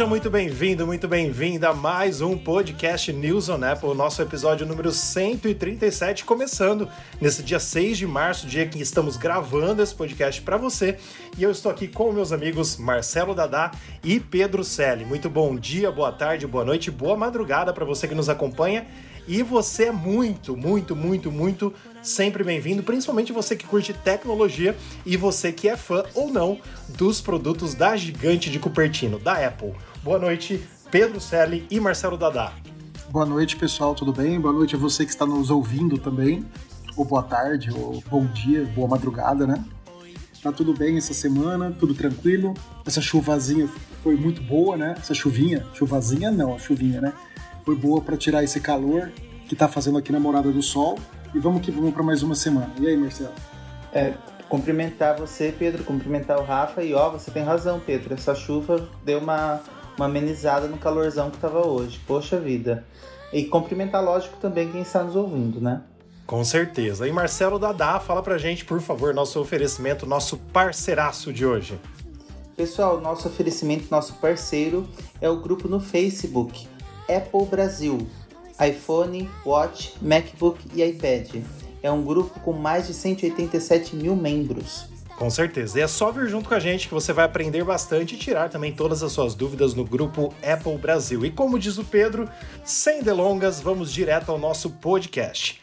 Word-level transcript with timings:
Seja 0.00 0.08
muito 0.08 0.30
bem-vindo, 0.30 0.86
muito 0.86 1.06
bem-vinda 1.06 1.68
a 1.68 1.74
mais 1.74 2.22
um 2.22 2.34
podcast 2.34 3.12
News 3.12 3.50
on 3.50 3.62
Apple, 3.62 3.94
nosso 3.94 4.22
episódio 4.22 4.64
número 4.64 4.90
137, 4.90 6.24
começando 6.24 6.88
nesse 7.20 7.42
dia 7.42 7.60
6 7.60 7.98
de 7.98 8.06
março, 8.06 8.46
dia 8.46 8.66
que 8.66 8.80
estamos 8.80 9.18
gravando 9.18 9.82
esse 9.82 9.94
podcast 9.94 10.40
para 10.40 10.56
você. 10.56 10.96
E 11.36 11.42
eu 11.42 11.50
estou 11.50 11.70
aqui 11.70 11.86
com 11.86 12.10
meus 12.12 12.32
amigos 12.32 12.78
Marcelo 12.78 13.34
Dadá 13.34 13.72
e 14.02 14.18
Pedro 14.18 14.64
Selle. 14.64 15.04
Muito 15.04 15.28
bom 15.28 15.54
dia, 15.54 15.92
boa 15.92 16.10
tarde, 16.10 16.46
boa 16.46 16.64
noite, 16.64 16.90
boa 16.90 17.14
madrugada 17.14 17.70
para 17.70 17.84
você 17.84 18.08
que 18.08 18.14
nos 18.14 18.30
acompanha. 18.30 18.86
E 19.28 19.42
você 19.42 19.84
é 19.84 19.92
muito, 19.92 20.56
muito, 20.56 20.96
muito, 20.96 21.30
muito 21.30 21.74
sempre 22.02 22.42
bem-vindo, 22.42 22.82
principalmente 22.82 23.32
você 23.32 23.54
que 23.54 23.66
curte 23.66 23.92
tecnologia 23.92 24.74
e 25.04 25.16
você 25.16 25.52
que 25.52 25.68
é 25.68 25.76
fã 25.76 26.02
ou 26.14 26.32
não 26.32 26.58
dos 26.88 27.20
produtos 27.20 27.74
da 27.74 27.96
gigante 27.96 28.50
de 28.50 28.58
Cupertino, 28.58 29.18
da 29.18 29.46
Apple. 29.46 29.74
Boa 30.02 30.18
noite, 30.18 30.66
Pedro 30.90 31.20
Selle 31.20 31.66
e 31.70 31.78
Marcelo 31.78 32.16
Dadá. 32.16 32.54
Boa 33.10 33.26
noite, 33.26 33.54
pessoal, 33.54 33.94
tudo 33.94 34.14
bem? 34.14 34.40
Boa 34.40 34.54
noite 34.54 34.74
a 34.74 34.78
você 34.78 35.04
que 35.04 35.10
está 35.10 35.26
nos 35.26 35.50
ouvindo 35.50 35.98
também. 35.98 36.42
Ou 36.96 37.04
boa 37.04 37.22
tarde, 37.22 37.70
ou 37.70 38.02
bom 38.08 38.24
dia, 38.24 38.64
boa 38.74 38.88
madrugada, 38.88 39.46
né? 39.46 39.62
Tá 40.42 40.50
tudo 40.50 40.72
bem 40.72 40.96
essa 40.96 41.12
semana, 41.12 41.76
tudo 41.78 41.92
tranquilo. 41.92 42.54
Essa 42.86 43.02
chuvazinha 43.02 43.68
foi 44.02 44.16
muito 44.16 44.40
boa, 44.40 44.74
né? 44.74 44.94
Essa 44.96 45.12
chuvinha, 45.12 45.66
chuvazinha 45.74 46.30
não, 46.30 46.54
a 46.54 46.58
chuvinha, 46.58 47.02
né? 47.02 47.12
Foi 47.62 47.76
boa 47.76 48.00
para 48.00 48.16
tirar 48.16 48.42
esse 48.42 48.58
calor 48.58 49.12
que 49.46 49.54
tá 49.54 49.68
fazendo 49.68 49.98
aqui 49.98 50.10
na 50.10 50.18
Morada 50.18 50.50
do 50.50 50.62
Sol. 50.62 50.98
E 51.34 51.38
vamos 51.38 51.60
que 51.60 51.70
vamos 51.70 51.92
para 51.92 52.02
mais 52.02 52.22
uma 52.22 52.34
semana. 52.34 52.72
E 52.80 52.86
aí, 52.88 52.96
Marcelo? 52.96 53.34
É, 53.92 54.14
cumprimentar 54.48 55.18
você, 55.18 55.54
Pedro, 55.56 55.84
cumprimentar 55.84 56.38
o 56.38 56.42
Rafa. 56.42 56.82
E 56.82 56.94
ó, 56.94 57.10
você 57.10 57.30
tem 57.30 57.42
razão, 57.42 57.78
Pedro. 57.78 58.14
Essa 58.14 58.34
chuva 58.34 58.88
deu 59.04 59.18
uma, 59.18 59.60
uma 59.96 60.06
amenizada 60.06 60.66
no 60.66 60.78
calorzão 60.78 61.30
que 61.30 61.38
tava 61.38 61.66
hoje. 61.66 62.00
Poxa 62.06 62.38
vida. 62.38 62.84
E 63.32 63.44
cumprimentar, 63.44 64.02
lógico, 64.02 64.36
também 64.38 64.70
quem 64.70 64.82
está 64.82 65.02
nos 65.02 65.14
ouvindo, 65.14 65.60
né? 65.60 65.82
Com 66.26 66.44
certeza. 66.44 67.06
E 67.08 67.12
Marcelo 67.12 67.58
Dadá, 67.58 67.98
fala 68.00 68.22
pra 68.22 68.38
gente, 68.38 68.64
por 68.64 68.80
favor, 68.80 69.12
nosso 69.12 69.40
oferecimento, 69.40 70.06
nosso 70.06 70.36
parceiraço 70.36 71.32
de 71.32 71.44
hoje. 71.44 71.78
Pessoal, 72.56 73.00
nosso 73.00 73.26
oferecimento, 73.26 73.86
nosso 73.90 74.14
parceiro 74.14 74.86
é 75.20 75.28
o 75.28 75.40
grupo 75.40 75.66
no 75.66 75.80
Facebook 75.80 76.68
Apple 77.08 77.46
Brasil 77.46 78.06
iPhone, 78.60 79.28
Watch, 79.44 79.94
MacBook 80.02 80.60
e 80.74 80.82
iPad. 80.82 81.42
É 81.82 81.90
um 81.90 82.04
grupo 82.04 82.38
com 82.40 82.52
mais 82.52 82.86
de 82.86 82.94
187 82.94 83.96
mil 83.96 84.14
membros. 84.14 84.84
Com 85.20 85.28
certeza. 85.28 85.78
E 85.78 85.82
é 85.82 85.86
só 85.86 86.10
vir 86.10 86.30
junto 86.30 86.48
com 86.48 86.54
a 86.54 86.58
gente 86.58 86.88
que 86.88 86.94
você 86.94 87.12
vai 87.12 87.26
aprender 87.26 87.62
bastante 87.62 88.14
e 88.14 88.18
tirar 88.18 88.48
também 88.48 88.72
todas 88.72 89.02
as 89.02 89.12
suas 89.12 89.34
dúvidas 89.34 89.74
no 89.74 89.84
grupo 89.84 90.34
Apple 90.42 90.78
Brasil. 90.78 91.26
E 91.26 91.30
como 91.30 91.58
diz 91.58 91.76
o 91.76 91.84
Pedro, 91.84 92.26
sem 92.64 93.02
delongas, 93.02 93.60
vamos 93.60 93.92
direto 93.92 94.32
ao 94.32 94.38
nosso 94.38 94.70
podcast. 94.70 95.60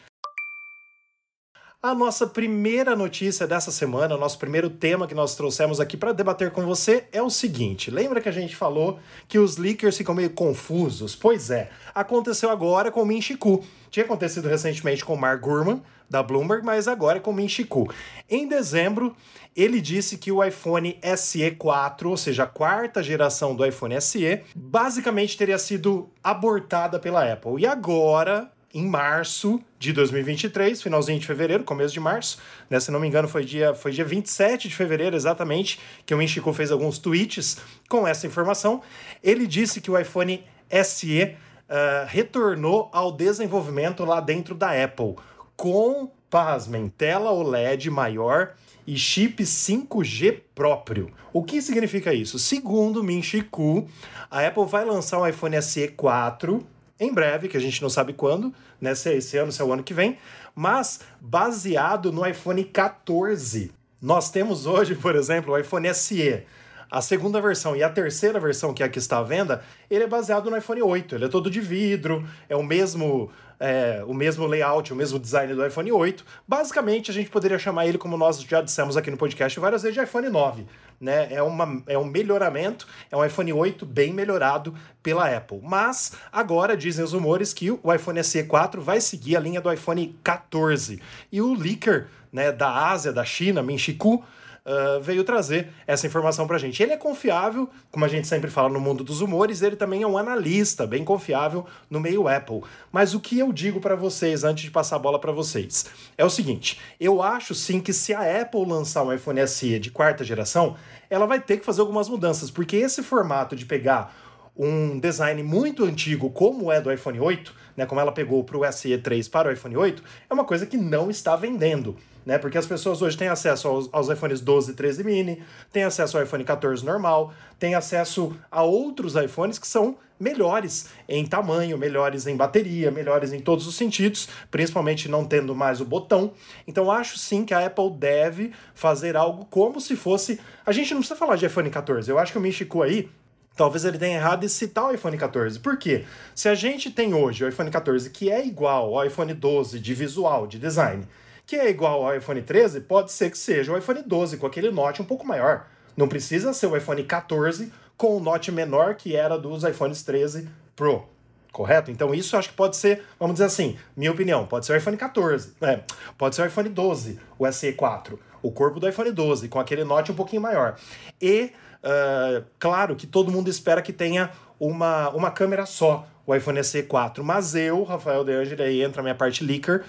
A 1.80 1.94
nossa 1.94 2.26
primeira 2.26 2.96
notícia 2.96 3.46
dessa 3.46 3.70
semana, 3.70 4.16
o 4.16 4.18
nosso 4.18 4.36
primeiro 4.36 4.68
tema 4.68 5.06
que 5.06 5.14
nós 5.14 5.36
trouxemos 5.36 5.78
aqui 5.78 5.96
para 5.96 6.12
debater 6.12 6.50
com 6.50 6.66
você 6.66 7.04
é 7.12 7.22
o 7.22 7.30
seguinte: 7.30 7.88
lembra 7.88 8.20
que 8.20 8.28
a 8.28 8.32
gente 8.32 8.56
falou 8.56 8.98
que 9.28 9.38
os 9.38 9.56
leakers 9.56 9.96
ficam 9.96 10.12
meio 10.12 10.30
confusos? 10.30 11.14
Pois 11.14 11.50
é, 11.50 11.70
aconteceu 11.94 12.50
agora 12.50 12.90
com 12.90 13.02
o 13.02 13.06
Min 13.06 13.22
Chiku. 13.22 13.64
Tinha 13.92 14.04
acontecido 14.04 14.48
recentemente 14.48 15.04
com 15.04 15.14
o 15.14 15.16
Mark 15.16 15.40
Gurman, 15.40 15.80
da 16.10 16.20
Bloomberg, 16.20 16.66
mas 16.66 16.88
agora 16.88 17.18
é 17.18 17.20
com 17.20 17.30
o 17.30 17.34
Min 17.34 17.48
Chiku. 17.48 17.88
Em 18.28 18.48
dezembro, 18.48 19.14
ele 19.54 19.80
disse 19.80 20.18
que 20.18 20.32
o 20.32 20.42
iPhone 20.42 20.98
SE 21.16 21.48
4, 21.52 22.10
ou 22.10 22.16
seja, 22.16 22.42
a 22.42 22.48
quarta 22.48 23.04
geração 23.04 23.54
do 23.54 23.64
iPhone 23.64 24.00
SE, 24.00 24.42
basicamente 24.52 25.36
teria 25.36 25.58
sido 25.60 26.10
abortada 26.24 26.98
pela 26.98 27.32
Apple. 27.32 27.62
E 27.62 27.66
agora, 27.68 28.50
em 28.72 28.86
março 28.86 29.60
de 29.78 29.92
2023, 29.92 30.82
finalzinho 30.82 31.18
de 31.18 31.26
fevereiro, 31.26 31.64
começo 31.64 31.94
de 31.94 32.00
março, 32.00 32.38
né? 32.68 32.78
Se 32.78 32.90
não 32.90 33.00
me 33.00 33.08
engano, 33.08 33.26
foi 33.26 33.44
dia, 33.44 33.74
foi 33.74 33.92
dia 33.92 34.04
27 34.04 34.68
de 34.68 34.74
fevereiro, 34.74 35.16
exatamente, 35.16 35.80
que 36.04 36.14
o 36.14 36.20
Inchico 36.20 36.52
fez 36.52 36.70
alguns 36.70 36.98
tweets 36.98 37.58
com 37.88 38.06
essa 38.06 38.26
informação. 38.26 38.82
Ele 39.22 39.46
disse 39.46 39.80
que 39.80 39.90
o 39.90 39.98
iPhone 39.98 40.44
SE 40.84 41.22
uh, 41.22 42.06
retornou 42.06 42.90
ao 42.92 43.10
desenvolvimento 43.10 44.04
lá 44.04 44.20
dentro 44.20 44.54
da 44.54 44.70
Apple, 44.84 45.16
com, 45.56 46.10
pasmem, 46.28 46.88
tela 46.88 47.30
OLED 47.30 47.90
maior 47.90 48.54
e 48.86 48.96
chip 48.96 49.42
5G 49.42 50.40
próprio. 50.54 51.10
O 51.32 51.42
que 51.42 51.62
significa 51.62 52.12
isso? 52.12 52.38
Segundo 52.38 53.02
Min 53.02 53.22
Chiku, 53.22 53.88
a 54.30 54.46
Apple 54.46 54.66
vai 54.66 54.84
lançar 54.84 55.20
um 55.20 55.26
iPhone 55.26 55.60
SE 55.62 55.88
4 55.88 56.66
em 57.00 57.12
breve, 57.12 57.48
que 57.48 57.56
a 57.56 57.60
gente 57.60 57.80
não 57.80 57.88
sabe 57.88 58.12
quando, 58.12 58.52
né? 58.80 58.94
Se 58.94 59.10
é 59.10 59.16
esse 59.16 59.36
ano, 59.36 59.52
se 59.52 59.60
é 59.62 59.64
o 59.64 59.72
ano 59.72 59.82
que 59.82 59.94
vem, 59.94 60.18
mas 60.54 61.00
baseado 61.20 62.12
no 62.12 62.26
iPhone 62.26 62.64
14. 62.64 63.72
Nós 64.00 64.30
temos 64.30 64.66
hoje, 64.66 64.94
por 64.94 65.14
exemplo, 65.16 65.52
o 65.52 65.58
iPhone 65.58 65.92
SE. 65.94 66.42
A 66.90 67.02
segunda 67.02 67.40
versão 67.40 67.76
e 67.76 67.82
a 67.82 67.90
terceira 67.90 68.40
versão, 68.40 68.72
que 68.72 68.82
é 68.82 68.86
a 68.86 68.88
que 68.88 68.98
está 68.98 69.18
à 69.18 69.22
venda, 69.22 69.62
ele 69.90 70.04
é 70.04 70.06
baseado 70.06 70.50
no 70.50 70.56
iPhone 70.56 70.80
8. 70.80 71.14
Ele 71.16 71.24
é 71.26 71.28
todo 71.28 71.50
de 71.50 71.60
vidro, 71.60 72.26
é 72.48 72.56
o 72.56 72.62
mesmo 72.62 73.30
é, 73.60 74.02
o 74.06 74.14
mesmo 74.14 74.46
layout, 74.46 74.92
o 74.92 74.96
mesmo 74.96 75.18
design 75.18 75.54
do 75.54 75.66
iPhone 75.66 75.90
8. 75.90 76.24
Basicamente, 76.46 77.10
a 77.10 77.14
gente 77.14 77.30
poderia 77.30 77.58
chamar 77.58 77.86
ele, 77.86 77.98
como 77.98 78.16
nós 78.16 78.40
já 78.40 78.60
dissemos 78.60 78.96
aqui 78.96 79.10
no 79.10 79.16
podcast 79.16 79.58
várias 79.58 79.82
vezes, 79.82 79.96
de 79.96 80.02
iPhone 80.02 80.28
9 80.28 80.66
né? 81.00 81.28
É, 81.30 81.42
uma, 81.42 81.82
é 81.86 81.96
um 81.96 82.04
melhoramento, 82.04 82.86
é 83.10 83.16
um 83.16 83.24
iPhone 83.24 83.52
8 83.52 83.86
bem 83.86 84.12
melhorado 84.12 84.74
pela 85.02 85.34
Apple. 85.34 85.60
Mas 85.62 86.12
agora 86.32 86.76
dizem 86.76 87.04
os 87.04 87.12
rumores 87.12 87.54
que 87.54 87.70
o 87.70 87.94
iPhone 87.94 88.22
SE 88.24 88.42
4 88.44 88.80
vai 88.82 89.00
seguir 89.00 89.36
a 89.36 89.40
linha 89.40 89.60
do 89.60 89.72
iPhone 89.72 90.18
14. 90.22 91.00
E 91.30 91.40
o 91.40 91.54
leaker 91.54 92.08
né, 92.32 92.50
da 92.52 92.90
Ásia, 92.90 93.12
da 93.12 93.24
China, 93.24 93.62
Minchiku, 93.62 94.24
Uh, 94.66 95.00
veio 95.00 95.24
trazer 95.24 95.68
essa 95.86 96.06
informação 96.06 96.46
para 96.46 96.56
a 96.56 96.58
gente. 96.58 96.82
Ele 96.82 96.92
é 96.92 96.96
confiável, 96.96 97.70
como 97.90 98.04
a 98.04 98.08
gente 98.08 98.26
sempre 98.26 98.50
fala 98.50 98.68
no 98.68 98.78
mundo 98.78 99.02
dos 99.02 99.22
humores, 99.22 99.62
ele 99.62 99.76
também 99.76 100.02
é 100.02 100.06
um 100.06 100.18
analista 100.18 100.86
bem 100.86 101.04
confiável 101.04 101.64
no 101.88 101.98
meio 101.98 102.28
Apple. 102.28 102.62
Mas 102.92 103.14
o 103.14 103.20
que 103.20 103.38
eu 103.38 103.52
digo 103.52 103.80
para 103.80 103.96
vocês, 103.96 104.44
antes 104.44 104.64
de 104.64 104.70
passar 104.70 104.96
a 104.96 104.98
bola 104.98 105.18
para 105.18 105.32
vocês, 105.32 105.86
é 106.18 106.24
o 106.24 106.30
seguinte: 106.30 106.78
eu 107.00 107.22
acho 107.22 107.54
sim 107.54 107.80
que 107.80 107.92
se 107.92 108.12
a 108.12 108.42
Apple 108.42 108.66
lançar 108.66 109.02
um 109.02 109.12
iPhone 109.12 109.46
SE 109.48 109.78
de 109.78 109.90
quarta 109.90 110.22
geração, 110.22 110.76
ela 111.08 111.26
vai 111.26 111.40
ter 111.40 111.56
que 111.56 111.64
fazer 111.64 111.80
algumas 111.80 112.08
mudanças, 112.08 112.50
porque 112.50 112.76
esse 112.76 113.02
formato 113.02 113.56
de 113.56 113.64
pegar 113.64 114.14
um 114.58 114.98
design 114.98 115.40
muito 115.42 115.84
antigo, 115.84 116.30
como 116.30 116.72
é 116.72 116.80
do 116.80 116.92
iPhone 116.92 117.20
8, 117.20 117.54
né, 117.76 117.86
como 117.86 118.00
ela 118.00 118.10
pegou 118.10 118.42
para 118.42 118.58
o 118.58 118.60
SE3 118.62 119.30
para 119.30 119.48
o 119.48 119.52
iPhone 119.52 119.76
8, 119.76 120.02
é 120.28 120.34
uma 120.34 120.44
coisa 120.44 120.66
que 120.66 120.76
não 120.76 121.08
está 121.08 121.36
vendendo 121.36 121.96
né? 122.28 122.36
Porque 122.36 122.58
as 122.58 122.66
pessoas 122.66 123.00
hoje 123.00 123.16
têm 123.16 123.28
acesso 123.28 123.66
aos, 123.66 123.88
aos 123.90 124.10
iPhones 124.10 124.42
12 124.42 124.72
e 124.72 124.74
13 124.74 125.02
mini, 125.02 125.42
têm 125.72 125.84
acesso 125.84 126.18
ao 126.18 126.22
iPhone 126.22 126.44
14 126.44 126.84
normal, 126.84 127.32
têm 127.58 127.74
acesso 127.74 128.36
a 128.50 128.62
outros 128.62 129.14
iPhones 129.16 129.58
que 129.58 129.66
são 129.66 129.96
melhores 130.20 130.90
em 131.08 131.24
tamanho, 131.24 131.78
melhores 131.78 132.26
em 132.26 132.36
bateria, 132.36 132.90
melhores 132.90 133.32
em 133.32 133.40
todos 133.40 133.66
os 133.66 133.76
sentidos, 133.76 134.28
principalmente 134.50 135.08
não 135.08 135.24
tendo 135.24 135.54
mais 135.54 135.80
o 135.80 135.86
botão. 135.86 136.34
Então 136.66 136.92
acho 136.92 137.16
sim 137.16 137.46
que 137.46 137.54
a 137.54 137.64
Apple 137.64 137.92
deve 137.92 138.52
fazer 138.74 139.16
algo 139.16 139.46
como 139.46 139.80
se 139.80 139.96
fosse. 139.96 140.38
A 140.66 140.72
gente 140.72 140.92
não 140.92 141.00
precisa 141.00 141.18
falar 141.18 141.36
de 141.36 141.46
iPhone 141.46 141.70
14. 141.70 142.10
Eu 142.10 142.18
acho 142.18 142.32
que 142.32 142.38
o 142.38 142.42
Michiku 142.42 142.82
aí 142.82 143.08
Talvez 143.56 143.84
ele 143.84 143.98
tenha 143.98 144.18
errado 144.18 144.44
em 144.44 144.48
citar 144.48 144.84
o 144.84 144.94
iPhone 144.94 145.18
14. 145.18 145.58
Por 145.58 145.76
quê? 145.78 146.04
Se 146.32 146.48
a 146.48 146.54
gente 146.54 146.92
tem 146.92 147.12
hoje 147.12 147.42
o 147.42 147.48
iPhone 147.48 147.68
14 147.68 148.08
que 148.10 148.30
é 148.30 148.46
igual 148.46 148.96
ao 148.96 149.04
iPhone 149.04 149.34
12 149.34 149.80
de 149.80 149.94
visual, 149.94 150.46
de 150.46 150.60
design, 150.60 151.04
que 151.48 151.56
é 151.56 151.70
igual 151.70 152.06
ao 152.06 152.14
iPhone 152.14 152.42
13, 152.42 152.82
pode 152.82 153.10
ser 153.10 153.30
que 153.30 153.38
seja 153.38 153.72
o 153.72 153.78
iPhone 153.78 154.02
12 154.02 154.36
com 154.36 154.46
aquele 154.46 154.70
Note 154.70 155.00
um 155.00 155.04
pouco 155.06 155.26
maior. 155.26 155.66
Não 155.96 156.06
precisa 156.06 156.52
ser 156.52 156.66
o 156.66 156.76
iPhone 156.76 157.02
14 157.02 157.72
com 157.96 158.18
o 158.18 158.20
Note 158.20 158.52
menor 158.52 158.96
que 158.96 159.16
era 159.16 159.38
dos 159.38 159.64
iPhones 159.64 160.02
13 160.02 160.46
Pro. 160.76 161.08
Correto? 161.50 161.90
Então 161.90 162.14
isso 162.14 162.36
acho 162.36 162.50
que 162.50 162.54
pode 162.54 162.76
ser, 162.76 163.02
vamos 163.18 163.36
dizer 163.36 163.46
assim, 163.46 163.78
minha 163.96 164.12
opinião, 164.12 164.44
pode 164.46 164.66
ser 164.66 164.74
o 164.74 164.76
iPhone 164.76 164.98
14, 164.98 165.54
é, 165.62 165.80
pode 166.18 166.36
ser 166.36 166.42
o 166.42 166.46
iPhone 166.46 166.68
12, 166.68 167.18
o 167.38 167.44
SE4, 167.46 168.18
o 168.42 168.52
corpo 168.52 168.78
do 168.78 168.86
iPhone 168.86 169.10
12, 169.10 169.48
com 169.48 169.58
aquele 169.58 169.84
Note 169.84 170.12
um 170.12 170.14
pouquinho 170.14 170.42
maior. 170.42 170.76
E, 171.18 171.50
uh, 171.82 172.44
claro 172.58 172.94
que 172.94 173.06
todo 173.06 173.32
mundo 173.32 173.48
espera 173.48 173.80
que 173.80 173.94
tenha 173.94 174.30
uma, 174.60 175.08
uma 175.08 175.30
câmera 175.30 175.64
só, 175.64 176.06
o 176.26 176.34
iPhone 176.34 176.60
SE4, 176.60 177.22
mas 177.22 177.54
eu, 177.54 177.82
Rafael 177.84 178.22
De 178.22 178.32
Angeli, 178.32 178.62
aí 178.62 178.82
entra 178.82 179.00
a 179.00 179.02
minha 179.02 179.14
parte 179.14 179.42
leaker, 179.42 179.82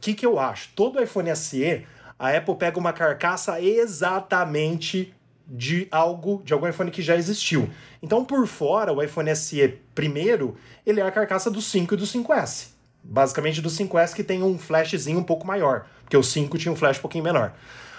o 0.00 0.02
que, 0.02 0.14
que 0.14 0.24
eu 0.24 0.38
acho? 0.38 0.70
Todo 0.74 1.02
iPhone 1.02 1.36
SE, 1.36 1.84
a 2.18 2.30
Apple 2.30 2.54
pega 2.54 2.78
uma 2.78 2.90
carcaça 2.90 3.60
exatamente 3.60 5.12
de 5.46 5.86
algo, 5.90 6.40
de 6.42 6.54
algum 6.54 6.66
iPhone 6.66 6.90
que 6.90 7.02
já 7.02 7.16
existiu. 7.16 7.68
Então, 8.02 8.24
por 8.24 8.46
fora, 8.46 8.94
o 8.94 9.02
iPhone 9.02 9.36
SE 9.36 9.78
primeiro, 9.94 10.56
ele 10.86 11.00
é 11.00 11.02
a 11.02 11.10
carcaça 11.10 11.50
do 11.50 11.60
5 11.60 11.92
e 11.92 11.96
do 11.98 12.06
5S. 12.06 12.68
Basicamente 13.04 13.60
do 13.60 13.68
5S 13.68 14.14
que 14.14 14.24
tem 14.24 14.42
um 14.42 14.58
flashzinho 14.58 15.18
um 15.18 15.22
pouco 15.22 15.46
maior, 15.46 15.84
porque 16.02 16.16
o 16.16 16.22
5 16.22 16.56
tinha 16.56 16.72
um 16.72 16.76
flash 16.76 16.96
um 16.96 17.02
pouquinho 17.02 17.24
menor. 17.24 17.52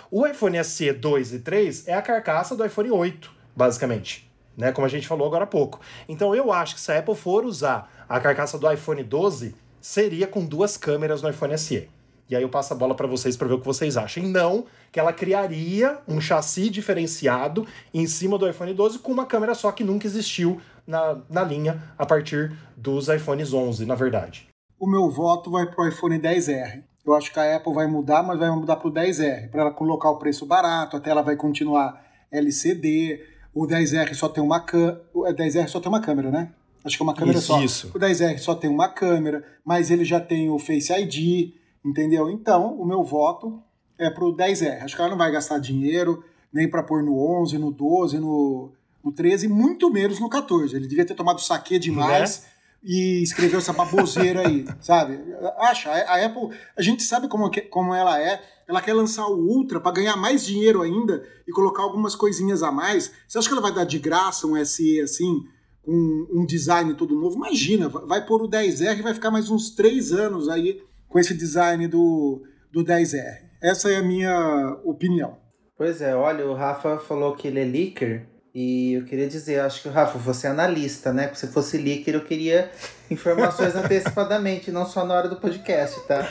O 0.10 0.26
iPhone 0.26 0.64
SE 0.64 0.92
2 0.92 1.34
e 1.34 1.40
3 1.40 1.88
é 1.88 1.94
a 1.94 2.02
carcaça 2.02 2.56
do 2.56 2.66
iPhone 2.66 2.90
8, 2.90 3.32
basicamente. 3.56 4.28
né? 4.58 4.72
Como 4.72 4.88
a 4.88 4.90
gente 4.90 5.08
falou 5.08 5.28
agora 5.28 5.44
há 5.44 5.48
pouco. 5.48 5.80
Então 6.10 6.34
eu 6.34 6.52
acho 6.52 6.74
que 6.74 6.82
se 6.82 6.92
a 6.92 6.98
Apple 6.98 7.14
for 7.14 7.46
usar 7.46 7.92
a 8.10 8.20
carcaça 8.20 8.58
do 8.58 8.72
iPhone 8.72 9.04
12, 9.04 9.54
seria 9.82 10.28
com 10.28 10.46
duas 10.46 10.78
câmeras 10.78 11.22
no 11.22 11.30
iPhone 11.30 11.58
SE. 11.58 11.90
E 12.30 12.36
aí 12.36 12.42
eu 12.42 12.50
passo 12.50 12.74
a 12.74 12.78
bola 12.78 12.96
para 12.96 13.08
vocês 13.08 13.36
para 13.36 13.50
ver 13.50 13.56
o 13.56 13.60
que 13.60 13.66
vocês 13.66 13.98
acham. 13.98 14.24
Não 14.24 14.66
que 14.90 14.98
ela 15.00 15.12
criaria 15.12 16.00
um 16.08 16.22
chassi 16.22 16.70
diferenciado 16.70 17.68
em 17.94 18.08
cima 18.08 18.38
do 18.38 18.50
iPhone 18.50 18.74
12 18.74 19.00
com 19.00 19.12
uma 19.12 19.26
câmera 19.26 19.54
só 19.54 19.70
que 19.74 19.84
nunca 19.84 20.08
existiu 20.08 20.62
na, 20.88 21.18
na 21.30 21.44
linha 21.44 21.84
a 21.98 22.06
partir 22.06 22.56
dos 22.78 23.10
iPhones 23.10 23.52
11, 23.54 23.86
na 23.86 23.96
verdade. 23.96 24.48
O 24.80 24.90
meu 24.90 25.10
voto 25.10 25.52
vai 25.52 25.66
para 25.66 25.84
o 25.84 25.88
iPhone 25.88 26.18
10R. 26.18 26.84
Eu 27.06 27.14
acho 27.16 27.34
que 27.34 27.40
a 27.40 27.58
Apple 27.58 27.74
vai 27.74 27.88
mudar, 27.88 28.24
mas 28.24 28.40
vai 28.40 28.50
mudar 28.52 28.78
para 28.78 28.88
o 28.88 28.94
10R, 28.94 29.50
para 29.50 29.62
ela 29.62 29.72
colocar 29.72 30.10
o 30.10 30.18
preço 30.18 30.46
barato, 30.46 30.96
até 30.96 31.10
ela 31.10 31.22
vai 31.22 31.36
continuar 31.36 32.02
LCD. 32.32 33.20
O 33.54 33.68
10R 33.68 34.14
só 34.14 34.30
tem 34.30 34.42
uma 34.42 34.62
câmera. 34.62 35.02
O 35.14 35.24
10R 35.24 35.68
só 35.68 35.80
tem 35.80 35.90
uma 35.90 36.00
câmera, 36.00 36.32
né? 36.32 36.52
Acho 36.84 36.98
que 36.98 37.04
é 37.04 37.06
uma 37.06 37.14
câmera 37.14 37.38
isso, 37.38 37.48
só. 37.48 37.62
Isso. 37.62 37.92
O 37.94 38.00
10R 38.00 38.38
só 38.40 38.56
tem 38.56 38.70
uma 38.70 38.90
câmera, 38.90 39.44
mas 39.64 39.92
ele 39.92 40.04
já 40.04 40.20
tem 40.20 40.50
o 40.50 40.58
Face 40.58 40.92
ID, 40.92 41.54
entendeu? 41.86 42.30
Então, 42.30 42.74
o 42.80 42.86
meu 42.86 43.04
voto 43.04 43.62
é 43.98 44.10
pro 44.10 44.36
10R. 44.36 44.82
Acho 44.82 44.96
que 44.96 45.02
ela 45.02 45.12
não 45.12 45.18
vai 45.18 45.32
gastar 45.32 45.60
dinheiro 45.60 46.24
nem 46.52 46.70
para 46.70 46.84
pôr 46.84 47.04
no 47.04 47.18
11, 47.42 47.58
no 47.58 47.72
12, 47.72 48.20
no, 48.20 48.72
no 49.04 49.12
13, 49.12 49.48
muito 49.48 49.92
menos 49.92 50.20
no 50.20 50.30
14. 50.30 50.76
Ele 50.76 50.88
devia 50.88 51.06
ter 51.06 51.14
tomado 51.14 51.40
saque 51.40 51.80
demais. 51.80 52.42
Né? 52.42 52.52
E 52.84 53.22
escreveu 53.22 53.60
essa 53.60 53.72
baboseira 53.72 54.48
aí, 54.48 54.66
sabe? 54.82 55.20
Acha, 55.60 55.92
a 55.92 56.26
Apple, 56.26 56.50
a 56.76 56.82
gente 56.82 57.04
sabe 57.04 57.28
como, 57.28 57.52
como 57.70 57.94
ela 57.94 58.20
é, 58.20 58.42
ela 58.68 58.82
quer 58.82 58.94
lançar 58.94 59.28
o 59.28 59.38
Ultra 59.38 59.80
para 59.80 59.92
ganhar 59.92 60.16
mais 60.16 60.44
dinheiro 60.44 60.82
ainda 60.82 61.24
e 61.48 61.52
colocar 61.52 61.84
algumas 61.84 62.16
coisinhas 62.16 62.64
a 62.64 62.72
mais. 62.72 63.12
Você 63.28 63.38
acha 63.38 63.48
que 63.48 63.54
ela 63.54 63.62
vai 63.62 63.72
dar 63.72 63.84
de 63.84 64.00
graça 64.00 64.48
um 64.48 64.66
SE 64.66 65.00
assim, 65.00 65.44
com 65.84 66.28
um 66.32 66.46
design 66.46 66.94
todo 66.94 67.16
novo? 67.16 67.36
Imagina, 67.36 67.90
vai 67.90 68.26
pôr 68.26 68.42
o 68.42 68.50
10R 68.50 69.00
e 69.00 69.02
vai 69.02 69.14
ficar 69.14 69.32
mais 69.32 69.50
uns 69.50 69.72
três 69.72 70.12
anos 70.12 70.48
aí 70.48 70.82
com 71.08 71.20
esse 71.20 71.34
design 71.34 71.88
do, 71.88 72.44
do 72.72 72.84
10R. 72.84 73.50
Essa 73.62 73.92
é 73.92 73.98
a 73.98 74.04
minha 74.04 74.78
opinião. 74.84 75.38
Pois 75.78 76.02
é, 76.02 76.16
olha, 76.16 76.46
o 76.46 76.54
Rafa 76.54 76.98
falou 77.00 77.36
que 77.36 77.48
ele 77.48 77.60
é 77.60 77.66
leaker. 77.66 78.28
E 78.54 78.94
eu 78.94 79.06
queria 79.06 79.28
dizer, 79.28 79.62
acho 79.62 79.82
que 79.82 79.88
o 79.88 79.92
Rafa, 79.92 80.18
você 80.18 80.46
é 80.46 80.50
analista, 80.50 81.14
né? 81.14 81.34
Se 81.34 81.48
fosse 81.48 81.78
leaker, 81.78 82.16
eu 82.16 82.26
queria 82.26 82.70
informações 83.10 83.74
antecipadamente, 83.76 84.72
não 84.72 84.86
só 84.86 85.06
na 85.06 85.14
hora 85.14 85.30
do 85.30 85.38
podcast, 85.38 86.06
tá? 86.06 86.28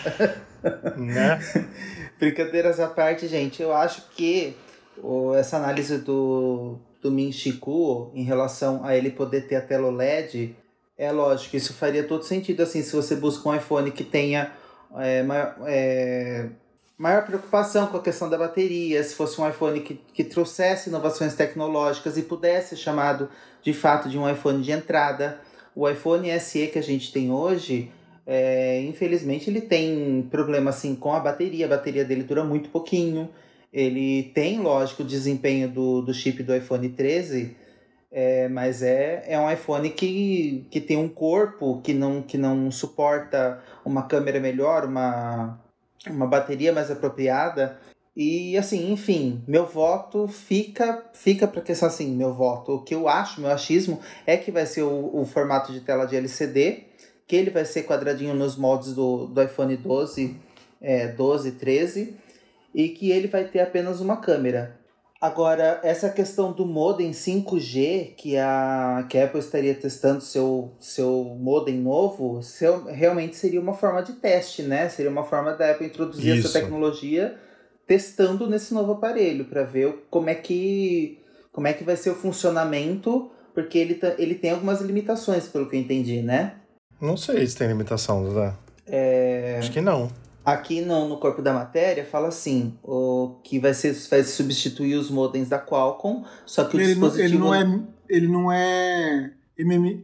Né? 0.97 1.41
Brincadeiras 2.21 2.79
à 2.79 2.89
parte, 2.89 3.27
gente, 3.27 3.63
eu 3.63 3.73
acho 3.73 4.11
que 4.11 4.55
essa 5.39 5.57
análise 5.57 5.97
do, 5.99 6.79
do 7.03 7.11
Min 7.11 7.33
Chiku 7.33 8.11
em 8.15 8.23
relação 8.23 8.85
a 8.85 8.97
ele 8.97 9.11
poder 9.11 9.47
ter 9.47 9.57
a 9.57 9.61
tela 9.61 9.89
OLED, 9.89 10.55
é 10.97 11.11
lógico, 11.11 11.57
isso 11.57 11.73
faria 11.73 12.05
todo 12.05 12.25
sentido, 12.25 12.63
assim, 12.63 12.83
se 12.83 12.95
você 12.95 13.17
busca 13.17 13.49
um 13.49 13.55
iPhone 13.57 13.91
que 13.91 14.05
tenha 14.05 14.53
é, 14.99 15.23
maior, 15.23 15.57
é, 15.67 16.49
maior 16.99 17.25
preocupação 17.25 17.87
com 17.87 17.97
a 17.97 18.03
questão 18.03 18.29
da 18.29 18.37
bateria, 18.37 19.03
se 19.03 19.15
fosse 19.15 19.41
um 19.41 19.49
iPhone 19.49 19.81
que, 19.81 19.95
que 19.95 20.23
trouxesse 20.23 20.91
inovações 20.91 21.35
tecnológicas 21.35 22.19
e 22.19 22.23
pudesse 22.23 22.71
ser 22.71 22.77
chamado 22.77 23.31
de 23.63 23.73
fato 23.73 24.09
de 24.11 24.19
um 24.19 24.29
iPhone 24.29 24.63
de 24.63 24.73
entrada. 24.73 25.41
O 25.75 25.89
iPhone 25.89 26.29
SE 26.39 26.67
que 26.67 26.79
a 26.79 26.83
gente 26.83 27.11
tem 27.11 27.31
hoje, 27.31 27.91
é, 28.27 28.83
infelizmente, 28.83 29.49
ele 29.49 29.63
tem 29.63 30.29
problema 30.31 30.69
assim 30.69 30.95
com 30.95 31.15
a 31.15 31.21
bateria, 31.21 31.65
a 31.65 31.69
bateria 31.71 32.05
dele 32.05 32.25
dura 32.25 32.45
muito 32.45 32.69
pouquinho. 32.69 33.31
Ele 33.73 34.25
tem, 34.35 34.61
lógico, 34.61 35.03
o 35.03 35.07
desempenho 35.07 35.69
do, 35.69 36.03
do 36.03 36.13
chip 36.13 36.43
do 36.43 36.55
iPhone 36.55 36.89
13, 36.89 37.57
é, 38.11 38.49
mas 38.49 38.83
é, 38.83 39.25
é 39.27 39.39
um 39.39 39.51
iPhone 39.51 39.89
que, 39.91 40.67
que 40.71 40.81
tem 40.81 40.97
um 40.97 41.09
corpo 41.09 41.81
que 41.81 41.95
não, 41.95 42.23
que 42.23 42.37
não 42.37 42.71
suporta 42.71 43.63
uma 43.85 44.03
câmera 44.03 44.41
melhor, 44.41 44.85
uma, 44.85 45.61
uma 46.09 46.27
bateria 46.27 46.73
mais 46.73 46.91
apropriada. 46.91 47.79
E 48.17 48.59
assim, 48.59 48.93
enfim, 48.93 49.43
meu 49.47 49.65
voto 49.65 50.27
fica 50.27 51.05
fica 51.13 51.47
para 51.47 51.63
questão 51.63 51.89
assim, 51.89 52.11
meu 52.11 52.35
voto, 52.35 52.75
o 52.75 52.83
que 52.83 52.95
eu 52.95 53.09
acho, 53.09 53.41
meu 53.41 53.51
achismo 53.51 54.01
é 54.27 54.37
que 54.37 54.51
vai 54.51 54.67
ser 54.67 54.83
o, 54.83 55.11
o 55.15 55.25
formato 55.25 55.73
de 55.73 55.81
tela 55.81 56.07
de 56.07 56.17
LCD, 56.17 56.85
que 57.27 57.37
ele 57.37 57.51
vai 57.51 57.65
ser 57.65 57.85
quadradinho 57.85 58.35
nos 58.35 58.57
moldes 58.57 58.93
do, 58.95 59.27
do 59.27 59.41
iPhone 59.41 59.77
12, 59.77 60.37
é, 60.83 61.07
12, 61.07 61.53
13, 61.53 62.17
e 62.75 62.89
que 62.89 63.11
ele 63.11 63.29
vai 63.29 63.45
ter 63.45 63.61
apenas 63.61 64.01
uma 64.01 64.17
câmera. 64.17 64.79
Agora, 65.21 65.81
essa 65.83 66.09
questão 66.09 66.51
do 66.51 66.65
modem 66.65 67.11
5G, 67.11 68.15
que 68.17 68.39
a, 68.39 69.05
que 69.07 69.19
a 69.19 69.27
Apple 69.27 69.41
estaria 69.41 69.75
testando 69.75 70.23
seu, 70.23 70.73
seu 70.81 71.37
modem 71.39 71.77
novo, 71.77 72.43
seu, 72.43 72.85
realmente 72.87 73.37
seria 73.37 73.61
uma 73.61 73.75
forma 73.75 74.03
de 74.03 74.15
teste, 74.15 74.63
né? 74.63 74.89
Seria 74.89 75.11
uma 75.11 75.25
forma 75.25 75.53
da 75.53 75.73
Apple 75.73 75.87
introduzir 75.87 76.37
Isso. 76.37 76.49
essa 76.49 76.59
tecnologia 76.59 77.37
testando 77.87 78.49
nesse 78.49 78.73
novo 78.73 78.93
aparelho, 78.93 79.45
para 79.45 79.65
ver 79.65 80.07
como 80.09 80.31
é, 80.31 80.35
que, 80.35 81.19
como 81.53 81.67
é 81.67 81.73
que 81.73 81.85
vai 81.85 81.97
ser 81.97 82.11
o 82.11 82.15
funcionamento, 82.15 83.31
porque 83.53 83.77
ele, 83.77 84.01
ele 84.17 84.37
tem 84.37 84.53
algumas 84.53 84.81
limitações, 84.81 85.49
pelo 85.49 85.69
que 85.69 85.77
eu 85.77 85.81
entendi, 85.81 86.23
né? 86.23 86.55
Não 87.01 87.17
sei 87.17 87.45
se 87.47 87.57
tem 87.57 87.67
limitação, 87.67 88.33
Zé. 88.33 88.55
É... 88.87 89.57
Acho 89.59 89.73
que 89.73 89.81
não. 89.81 90.09
Aqui 90.45 90.81
no, 90.81 91.09
no 91.09 91.19
corpo 91.19 91.43
da 91.43 91.53
matéria 91.53 92.05
fala 92.05 92.29
assim, 92.29 92.79
o 92.83 93.41
que 93.45 93.59
vai 93.59 93.75
ser 93.75 93.95
vai 94.09 94.23
substituir 94.23 94.95
os 94.95 95.11
modems 95.11 95.49
da 95.49 95.59
Qualcomm, 95.59 96.25
só 96.47 96.65
que 96.65 96.77
o 96.77 96.81
ele 96.81 96.89
dispositivo 96.89 97.39
não, 97.39 97.55
ele 97.55 97.67
não 97.67 97.75
é 97.75 97.91
ele 98.09 98.27
não 98.27 98.53
é, 98.53 99.31
MM, 99.59 100.03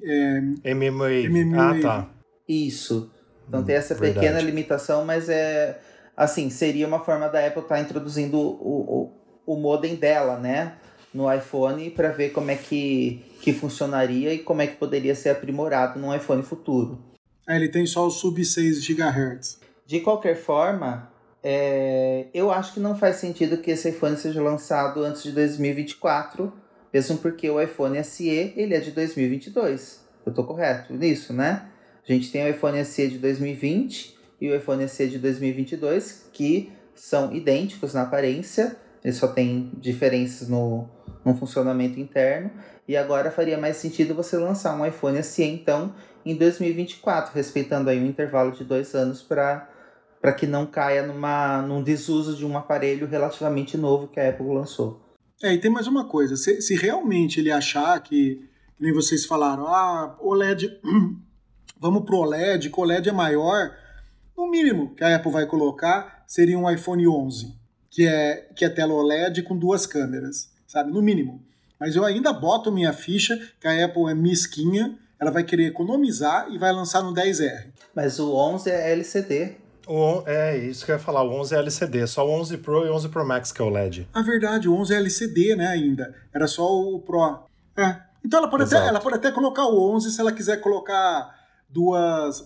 é 0.65 0.75
mmWave. 0.75 1.55
Ah, 1.59 1.81
tá. 1.81 2.11
Isso. 2.47 3.11
Então 3.49 3.61
hum, 3.61 3.65
tem 3.65 3.77
essa 3.77 3.95
verdade. 3.95 4.27
pequena 4.27 4.41
limitação, 4.41 5.05
mas 5.05 5.29
é 5.29 5.81
assim, 6.15 6.51
seria 6.51 6.87
uma 6.87 7.01
forma 7.01 7.29
da 7.29 7.47
Apple 7.47 7.63
estar 7.63 7.77
tá 7.77 7.81
introduzindo 7.81 8.39
o, 8.39 9.13
o, 9.47 9.55
o 9.55 9.57
modem 9.57 9.95
dela, 9.95 10.39
né, 10.39 10.75
no 11.13 11.33
iPhone 11.33 11.91
para 11.91 12.11
ver 12.11 12.31
como 12.31 12.51
é 12.51 12.57
que 12.57 13.23
que 13.41 13.53
funcionaria 13.53 14.35
e 14.35 14.39
como 14.41 14.61
é 14.61 14.67
que 14.67 14.77
poderia 14.77 15.15
ser 15.15 15.31
aprimorado 15.31 16.01
num 16.01 16.15
iPhone 16.15 16.43
futuro. 16.43 16.99
É, 17.49 17.57
ele 17.57 17.69
tem 17.69 17.87
só 17.87 18.07
o 18.07 18.11
sub 18.11 18.45
6 18.45 18.85
GHz. 18.85 19.61
De 19.87 20.01
qualquer 20.01 20.37
forma, 20.37 21.09
é, 21.43 22.27
eu 22.35 22.51
acho 22.51 22.75
que 22.75 22.81
não 22.81 22.99
faz 22.99 23.17
sentido 23.17 23.59
que 23.59 23.71
esse 23.71 23.91
iPhone 23.91 24.17
seja 24.17 24.43
lançado 24.43 25.05
antes 25.05 25.23
de 25.23 25.31
2024, 25.31 26.53
mesmo 26.93 27.19
porque 27.19 27.49
o 27.49 27.61
iPhone 27.61 28.03
SE 28.03 28.29
ele 28.29 28.75
é 28.75 28.81
de 28.81 28.91
2022. 28.91 30.05
Eu 30.27 30.35
tô 30.35 30.43
correto 30.43 30.93
nisso, 30.93 31.33
né? 31.33 31.69
A 32.03 32.13
gente 32.13 32.33
tem 32.33 32.45
o 32.45 32.49
iPhone 32.49 32.85
SE 32.85 33.07
de 33.07 33.19
2020 33.19 34.19
e 34.41 34.51
o 34.51 34.57
iPhone 34.57 34.89
SE 34.89 35.07
de 35.09 35.19
2022 35.19 36.31
que 36.33 36.73
são 36.93 37.33
idênticos 37.33 37.95
na 37.95 38.03
aparência, 38.03 38.77
eles 39.05 39.17
só 39.17 39.29
têm 39.29 39.71
diferenças 39.79 40.49
no, 40.49 40.89
no 41.25 41.37
funcionamento 41.37 42.01
interno. 42.01 42.51
E 42.89 42.97
agora 42.97 43.31
faria 43.31 43.57
mais 43.57 43.77
sentido 43.77 44.15
você 44.15 44.37
lançar 44.37 44.77
um 44.77 44.85
iPhone 44.85 45.23
SE 45.23 45.45
então 45.45 45.95
em 46.25 46.35
2024, 46.35 47.33
respeitando 47.33 47.89
aí 47.89 48.01
um 48.01 48.07
intervalo 48.07 48.51
de 48.51 48.65
dois 48.65 48.95
anos 48.95 49.23
para 49.23 49.76
para 50.21 50.33
que 50.33 50.47
não 50.47 50.67
caia 50.67 51.07
numa, 51.07 51.63
num 51.63 51.83
desuso 51.83 52.35
de 52.37 52.45
um 52.45 52.57
aparelho 52.57 53.07
relativamente 53.07 53.77
novo 53.77 54.09
que 54.09 54.19
a 54.19 54.29
Apple 54.29 54.47
lançou. 54.47 55.01
É, 55.43 55.53
e 55.53 55.59
tem 55.59 55.71
mais 55.71 55.87
uma 55.87 56.05
coisa, 56.05 56.37
se, 56.37 56.63
se 56.63 56.75
realmente 56.75 57.41
ele 57.41 57.51
achar 57.51 58.01
que, 58.01 58.49
nem 58.81 58.93
vocês 58.93 59.27
falaram, 59.27 59.67
ah, 59.67 60.17
OLED, 60.21 60.81
vamos 61.79 62.05
pro 62.05 62.19
OLED, 62.19 62.71
que 62.71 62.81
o 62.81 62.83
OLED 62.83 63.09
é 63.11 63.13
maior, 63.13 63.71
no 64.37 64.51
mínimo 64.51 64.95
que 64.95 65.05
a 65.05 65.17
Apple 65.17 65.31
vai 65.31 65.47
colocar 65.47 66.25
seria 66.27 66.59
um 66.59 66.71
iPhone 66.71 67.07
11, 67.07 67.55
que 67.91 68.07
é, 68.07 68.49
que 68.57 68.65
é 68.65 68.69
tela 68.69 68.95
OLED 68.95 69.43
com 69.43 69.57
duas 69.57 69.87
câmeras, 69.87 70.51
sabe, 70.67 70.91
no 70.91 71.03
mínimo. 71.03 71.43
Mas 71.79 71.95
eu 71.95 72.05
ainda 72.05 72.33
boto 72.33 72.73
minha 72.73 72.93
ficha 72.93 73.39
que 73.61 73.69
a 73.69 73.85
Apple 73.85 74.11
é 74.11 74.15
misquinha, 74.15 74.99
ela 75.21 75.31
vai 75.31 75.45
querer 75.45 75.67
economizar 75.67 76.49
e 76.51 76.59
vai 76.59 76.73
lançar 76.73 77.03
no 77.03 77.13
10R. 77.13 77.67
Mas 77.95 78.19
o 78.19 78.35
11 78.35 78.71
é 78.71 78.93
LCD. 78.93 79.57
O, 79.87 80.25
é, 80.27 80.59
isso 80.59 80.85
que 80.85 80.91
eu 80.91 80.97
ia 80.97 81.01
falar, 81.01 81.23
o 81.23 81.33
11 81.33 81.55
é 81.55 81.59
LCD, 81.59 82.07
só 82.07 82.27
o 82.27 82.31
11 82.41 82.59
Pro 82.59 82.85
e 82.85 82.91
o 82.91 82.95
11 82.95 83.09
Pro 83.09 83.27
Max 83.27 83.53
que 83.53 83.63
é 83.63 83.65
o 83.65 83.71
LED. 83.71 84.09
A 84.13 84.21
verdade, 84.21 84.69
o 84.69 84.75
11 84.75 84.95
é 84.95 84.97
LCD, 84.97 85.55
né, 85.55 85.69
ainda. 85.69 86.15
Era 86.35 86.49
só 86.49 86.67
o 86.67 87.01
Pro. 87.01 87.45
É. 87.77 88.01
Então 88.25 88.41
ela 88.41 88.49
pode, 88.49 88.65
até, 88.65 88.77
ela 88.77 89.01
pode 89.01 89.17
até 89.17 89.31
colocar 89.31 89.67
o 89.67 89.95
11 89.95 90.11
se 90.11 90.21
ela 90.21 90.33
quiser 90.33 90.61
colocar 90.61 91.33
duas, 91.69 92.45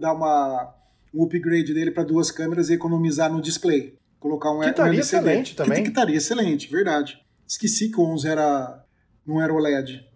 dar 0.00 0.14
uma, 0.14 0.74
um 1.14 1.24
upgrade 1.24 1.74
dele 1.74 1.90
para 1.90 2.04
duas 2.04 2.30
câmeras 2.30 2.70
e 2.70 2.74
economizar 2.74 3.30
no 3.30 3.42
display. 3.42 3.98
Colocar 4.18 4.50
um, 4.50 4.60
que 4.60 4.70
estaria 4.70 4.98
um 4.98 5.02
excelente 5.02 5.54
também. 5.54 5.76
Que, 5.76 5.82
que 5.82 5.88
estaria 5.90 6.16
excelente, 6.16 6.70
verdade. 6.70 7.18
Esqueci 7.46 7.90
que 7.90 8.00
o 8.00 8.04
11 8.04 8.28
era, 8.28 8.84
não 9.26 9.42
era 9.42 9.52
o 9.52 9.58
LED. 9.58 10.07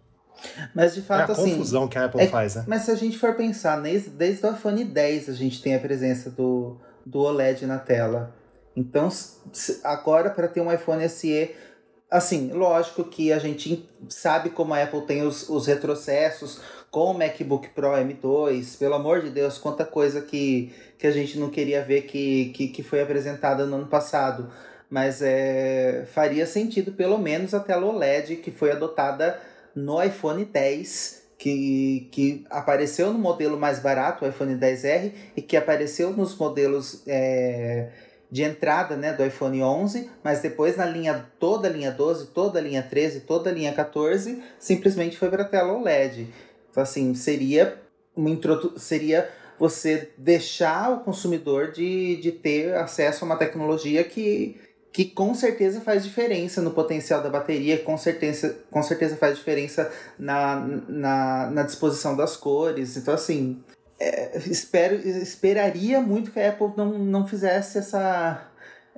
Mas 0.73 0.95
de 0.95 1.01
fato, 1.01 1.31
é 1.31 1.35
a 1.35 1.37
assim. 1.37 1.51
confusão 1.51 1.87
que 1.87 1.97
a 1.97 2.05
Apple 2.05 2.21
é, 2.21 2.27
faz, 2.27 2.55
né? 2.55 2.65
Mas 2.67 2.83
se 2.83 2.91
a 2.91 2.95
gente 2.95 3.17
for 3.17 3.33
pensar, 3.35 3.79
desde, 3.81 4.09
desde 4.09 4.45
o 4.45 4.51
iPhone 4.51 4.83
10 4.83 5.29
a 5.29 5.33
gente 5.33 5.61
tem 5.61 5.75
a 5.75 5.79
presença 5.79 6.29
do, 6.29 6.77
do 7.05 7.19
OLED 7.19 7.65
na 7.65 7.79
tela. 7.79 8.35
Então, 8.75 9.09
agora 9.83 10.29
para 10.29 10.47
ter 10.47 10.61
um 10.61 10.71
iPhone 10.71 11.07
SE, 11.07 11.51
assim, 12.09 12.51
lógico 12.51 13.03
que 13.03 13.31
a 13.31 13.39
gente 13.39 13.87
sabe 14.09 14.49
como 14.49 14.73
a 14.73 14.83
Apple 14.83 15.01
tem 15.01 15.25
os, 15.25 15.47
os 15.49 15.67
retrocessos 15.67 16.59
com 16.89 17.11
o 17.11 17.13
MacBook 17.17 17.69
Pro 17.69 17.93
M2, 17.93 18.77
pelo 18.77 18.93
amor 18.93 19.21
de 19.21 19.31
Deus, 19.31 19.57
quanta 19.57 19.83
coisa 19.83 20.21
que, 20.21 20.71
que 20.97 21.07
a 21.07 21.11
gente 21.11 21.39
não 21.39 21.49
queria 21.49 21.83
ver 21.83 22.03
que, 22.03 22.51
que, 22.55 22.67
que 22.67 22.83
foi 22.83 23.01
apresentada 23.01 23.65
no 23.65 23.77
ano 23.77 23.87
passado. 23.87 24.51
Mas 24.89 25.19
é, 25.23 26.05
faria 26.13 26.45
sentido, 26.45 26.91
pelo 26.91 27.17
menos, 27.17 27.55
a 27.55 27.59
tela 27.59 27.87
OLED 27.87 28.35
que 28.35 28.51
foi 28.51 28.71
adotada 28.71 29.39
no 29.75 30.01
iPhone 30.03 30.45
10, 30.45 31.23
que, 31.37 32.07
que 32.11 32.45
apareceu 32.49 33.11
no 33.11 33.19
modelo 33.19 33.59
mais 33.59 33.79
barato, 33.79 34.23
o 34.23 34.27
iPhone 34.27 34.55
10R, 34.55 35.11
e 35.35 35.41
que 35.41 35.57
apareceu 35.57 36.11
nos 36.11 36.35
modelos 36.35 37.03
é, 37.07 37.89
de 38.31 38.43
entrada 38.43 38.95
né, 38.95 39.13
do 39.13 39.25
iPhone 39.25 39.61
11, 39.61 40.09
mas 40.23 40.41
depois 40.41 40.77
na 40.77 40.85
linha 40.85 41.27
toda 41.39 41.67
a 41.67 41.71
linha 41.71 41.91
12, 41.91 42.27
toda 42.27 42.59
a 42.59 42.61
linha 42.61 42.81
13, 42.81 43.21
toda 43.21 43.49
a 43.49 43.53
linha 43.53 43.73
14, 43.73 44.41
simplesmente 44.57 45.17
foi 45.17 45.29
para 45.29 45.43
tela 45.43 45.73
OLED. 45.73 46.27
Então, 46.71 46.81
assim, 46.81 47.13
seria 47.13 47.79
uma 48.15 48.29
introdu 48.29 48.79
seria 48.79 49.29
você 49.59 50.11
deixar 50.17 50.91
o 50.91 50.99
consumidor 51.01 51.71
de, 51.71 52.17
de 52.17 52.31
ter 52.31 52.73
acesso 52.75 53.23
a 53.23 53.27
uma 53.27 53.37
tecnologia 53.37 54.03
que, 54.03 54.59
que 54.93 55.05
com 55.05 55.33
certeza 55.33 55.81
faz 55.81 56.03
diferença 56.03 56.61
no 56.61 56.69
potencial 56.69 57.21
da 57.23 57.29
bateria, 57.29 57.79
com 57.79 57.97
certeza, 57.97 58.59
com 58.69 58.83
certeza 58.83 59.17
faz 59.17 59.35
diferença 59.35 59.91
na, 60.19 60.63
na, 60.87 61.49
na 61.49 61.63
disposição 61.63 62.15
das 62.15 62.37
cores. 62.37 62.95
Então, 62.95 63.15
assim, 63.15 63.59
é, 63.99 64.37
espero, 64.45 64.95
esperaria 64.95 65.99
muito 65.99 66.31
que 66.31 66.39
a 66.39 66.49
Apple 66.49 66.73
não, 66.77 66.99
não 66.99 67.27
fizesse 67.27 67.79
essa. 67.79 68.47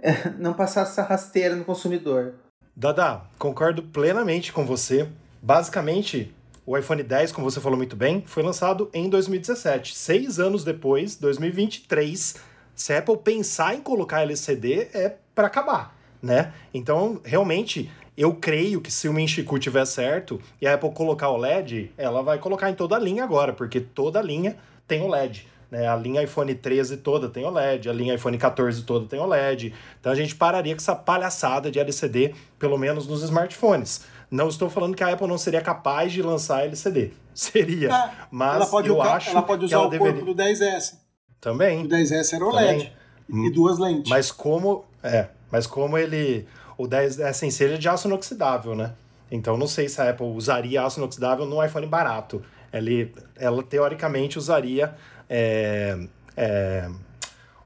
É, 0.01 0.29
não 0.37 0.53
passasse 0.53 0.91
essa 0.91 1.03
rasteira 1.03 1.55
no 1.55 1.63
consumidor. 1.63 2.33
Dada, 2.75 3.21
concordo 3.39 3.81
plenamente 3.81 4.51
com 4.51 4.65
você. 4.65 5.07
Basicamente, 5.41 6.35
o 6.65 6.77
iPhone 6.77 7.01
10, 7.01 7.31
como 7.31 7.49
você 7.49 7.61
falou 7.61 7.77
muito 7.77 7.95
bem, 7.95 8.21
foi 8.25 8.43
lançado 8.43 8.89
em 8.93 9.09
2017. 9.09 9.95
Seis 9.95 10.39
anos 10.39 10.65
depois, 10.65 11.15
2023, 11.15 12.35
se 12.75 12.93
a 12.93 12.99
Apple 12.99 13.17
pensar 13.17 13.75
em 13.75 13.81
colocar 13.81 14.21
LCD, 14.21 14.89
é 14.93 15.15
para 15.33 15.47
acabar, 15.47 15.95
né? 16.21 16.53
Então, 16.73 17.19
realmente, 17.23 17.89
eu 18.17 18.33
creio 18.35 18.81
que 18.81 18.91
se 18.91 19.07
o 19.07 19.13
Minchiku 19.13 19.57
tiver 19.59 19.85
certo 19.85 20.39
e 20.61 20.67
a 20.67 20.73
Apple 20.73 20.91
colocar 20.91 21.29
o 21.29 21.37
LED, 21.37 21.91
ela 21.97 22.21
vai 22.21 22.37
colocar 22.37 22.69
em 22.69 22.73
toda 22.73 22.95
a 22.95 22.99
linha 22.99 23.23
agora, 23.23 23.53
porque 23.53 23.79
toda 23.79 24.19
a 24.19 24.21
linha 24.21 24.57
tem 24.87 25.01
o 25.01 25.07
LED. 25.07 25.47
Né? 25.69 25.87
A 25.87 25.95
linha 25.95 26.23
iPhone 26.23 26.53
13 26.53 26.97
toda 26.97 27.27
tem 27.27 27.45
OLED, 27.45 27.89
a 27.89 27.93
linha 27.93 28.15
iPhone 28.15 28.37
14 28.37 28.83
toda 28.83 29.07
tem 29.07 29.19
OLED. 29.19 29.73
Então 29.99 30.11
a 30.11 30.15
gente 30.15 30.35
pararia 30.35 30.73
com 30.73 30.79
essa 30.79 30.95
palhaçada 30.95 31.71
de 31.71 31.79
LCD, 31.79 32.33
pelo 32.57 32.77
menos 32.77 33.07
nos 33.07 33.23
smartphones. 33.23 34.05
Não 34.29 34.47
estou 34.47 34.69
falando 34.69 34.95
que 34.95 35.03
a 35.03 35.11
Apple 35.11 35.27
não 35.27 35.37
seria 35.37 35.61
capaz 35.61 36.11
de 36.11 36.21
lançar 36.21 36.63
LCD. 36.63 37.11
Seria. 37.35 37.93
É, 37.93 38.11
mas 38.31 38.55
ela 38.55 38.65
pode 38.67 38.87
eu 38.87 39.01
acho 39.01 39.29
ela 39.29 39.41
pode 39.41 39.65
usar 39.65 39.75
ela 39.75 39.87
o 39.87 39.89
deveria... 39.89 40.13
corpo 40.13 40.33
do 40.33 40.41
10S. 40.41 41.04
Também. 41.45 41.85
O 41.85 41.87
10S 41.87 42.33
era 42.33 42.43
OLED. 42.43 42.91
Também. 43.29 43.47
E 43.47 43.51
duas 43.51 43.77
lentes. 43.77 44.09
Mas 44.09 44.31
como. 44.31 44.83
É, 45.03 45.27
mas 45.51 45.67
como 45.67 45.95
ele. 45.95 46.47
O 46.75 46.87
10S 46.87 47.43
em 47.43 47.51
si 47.51 47.65
é 47.65 47.77
de 47.77 47.87
aço 47.87 48.07
inoxidável, 48.07 48.75
né? 48.75 48.93
Então 49.29 49.55
não 49.55 49.67
sei 49.67 49.87
se 49.87 50.01
a 50.01 50.09
Apple 50.09 50.25
usaria 50.25 50.83
aço 50.83 50.99
inoxidável 50.99 51.45
no 51.45 51.63
iPhone 51.63 51.85
barato. 51.85 52.41
Ele, 52.73 53.13
ela 53.35 53.61
teoricamente 53.61 54.39
usaria. 54.39 54.95
É, 55.29 55.99
é, 56.35 56.89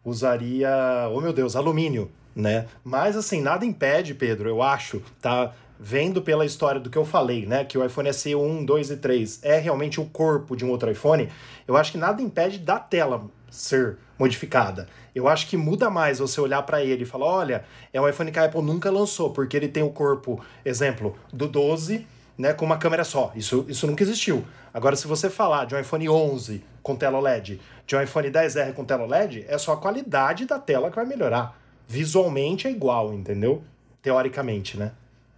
usaria. 0.03 0.69
Oh 1.13 1.21
meu 1.21 1.31
Deus, 1.31 1.55
alumínio, 1.55 2.11
né? 2.35 2.67
Mas 2.83 3.15
assim, 3.15 3.41
nada 3.41 3.65
impede, 3.65 4.13
Pedro, 4.13 4.49
eu 4.49 4.61
acho, 4.61 5.01
tá? 5.21 5.53
vendo 5.81 6.21
pela 6.21 6.45
história 6.45 6.81
do 6.81 6.89
que 6.89 6.97
eu 6.97 7.05
falei, 7.05 7.45
né, 7.45 7.63
que 7.63 7.77
o 7.77 7.85
iPhone 7.85 8.11
SE 8.11 8.35
1, 8.35 8.65
2 8.65 8.91
e 8.91 8.97
3 8.97 9.39
é 9.43 9.57
realmente 9.59 10.01
o 10.01 10.05
corpo 10.05 10.53
de 10.53 10.65
um 10.65 10.69
outro 10.71 10.91
iPhone, 10.91 11.29
eu 11.65 11.77
acho 11.77 11.93
que 11.93 11.97
nada 11.97 12.21
impede 12.21 12.59
da 12.59 12.77
tela 12.77 13.29
ser 13.49 13.97
modificada. 14.17 14.87
Eu 15.15 15.27
acho 15.27 15.47
que 15.47 15.57
muda 15.57 15.89
mais 15.89 16.19
você 16.19 16.39
olhar 16.39 16.61
para 16.63 16.83
ele 16.83 17.03
e 17.03 17.05
falar, 17.05 17.25
olha, 17.25 17.65
é 17.91 17.99
um 17.99 18.07
iPhone 18.07 18.31
que 18.31 18.39
a 18.39 18.45
Apple 18.45 18.61
nunca 18.61 18.91
lançou, 18.91 19.31
porque 19.31 19.55
ele 19.55 19.67
tem 19.67 19.83
o 19.83 19.89
corpo, 19.89 20.43
exemplo, 20.63 21.15
do 21.31 21.47
12, 21.47 22.05
né, 22.37 22.53
com 22.53 22.65
uma 22.65 22.77
câmera 22.77 23.03
só. 23.03 23.31
Isso, 23.35 23.65
isso 23.67 23.87
nunca 23.87 24.03
existiu. 24.03 24.45
Agora, 24.73 24.95
se 24.95 25.07
você 25.07 25.29
falar 25.29 25.65
de 25.65 25.75
um 25.75 25.79
iPhone 25.79 26.07
11 26.07 26.63
com 26.83 26.95
tela 26.95 27.17
OLED, 27.17 27.59
de 27.85 27.95
um 27.95 28.01
iPhone 28.01 28.29
10R 28.29 28.73
com 28.73 28.85
tela 28.85 29.03
OLED, 29.03 29.45
é 29.47 29.57
só 29.57 29.73
a 29.73 29.77
qualidade 29.77 30.45
da 30.45 30.59
tela 30.59 30.89
que 30.89 30.95
vai 30.95 31.05
melhorar. 31.05 31.59
Visualmente 31.87 32.67
é 32.67 32.71
igual, 32.71 33.13
entendeu? 33.13 33.63
Teoricamente, 34.01 34.77
né? 34.77 34.91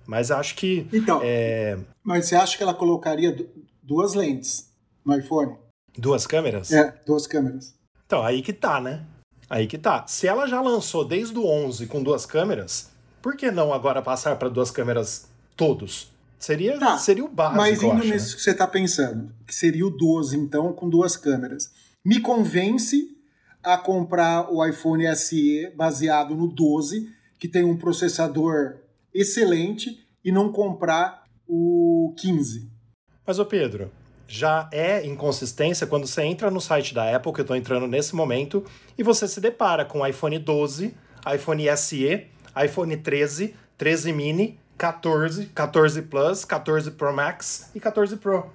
Mas 0.05 0.31
acho 0.31 0.55
que. 0.55 0.87
Então. 0.91 1.21
É... 1.23 1.77
Mas 2.03 2.27
você 2.27 2.35
acha 2.35 2.57
que 2.57 2.63
ela 2.63 2.73
colocaria 2.73 3.35
duas 3.81 4.13
lentes 4.13 4.69
no 5.05 5.17
iPhone? 5.17 5.55
Duas 5.97 6.27
câmeras? 6.27 6.71
É, 6.71 6.93
duas 7.05 7.25
câmeras. 7.25 7.73
Então, 8.11 8.25
aí 8.25 8.41
que 8.41 8.51
tá, 8.51 8.81
né? 8.81 9.05
Aí 9.49 9.65
que 9.65 9.77
tá. 9.77 10.05
Se 10.05 10.27
ela 10.27 10.45
já 10.45 10.59
lançou 10.59 11.05
desde 11.05 11.37
o 11.39 11.45
11 11.45 11.87
com 11.87 12.03
duas 12.03 12.25
câmeras, 12.25 12.91
por 13.21 13.37
que 13.37 13.49
não 13.49 13.73
agora 13.73 14.01
passar 14.01 14.35
para 14.35 14.49
duas 14.49 14.69
câmeras 14.69 15.29
todos? 15.55 16.11
Seria, 16.37 16.77
tá, 16.77 16.97
seria 16.97 17.23
o 17.23 17.29
básico. 17.29 17.55
Mas 17.55 17.81
indo 17.81 17.93
acho, 17.93 18.07
nisso 18.07 18.31
né? 18.31 18.35
que 18.35 18.41
você 18.41 18.51
está 18.51 18.67
pensando, 18.67 19.31
que 19.47 19.55
seria 19.55 19.87
o 19.87 19.89
12, 19.89 20.35
então, 20.35 20.73
com 20.73 20.89
duas 20.89 21.15
câmeras. 21.15 21.71
Me 22.03 22.19
convence 22.19 23.15
a 23.63 23.77
comprar 23.77 24.51
o 24.51 24.65
iPhone 24.65 25.05
SE 25.15 25.71
baseado 25.77 26.35
no 26.35 26.49
12, 26.49 27.09
que 27.39 27.47
tem 27.47 27.63
um 27.63 27.77
processador 27.77 28.75
excelente 29.13 30.05
e 30.21 30.33
não 30.33 30.51
comprar 30.51 31.23
o 31.47 32.13
15. 32.17 32.69
Mas, 33.25 33.39
ô 33.39 33.45
Pedro, 33.45 33.89
já 34.31 34.69
é 34.71 35.05
inconsistência 35.05 35.85
quando 35.85 36.07
você 36.07 36.23
entra 36.23 36.49
no 36.49 36.61
site 36.61 36.93
da 36.93 37.13
Apple, 37.13 37.33
que 37.33 37.41
eu 37.41 37.43
estou 37.43 37.57
entrando 37.57 37.85
nesse 37.85 38.15
momento, 38.15 38.63
e 38.97 39.03
você 39.03 39.27
se 39.27 39.41
depara 39.41 39.83
com 39.83 40.07
iPhone 40.07 40.39
12, 40.39 40.95
iPhone 41.35 41.77
SE, 41.77 42.27
iPhone 42.63 42.95
13, 42.95 43.53
13 43.77 44.13
mini, 44.13 44.57
14, 44.77 45.47
14 45.47 46.01
Plus, 46.03 46.45
14 46.45 46.91
Pro 46.91 47.13
Max 47.13 47.69
e 47.75 47.79
14 47.81 48.15
Pro. 48.15 48.45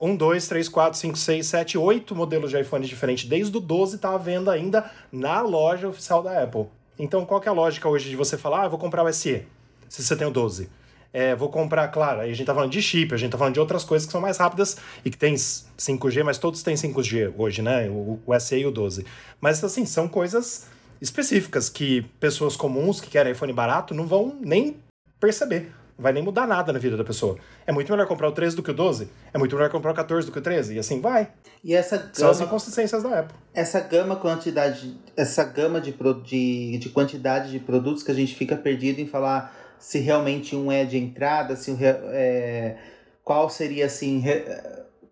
1, 0.00 0.14
2, 0.14 0.46
3, 0.46 0.68
4, 0.68 0.98
5, 1.00 1.18
6, 1.18 1.46
7, 1.46 1.78
8 1.78 2.14
modelos 2.14 2.50
de 2.50 2.60
iPhone 2.60 2.86
diferentes. 2.86 3.28
Desde 3.28 3.56
o 3.56 3.60
12 3.60 3.96
está 3.96 4.14
à 4.14 4.18
venda 4.18 4.52
ainda 4.52 4.88
na 5.10 5.40
loja 5.40 5.88
oficial 5.88 6.22
da 6.22 6.42
Apple. 6.42 6.66
Então, 6.96 7.26
qual 7.26 7.40
que 7.40 7.48
é 7.48 7.50
a 7.50 7.54
lógica 7.54 7.88
hoje 7.88 8.08
de 8.08 8.14
você 8.14 8.38
falar, 8.38 8.62
ah, 8.62 8.64
eu 8.66 8.70
vou 8.70 8.78
comprar 8.78 9.02
o 9.02 9.12
SE? 9.12 9.44
se 9.88 10.02
você 10.02 10.16
tem 10.16 10.26
o 10.26 10.30
12. 10.30 10.68
É, 11.16 11.32
vou 11.32 11.48
comprar, 11.48 11.86
claro, 11.92 12.22
aí 12.22 12.32
a 12.32 12.34
gente 12.34 12.44
tá 12.44 12.52
falando 12.52 12.72
de 12.72 12.82
chip, 12.82 13.14
a 13.14 13.16
gente 13.16 13.30
tá 13.30 13.38
falando 13.38 13.54
de 13.54 13.60
outras 13.60 13.84
coisas 13.84 14.04
que 14.04 14.10
são 14.10 14.20
mais 14.20 14.36
rápidas 14.36 14.78
e 15.04 15.10
que 15.10 15.16
tem 15.16 15.34
5G, 15.34 16.24
mas 16.24 16.38
todos 16.38 16.60
têm 16.64 16.74
5G 16.74 17.32
hoje, 17.38 17.62
né? 17.62 17.88
O, 17.88 18.18
o 18.26 18.40
SE 18.40 18.56
e 18.56 18.66
o 18.66 18.72
12. 18.72 19.06
Mas 19.40 19.62
assim, 19.62 19.86
são 19.86 20.08
coisas 20.08 20.66
específicas 21.00 21.68
que 21.68 22.02
pessoas 22.18 22.56
comuns 22.56 23.00
que 23.00 23.08
querem 23.08 23.30
iPhone 23.30 23.52
barato 23.52 23.94
não 23.94 24.08
vão 24.08 24.36
nem 24.40 24.76
perceber. 25.20 25.72
Não 25.96 26.02
vai 26.02 26.12
nem 26.12 26.20
mudar 26.20 26.48
nada 26.48 26.72
na 26.72 26.80
vida 26.80 26.96
da 26.96 27.04
pessoa. 27.04 27.36
É 27.64 27.70
muito 27.70 27.92
melhor 27.92 28.08
comprar 28.08 28.28
o 28.28 28.32
13 28.32 28.56
do 28.56 28.62
que 28.64 28.72
o 28.72 28.74
12. 28.74 29.08
É 29.32 29.38
muito 29.38 29.54
melhor 29.54 29.70
comprar 29.70 29.92
o 29.92 29.94
14 29.94 30.26
do 30.26 30.32
que 30.32 30.38
o 30.40 30.42
13. 30.42 30.74
E 30.74 30.78
assim 30.80 31.00
vai. 31.00 31.28
E 31.62 31.72
essa 31.74 31.96
gama, 31.96 32.10
São 32.12 32.30
as 32.30 32.40
inconsistências 32.40 33.04
da 33.04 33.20
Apple. 33.20 33.36
Essa 33.54 33.78
gama 33.78 34.16
quantidade, 34.16 34.96
essa 35.16 35.44
gama 35.44 35.80
de, 35.80 35.94
de, 36.24 36.78
de 36.78 36.88
quantidade 36.88 37.52
de 37.52 37.60
produtos 37.60 38.02
que 38.02 38.10
a 38.10 38.14
gente 38.14 38.34
fica 38.34 38.56
perdido 38.56 39.00
em 39.00 39.06
falar 39.06 39.63
se 39.78 39.98
realmente 39.98 40.56
um 40.56 40.70
é 40.70 40.84
de 40.84 40.98
entrada, 40.98 41.56
se 41.56 41.76
é, 41.82 42.76
qual 43.22 43.48
seria 43.50 43.86
assim, 43.86 44.22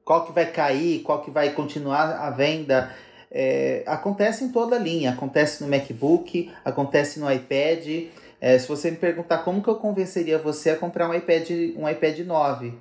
qual 0.04 0.26
que 0.26 0.32
vai 0.32 0.46
cair, 0.50 1.02
qual 1.02 1.22
que 1.22 1.30
vai 1.30 1.50
continuar 1.50 2.12
a 2.16 2.30
venda. 2.30 2.92
É, 3.30 3.82
acontece 3.86 4.44
em 4.44 4.52
toda 4.52 4.76
a 4.76 4.78
linha, 4.78 5.10
acontece 5.10 5.62
no 5.62 5.70
MacBook, 5.70 6.52
acontece 6.64 7.18
no 7.18 7.32
iPad. 7.32 8.08
É, 8.40 8.58
se 8.58 8.68
você 8.68 8.90
me 8.90 8.96
perguntar 8.96 9.38
como 9.38 9.62
que 9.62 9.68
eu 9.68 9.76
convenceria 9.76 10.38
você 10.38 10.70
a 10.70 10.76
comprar 10.76 11.08
um 11.08 11.14
iPad, 11.14 11.48
um 11.76 11.88
iPad 11.88 12.18
9, 12.18 12.74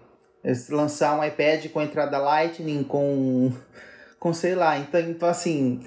é, 0.44 0.52
lançar 0.70 1.18
um 1.18 1.24
iPad 1.24 1.68
com 1.68 1.82
entrada 1.82 2.18
Lightning, 2.18 2.84
com, 2.84 3.54
com 4.20 4.34
sei 4.34 4.56
lá, 4.56 4.78
então, 4.78 5.00
então 5.00 5.30
assim, 5.30 5.82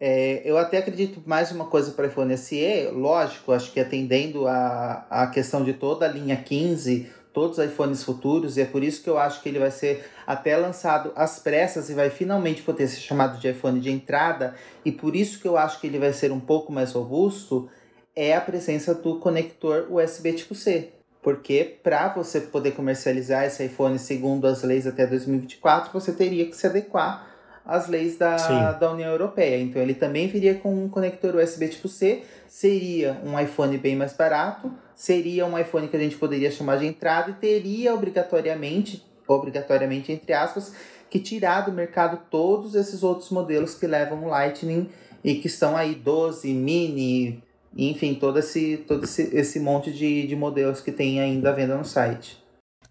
é, 0.00 0.42
eu 0.44 0.56
até 0.56 0.78
acredito 0.78 1.22
mais 1.26 1.50
uma 1.50 1.66
coisa 1.66 1.90
para 1.90 2.04
o 2.04 2.08
iPhone 2.08 2.36
SE, 2.36 2.88
lógico, 2.92 3.52
acho 3.52 3.72
que 3.72 3.80
atendendo 3.80 4.46
a, 4.46 5.06
a 5.10 5.26
questão 5.26 5.64
de 5.64 5.72
toda 5.72 6.06
a 6.06 6.08
linha 6.08 6.36
15, 6.36 7.10
todos 7.32 7.58
os 7.58 7.64
iPhones 7.64 8.04
futuros, 8.04 8.56
e 8.56 8.60
é 8.60 8.64
por 8.64 8.84
isso 8.84 9.02
que 9.02 9.10
eu 9.10 9.18
acho 9.18 9.42
que 9.42 9.48
ele 9.48 9.58
vai 9.58 9.72
ser 9.72 10.04
até 10.26 10.56
lançado 10.56 11.12
às 11.16 11.40
pressas 11.40 11.90
e 11.90 11.94
vai 11.94 12.10
finalmente 12.10 12.62
poder 12.62 12.86
ser 12.86 13.00
chamado 13.00 13.38
de 13.40 13.48
iPhone 13.48 13.80
de 13.80 13.90
entrada, 13.90 14.54
e 14.84 14.92
por 14.92 15.16
isso 15.16 15.40
que 15.40 15.48
eu 15.48 15.56
acho 15.56 15.80
que 15.80 15.88
ele 15.88 15.98
vai 15.98 16.12
ser 16.12 16.30
um 16.30 16.40
pouco 16.40 16.72
mais 16.72 16.92
robusto, 16.92 17.68
é 18.14 18.34
a 18.36 18.40
presença 18.40 18.94
do 18.94 19.18
conector 19.18 19.86
USB 19.90 20.32
tipo 20.32 20.54
C. 20.54 20.92
Porque 21.20 21.78
para 21.82 22.08
você 22.08 22.40
poder 22.40 22.70
comercializar 22.72 23.44
esse 23.44 23.64
iPhone 23.64 23.98
segundo 23.98 24.46
as 24.46 24.62
leis 24.62 24.86
até 24.86 25.06
2024, 25.06 25.92
você 25.92 26.12
teria 26.12 26.46
que 26.46 26.56
se 26.56 26.66
adequar 26.66 27.37
as 27.68 27.86
leis 27.86 28.16
da, 28.16 28.72
da 28.72 28.90
União 28.90 29.10
Europeia. 29.10 29.60
Então 29.60 29.82
ele 29.82 29.92
também 29.92 30.26
viria 30.26 30.54
com 30.54 30.72
um 30.74 30.88
conector 30.88 31.36
USB 31.36 31.68
tipo 31.68 31.86
C, 31.86 32.22
seria 32.48 33.20
um 33.22 33.38
iPhone 33.38 33.76
bem 33.76 33.94
mais 33.94 34.14
barato, 34.14 34.72
seria 34.96 35.44
um 35.44 35.58
iPhone 35.58 35.86
que 35.86 35.96
a 35.96 36.00
gente 36.00 36.16
poderia 36.16 36.50
chamar 36.50 36.78
de 36.78 36.86
entrada 36.86 37.30
e 37.30 37.34
teria 37.34 37.94
obrigatoriamente, 37.94 39.04
obrigatoriamente 39.26 40.10
entre 40.10 40.32
aspas, 40.32 40.74
que 41.10 41.18
tirar 41.18 41.60
do 41.60 41.72
mercado 41.72 42.22
todos 42.30 42.74
esses 42.74 43.02
outros 43.02 43.28
modelos 43.30 43.74
que 43.74 43.86
levam 43.86 44.24
o 44.24 44.28
Lightning 44.28 44.88
e 45.22 45.34
que 45.34 45.46
estão 45.46 45.76
aí 45.76 45.94
12, 45.94 46.50
mini, 46.54 47.42
enfim, 47.76 48.14
todo 48.14 48.38
esse, 48.38 48.78
todo 48.88 49.04
esse, 49.04 49.36
esse 49.36 49.60
monte 49.60 49.92
de, 49.92 50.26
de 50.26 50.34
modelos 50.34 50.80
que 50.80 50.90
tem 50.90 51.20
ainda 51.20 51.50
à 51.50 51.52
venda 51.52 51.76
no 51.76 51.84
site. 51.84 52.42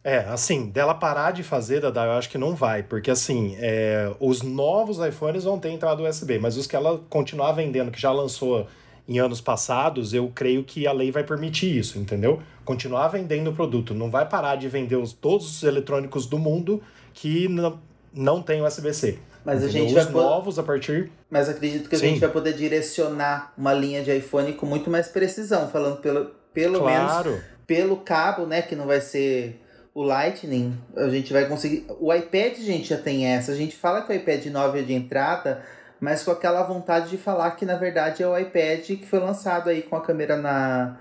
É, 0.07 0.19
assim, 0.19 0.67
dela 0.67 0.93
parar 0.93 1.31
de 1.31 1.43
fazer, 1.43 1.81
Dada, 1.81 2.05
eu 2.05 2.11
acho 2.13 2.29
que 2.29 2.37
não 2.37 2.55
vai, 2.55 2.81
porque 2.81 3.11
assim, 3.11 3.57
é, 3.59 4.09
os 4.21 4.41
novos 4.41 4.99
iPhones 4.99 5.43
vão 5.43 5.59
ter 5.59 5.67
entrada 5.67 6.01
USB, 6.01 6.39
mas 6.39 6.55
os 6.55 6.65
que 6.65 6.77
ela 6.77 7.01
continuar 7.09 7.51
vendendo, 7.51 7.91
que 7.91 7.99
já 7.99 8.09
lançou 8.09 8.67
em 9.05 9.19
anos 9.19 9.41
passados, 9.41 10.13
eu 10.13 10.31
creio 10.33 10.63
que 10.63 10.87
a 10.87 10.93
lei 10.93 11.11
vai 11.11 11.25
permitir 11.25 11.77
isso, 11.77 11.99
entendeu? 11.99 12.41
Continuar 12.63 13.09
vendendo 13.09 13.49
o 13.49 13.53
produto, 13.53 13.93
não 13.93 14.09
vai 14.09 14.25
parar 14.25 14.55
de 14.55 14.69
vender 14.69 14.95
os, 14.95 15.11
todos 15.11 15.57
os 15.57 15.63
eletrônicos 15.63 16.25
do 16.25 16.39
mundo 16.39 16.81
que 17.13 17.49
não, 17.49 17.77
não 18.13 18.41
tem 18.41 18.61
USB-C. 18.61 19.19
Mas 19.43 19.61
entendeu? 19.61 19.83
a 19.83 19.87
gente 19.89 19.97
os 19.99 20.05
vai 20.05 20.13
novos 20.13 20.57
a 20.57 20.63
partir. 20.63 21.11
Mas 21.29 21.49
acredito 21.49 21.89
que 21.89 21.97
a 21.97 21.99
Sim. 21.99 22.11
gente 22.11 22.21
vai 22.21 22.29
poder 22.29 22.53
direcionar 22.53 23.51
uma 23.57 23.73
linha 23.73 24.01
de 24.01 24.15
iPhone 24.15 24.53
com 24.53 24.65
muito 24.65 24.89
mais 24.89 25.09
precisão, 25.09 25.67
falando 25.67 25.97
pelo, 25.97 26.31
pelo 26.53 26.85
menos 26.85 27.11
Claro. 27.11 27.41
pelo 27.65 27.97
cabo, 27.97 28.45
né, 28.45 28.61
que 28.61 28.73
não 28.73 28.87
vai 28.87 29.01
ser 29.01 29.66
o 29.97 30.03
Lightning, 30.03 30.77
a 30.95 31.09
gente 31.09 31.33
vai 31.33 31.47
conseguir. 31.47 31.87
O 31.99 32.13
iPad, 32.13 32.55
gente, 32.57 32.89
já 32.89 32.97
tem 32.99 33.25
essa. 33.25 33.51
A 33.51 33.55
gente 33.55 33.75
fala 33.75 34.03
que 34.03 34.11
o 34.11 34.15
iPad 34.15 34.45
9 34.45 34.79
é 34.79 34.83
de 34.83 34.93
entrada, 34.93 35.63
mas 35.99 36.21
com 36.23 36.29
aquela 36.29 36.61
vontade 36.61 37.09
de 37.09 37.17
falar 37.17 37.49
que 37.51 37.65
na 37.65 37.75
verdade 37.75 38.21
é 38.21 38.27
o 38.27 38.37
iPad 38.37 38.85
que 38.85 39.07
foi 39.07 39.17
lançado 39.17 39.69
aí 39.71 39.81
com 39.81 39.95
a 39.95 40.01
câmera 40.01 40.37
na, 40.37 40.97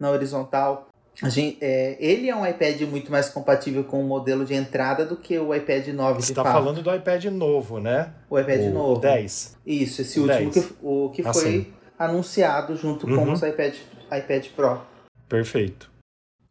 na 0.00 0.10
horizontal. 0.10 0.88
A 1.22 1.28
gente, 1.28 1.58
é, 1.60 1.96
ele 2.00 2.28
é 2.28 2.34
um 2.34 2.44
iPad 2.44 2.80
muito 2.82 3.12
mais 3.12 3.28
compatível 3.28 3.84
com 3.84 4.00
o 4.00 4.04
modelo 4.04 4.44
de 4.44 4.54
entrada 4.54 5.04
do 5.06 5.16
que 5.16 5.38
o 5.38 5.54
iPad 5.54 5.86
9 5.88 6.20
Você 6.22 6.32
está 6.32 6.42
falando 6.42 6.82
do 6.82 6.92
iPad 6.92 7.26
novo, 7.26 7.78
né? 7.78 8.12
o 8.28 8.36
iPad 8.36 8.62
o 8.62 8.70
novo. 8.70 9.00
10. 9.00 9.58
Isso, 9.64 10.02
esse 10.02 10.18
O 10.18 10.22
último 10.24 10.50
10. 10.50 10.66
que, 10.66 10.74
o 10.82 11.10
que 11.10 11.22
Ah, 11.24 11.32
foi 11.32 11.72
anunciado 11.96 12.74
junto 12.76 13.06
com 13.06 13.12
Uhum. 13.12 13.32
os 13.32 13.42
iPad, 13.42 13.74
iPad 14.06 14.46
Pro. 14.56 14.80
Perfeito. 15.28 15.88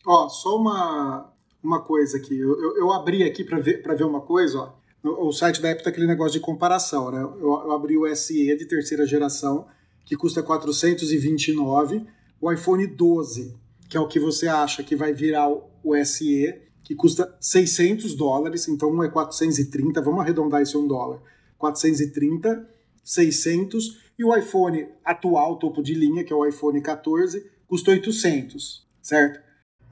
Ó, 0.08 0.30
só 0.30 0.56
uma, 0.56 1.34
uma 1.64 1.82
coisa 1.82 2.18
aqui. 2.18 2.38
Eu, 2.38 2.60
eu, 2.62 2.78
eu 2.78 2.94
abri 2.94 3.24
aqui 3.24 3.44
para 3.44 3.60
ver, 3.60 3.82
ver 3.82 4.04
uma 4.04 4.22
coisa, 4.22 4.60
ó. 4.60 4.80
O, 5.04 5.28
o 5.28 5.32
site 5.32 5.62
da 5.62 5.72
Apple 5.72 5.84
tem 5.84 5.92
aquele 5.92 6.08
negócio 6.08 6.34
de 6.34 6.40
comparação, 6.40 7.12
né? 7.12 7.22
Eu, 7.22 7.40
eu 7.42 7.72
abri 7.72 7.98
o 7.98 8.16
SE 8.16 8.58
de 8.58 8.66
terceira 8.66 9.06
geração, 9.06 9.68
que 10.06 10.16
custa 10.16 10.44
429, 10.44 12.06
o 12.42 12.52
iPhone 12.52 12.86
12, 12.88 13.56
que 13.88 13.98
é 13.98 14.00
o 14.00 14.08
que 14.08 14.20
você 14.20 14.48
acha 14.48 14.84
que 14.84 14.96
vai 14.96 15.14
virar 15.14 15.50
o, 15.50 16.06
SE, 16.06 16.62
que 16.84 16.96
custa 16.96 17.36
600 17.40 18.16
dólares, 18.16 18.68
então 18.68 18.92
um 18.92 19.04
é 19.04 19.10
430, 19.10 20.02
vamos 20.02 20.22
arredondar 20.22 20.62
a 20.62 20.78
um 20.78 20.88
dólar. 20.88 21.22
430, 21.58 22.68
600, 23.04 24.00
e 24.18 24.24
o 24.24 24.36
iPhone 24.36 24.88
atual, 25.04 25.58
topo 25.58 25.82
de 25.82 25.94
linha, 25.94 26.24
que 26.24 26.34
é 26.34 26.36
o 26.36 26.46
iPhone 26.46 26.82
14, 26.82 27.50
custa 27.68 27.92
800, 27.92 28.88
certo? 29.02 29.40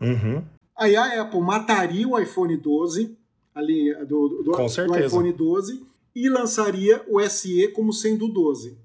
Uhum. 0.01 0.43
Aí 0.77 0.95
a 0.95 1.21
Apple 1.21 1.41
mataria 1.41 2.07
o 2.07 2.19
iPhone 2.19 2.55
12, 2.55 3.17
a 3.53 3.61
linha 3.61 4.05
do, 4.05 4.27
do, 4.27 4.43
do 4.43 4.95
iPhone 4.97 5.33
12, 5.33 5.83
e 6.15 6.29
lançaria 6.29 7.03
o 7.07 7.19
SE 7.27 7.67
como 7.69 7.91
sendo 7.91 8.25
o 8.25 8.29
12. 8.29 8.77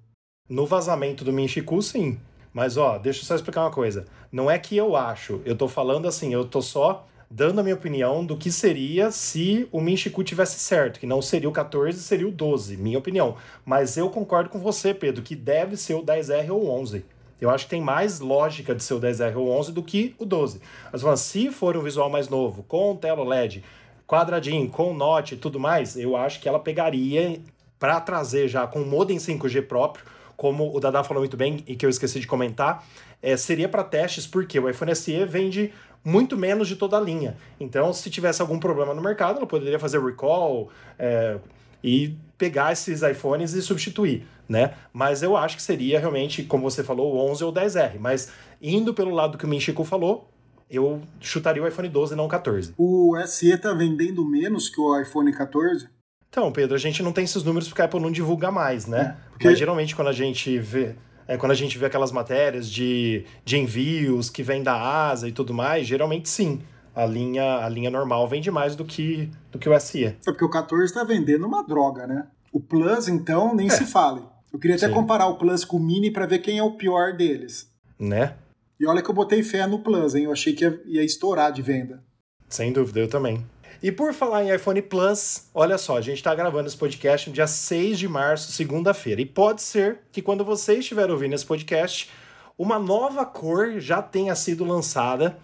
No 0.48 0.66
vazamento 0.66 1.24
do 1.24 1.32
Minchiku, 1.32 1.82
sim. 1.82 2.18
Mas, 2.52 2.76
ó, 2.76 2.98
deixa 2.98 3.20
eu 3.20 3.24
só 3.24 3.34
explicar 3.34 3.62
uma 3.62 3.70
coisa. 3.70 4.06
Não 4.30 4.50
é 4.50 4.58
que 4.58 4.76
eu 4.76 4.96
acho, 4.96 5.40
eu 5.44 5.56
tô 5.56 5.68
falando 5.68 6.08
assim, 6.08 6.32
eu 6.32 6.44
tô 6.44 6.60
só 6.60 7.06
dando 7.30 7.60
a 7.60 7.62
minha 7.62 7.74
opinião 7.74 8.24
do 8.24 8.36
que 8.36 8.52
seria 8.52 9.10
se 9.10 9.66
o 9.72 9.80
Minchiku 9.80 10.22
tivesse 10.22 10.58
certo, 10.58 11.00
que 11.00 11.06
não 11.06 11.22
seria 11.22 11.48
o 11.48 11.52
14, 11.52 11.98
seria 11.98 12.28
o 12.28 12.30
12, 12.30 12.76
minha 12.76 12.98
opinião. 12.98 13.36
Mas 13.64 13.96
eu 13.96 14.10
concordo 14.10 14.50
com 14.50 14.58
você, 14.58 14.92
Pedro, 14.92 15.22
que 15.22 15.34
deve 15.34 15.76
ser 15.76 15.94
o 15.94 16.02
10R 16.02 16.50
ou 16.50 16.64
o 16.64 16.70
11. 16.70 17.04
Eu 17.42 17.50
acho 17.50 17.64
que 17.64 17.70
tem 17.70 17.82
mais 17.82 18.20
lógica 18.20 18.72
de 18.72 18.84
ser 18.84 18.94
o 18.94 19.00
10R 19.00 19.34
ou 19.34 19.50
11 19.50 19.72
do 19.72 19.82
que 19.82 20.14
o 20.16 20.24
12. 20.24 20.60
Mas 20.92 21.02
falando, 21.02 21.16
se 21.16 21.50
for 21.50 21.76
um 21.76 21.82
visual 21.82 22.08
mais 22.08 22.28
novo, 22.28 22.62
com 22.62 22.94
tela 22.94 23.20
OLED, 23.20 23.64
quadradinho, 24.06 24.70
com 24.70 24.94
note 24.94 25.34
e 25.34 25.36
tudo 25.36 25.58
mais, 25.58 25.96
eu 25.96 26.16
acho 26.16 26.40
que 26.40 26.48
ela 26.48 26.60
pegaria 26.60 27.40
para 27.80 28.00
trazer 28.00 28.46
já 28.46 28.64
com 28.68 28.84
modem 28.84 29.16
5G 29.16 29.66
próprio, 29.66 30.04
como 30.36 30.72
o 30.72 30.78
Dada 30.78 31.02
falou 31.02 31.20
muito 31.20 31.36
bem 31.36 31.64
e 31.66 31.74
que 31.74 31.84
eu 31.84 31.90
esqueci 31.90 32.20
de 32.20 32.28
comentar, 32.28 32.86
é, 33.20 33.36
seria 33.36 33.68
para 33.68 33.82
testes, 33.82 34.24
porque 34.24 34.60
o 34.60 34.70
iPhone 34.70 34.94
SE 34.94 35.24
vende 35.24 35.72
muito 36.04 36.36
menos 36.36 36.68
de 36.68 36.76
toda 36.76 36.96
a 36.96 37.00
linha. 37.00 37.36
Então, 37.58 37.92
se 37.92 38.08
tivesse 38.08 38.40
algum 38.40 38.60
problema 38.60 38.94
no 38.94 39.02
mercado, 39.02 39.38
ela 39.38 39.46
poderia 39.48 39.80
fazer 39.80 40.00
recall 40.00 40.70
é, 40.96 41.38
e 41.82 42.14
pegar 42.38 42.72
esses 42.72 43.02
iPhones 43.02 43.52
e 43.54 43.62
substituir, 43.62 44.26
né? 44.48 44.74
Mas 44.92 45.22
eu 45.22 45.36
acho 45.36 45.56
que 45.56 45.62
seria 45.62 45.98
realmente, 46.00 46.42
como 46.42 46.68
você 46.68 46.82
falou, 46.82 47.14
o 47.14 47.30
11 47.30 47.44
ou 47.44 47.50
o 47.50 47.54
10R. 47.54 47.98
Mas 47.98 48.30
indo 48.60 48.92
pelo 48.92 49.14
lado 49.14 49.38
que 49.38 49.44
o 49.44 49.48
Minchiku 49.48 49.84
falou, 49.84 50.28
eu 50.70 51.00
chutaria 51.20 51.62
o 51.62 51.68
iPhone 51.68 51.88
12 51.88 52.14
não 52.16 52.24
o 52.24 52.28
14. 52.28 52.74
O 52.78 53.14
SE 53.26 53.56
tá 53.58 53.72
vendendo 53.74 54.24
menos 54.24 54.68
que 54.68 54.80
o 54.80 54.98
iPhone 55.00 55.32
14? 55.32 55.88
Então, 56.28 56.50
Pedro, 56.50 56.74
a 56.74 56.78
gente 56.78 57.02
não 57.02 57.12
tem 57.12 57.24
esses 57.24 57.42
números 57.44 57.68
porque 57.68 57.82
a 57.82 57.84
Apple 57.84 58.00
não 58.00 58.10
divulga 58.10 58.50
mais, 58.50 58.86
né? 58.86 59.16
É, 59.18 59.30
porque- 59.30 59.48
Mas 59.48 59.58
geralmente 59.58 59.94
quando 59.94 60.08
a 60.08 60.12
gente 60.12 60.58
vê. 60.58 60.94
É, 61.28 61.36
quando 61.36 61.52
a 61.52 61.54
gente 61.54 61.78
vê 61.78 61.86
aquelas 61.86 62.10
matérias 62.10 62.68
de, 62.68 63.24
de 63.44 63.56
envios 63.58 64.28
que 64.28 64.42
vem 64.42 64.62
da 64.62 64.74
asa 64.74 65.28
e 65.28 65.32
tudo 65.32 65.54
mais, 65.54 65.86
geralmente 65.86 66.28
sim. 66.28 66.60
A 66.94 67.06
linha, 67.06 67.64
a 67.64 67.68
linha 67.68 67.90
normal 67.90 68.28
vende 68.28 68.50
mais 68.50 68.76
do 68.76 68.84
que, 68.84 69.30
do 69.50 69.58
que 69.58 69.68
o 69.68 69.80
SE. 69.80 70.04
É 70.04 70.16
porque 70.24 70.44
o 70.44 70.50
14 70.50 70.92
tá 70.92 71.04
vendendo 71.04 71.46
uma 71.46 71.62
droga, 71.62 72.06
né? 72.06 72.26
O 72.52 72.60
Plus, 72.60 73.08
então, 73.08 73.54
nem 73.54 73.70
se 73.70 73.86
fale. 73.86 74.22
Eu 74.52 74.58
queria 74.58 74.76
até 74.76 74.86
Sim. 74.86 74.92
comparar 74.92 75.26
o 75.26 75.36
Plus 75.36 75.64
com 75.64 75.78
o 75.78 75.80
Mini 75.80 76.10
para 76.10 76.26
ver 76.26 76.40
quem 76.40 76.58
é 76.58 76.62
o 76.62 76.72
pior 76.72 77.16
deles. 77.16 77.72
Né? 77.98 78.34
E 78.78 78.86
olha 78.86 79.00
que 79.00 79.08
eu 79.08 79.14
botei 79.14 79.42
fé 79.42 79.66
no 79.66 79.78
Plus, 79.78 80.14
hein? 80.14 80.24
Eu 80.24 80.32
achei 80.32 80.52
que 80.52 80.64
ia, 80.64 80.80
ia 80.84 81.02
estourar 81.02 81.50
de 81.50 81.62
venda. 81.62 82.02
Sem 82.48 82.72
dúvida, 82.72 83.00
eu 83.00 83.08
também. 83.08 83.42
E 83.82 83.90
por 83.90 84.12
falar 84.12 84.44
em 84.44 84.54
iPhone 84.54 84.80
Plus, 84.82 85.48
olha 85.54 85.78
só, 85.78 85.96
a 85.96 86.00
gente 86.00 86.18
está 86.18 86.34
gravando 86.34 86.68
esse 86.68 86.76
podcast 86.76 87.28
no 87.28 87.34
dia 87.34 87.46
6 87.46 87.98
de 87.98 88.06
março, 88.06 88.52
segunda-feira. 88.52 89.20
E 89.20 89.26
pode 89.26 89.62
ser 89.62 90.00
que 90.12 90.20
quando 90.20 90.44
você 90.44 90.74
estiver 90.74 91.10
ouvindo 91.10 91.34
esse 91.34 91.46
podcast, 91.46 92.10
uma 92.58 92.78
nova 92.78 93.24
cor 93.24 93.80
já 93.80 94.02
tenha 94.02 94.34
sido 94.36 94.64
lançada 94.64 95.36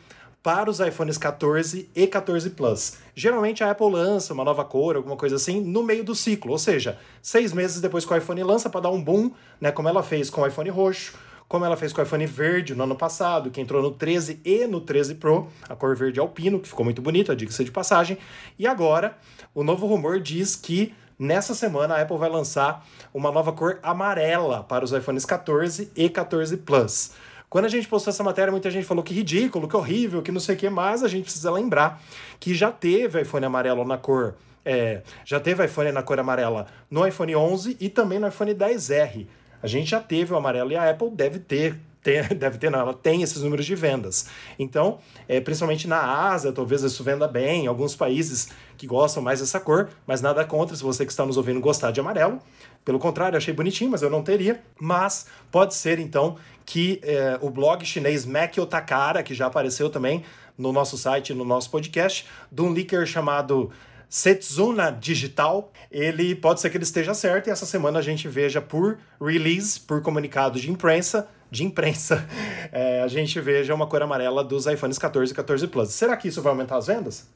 para 0.42 0.70
os 0.70 0.81
iPhones 0.81 1.18
14 1.18 1.90
e 1.94 2.07
14 2.07 2.51
Plus. 2.51 2.98
Geralmente 3.14 3.62
a 3.64 3.70
Apple 3.70 3.90
lança 3.90 4.33
uma 4.33 4.44
nova 4.44 4.64
cor, 4.64 4.96
alguma 4.96 5.16
coisa 5.16 5.37
assim, 5.37 5.61
no 5.61 5.83
meio 5.83 6.05
do 6.05 6.14
ciclo, 6.14 6.53
ou 6.53 6.59
seja, 6.59 6.98
seis 7.20 7.53
meses 7.53 7.81
depois 7.81 8.05
que 8.05 8.12
o 8.12 8.16
iPhone 8.16 8.42
lança 8.42 8.70
para 8.70 8.83
dar 8.83 8.90
um 8.90 9.03
boom, 9.03 9.31
né, 9.61 9.72
como 9.72 9.88
ela 9.88 10.03
fez 10.03 10.31
com 10.31 10.42
o 10.42 10.46
iPhone 10.46 10.70
roxo, 10.70 11.14
como 11.48 11.64
ela 11.64 11.77
fez 11.77 11.92
com 11.92 12.01
o 12.01 12.05
iPhone 12.05 12.27
verde 12.27 12.74
no 12.74 12.85
ano 12.85 12.94
passado, 12.94 13.51
que 13.51 13.61
entrou 13.61 13.83
no 13.83 13.90
13 13.90 14.40
e 14.44 14.66
no 14.66 14.81
13 14.81 15.14
Pro, 15.14 15.48
a 15.68 15.74
cor 15.74 15.96
verde 15.96 16.20
alpino, 16.20 16.61
que 16.61 16.68
ficou 16.68 16.85
muito 16.85 17.01
bonita, 17.01 17.35
diga-se 17.35 17.64
de 17.64 17.70
passagem. 17.70 18.18
E 18.59 18.66
agora, 18.66 19.16
o 19.55 19.64
novo 19.64 19.87
rumor 19.87 20.20
diz 20.20 20.55
que 20.55 20.94
nessa 21.18 21.55
semana 21.55 21.94
a 21.94 22.03
Apple 22.03 22.18
vai 22.18 22.29
lançar 22.29 22.87
uma 23.12 23.33
nova 23.33 23.53
cor 23.53 23.79
amarela 23.83 24.62
para 24.62 24.85
os 24.85 24.92
iPhones 24.92 25.24
14 25.24 25.90
e 25.96 26.09
14 26.11 26.59
Plus. 26.59 27.12
Quando 27.48 27.64
a 27.64 27.68
gente 27.68 27.88
postou 27.88 28.11
essa 28.11 28.22
matéria, 28.22 28.50
muita 28.52 28.70
gente 28.70 28.84
falou 28.87 29.02
que 29.02 29.14
ridículo, 29.14 29.66
que 29.66 29.76
horrível, 29.76 30.22
que 30.22 30.30
não 30.30 30.40
sei 30.40 30.54
o 30.54 30.58
que, 30.58 30.68
mas 30.68 31.02
a 31.02 31.08
gente 31.08 31.24
precisa 31.24 31.50
lembrar 31.50 32.02
que 32.38 32.54
já 32.54 32.70
teve 32.70 33.22
iPhone 33.22 33.46
amarelo 33.46 33.84
na 33.84 33.96
cor. 33.96 34.34
é, 34.64 35.02
já 35.24 35.40
teve 35.40 35.64
iPhone 35.64 35.90
na 35.92 36.02
cor 36.02 36.18
amarela 36.18 36.66
no 36.90 37.06
iPhone 37.06 37.34
11 37.34 37.76
e 37.80 37.88
também 37.88 38.18
no 38.18 38.28
iPhone 38.28 38.54
10R. 38.54 39.26
A 39.62 39.66
gente 39.66 39.90
já 39.90 40.00
teve 40.00 40.32
o 40.32 40.37
amarelo 40.37 40.70
e 40.70 40.76
a 40.76 40.90
Apple 40.90 41.11
deve 41.11 41.38
ter, 41.38 41.74
deve 42.37 42.58
ter, 42.58 42.70
não, 42.70 42.78
ela 42.80 42.94
tem 42.94 43.22
esses 43.22 43.42
números 43.42 43.64
de 43.64 43.74
vendas. 43.74 44.28
Então, 44.58 44.98
é, 45.26 45.40
principalmente 45.40 45.88
na 45.88 46.30
Ásia, 46.30 46.52
talvez 46.52 46.82
isso 46.82 47.02
venda 47.02 47.26
bem, 47.26 47.64
em 47.64 47.66
alguns 47.66 47.96
países 47.96 48.50
que 48.76 48.87
gostam 48.87 49.22
mais 49.22 49.40
dessa 49.40 49.58
cor, 49.58 49.88
mas 50.06 50.20
nada 50.20 50.44
contra 50.44 50.76
se 50.76 50.82
você 50.82 51.04
que 51.04 51.11
está 51.11 51.24
nos 51.24 51.37
ouvindo 51.37 51.61
gostar 51.61 51.90
de 51.90 51.98
amarelo. 51.98 52.38
Pelo 52.84 52.98
contrário, 52.98 53.37
achei 53.37 53.52
bonitinho, 53.52 53.90
mas 53.90 54.02
eu 54.02 54.08
não 54.08 54.22
teria. 54.22 54.62
Mas 54.80 55.26
pode 55.50 55.74
ser 55.74 55.98
então 55.98 56.37
que 56.68 57.00
é, 57.02 57.38
o 57.40 57.48
blog 57.48 57.83
chinês 57.83 58.26
Mac 58.26 58.59
Otakara, 58.59 59.22
que 59.22 59.33
já 59.33 59.46
apareceu 59.46 59.88
também 59.88 60.22
no 60.57 60.70
nosso 60.70 60.98
site, 60.98 61.33
no 61.33 61.42
nosso 61.42 61.70
podcast, 61.70 62.26
de 62.52 62.61
um 62.61 62.70
leaker 62.70 63.07
chamado 63.07 63.70
Setsuna 64.07 64.90
Digital, 64.90 65.72
ele 65.90 66.35
pode 66.35 66.61
ser 66.61 66.68
que 66.68 66.76
ele 66.76 66.85
esteja 66.85 67.14
certo 67.14 67.46
e 67.46 67.50
essa 67.50 67.64
semana 67.64 68.00
a 68.00 68.02
gente 68.02 68.28
veja 68.28 68.61
por 68.61 68.98
release, 69.18 69.81
por 69.81 70.02
comunicado 70.02 70.61
de 70.61 70.70
imprensa, 70.70 71.26
de 71.50 71.64
imprensa, 71.64 72.28
é, 72.70 73.00
a 73.00 73.09
gente 73.09 73.40
veja 73.40 73.74
uma 73.74 73.87
cor 73.87 74.02
amarela 74.02 74.44
dos 74.44 74.66
iPhones 74.66 74.98
14 74.98 75.33
e 75.33 75.35
14 75.35 75.66
Plus. 75.68 75.88
Será 75.88 76.18
que 76.18 76.28
isso 76.28 76.42
vai 76.42 76.52
aumentar 76.52 76.76
as 76.76 76.87
vendas? 76.87 77.26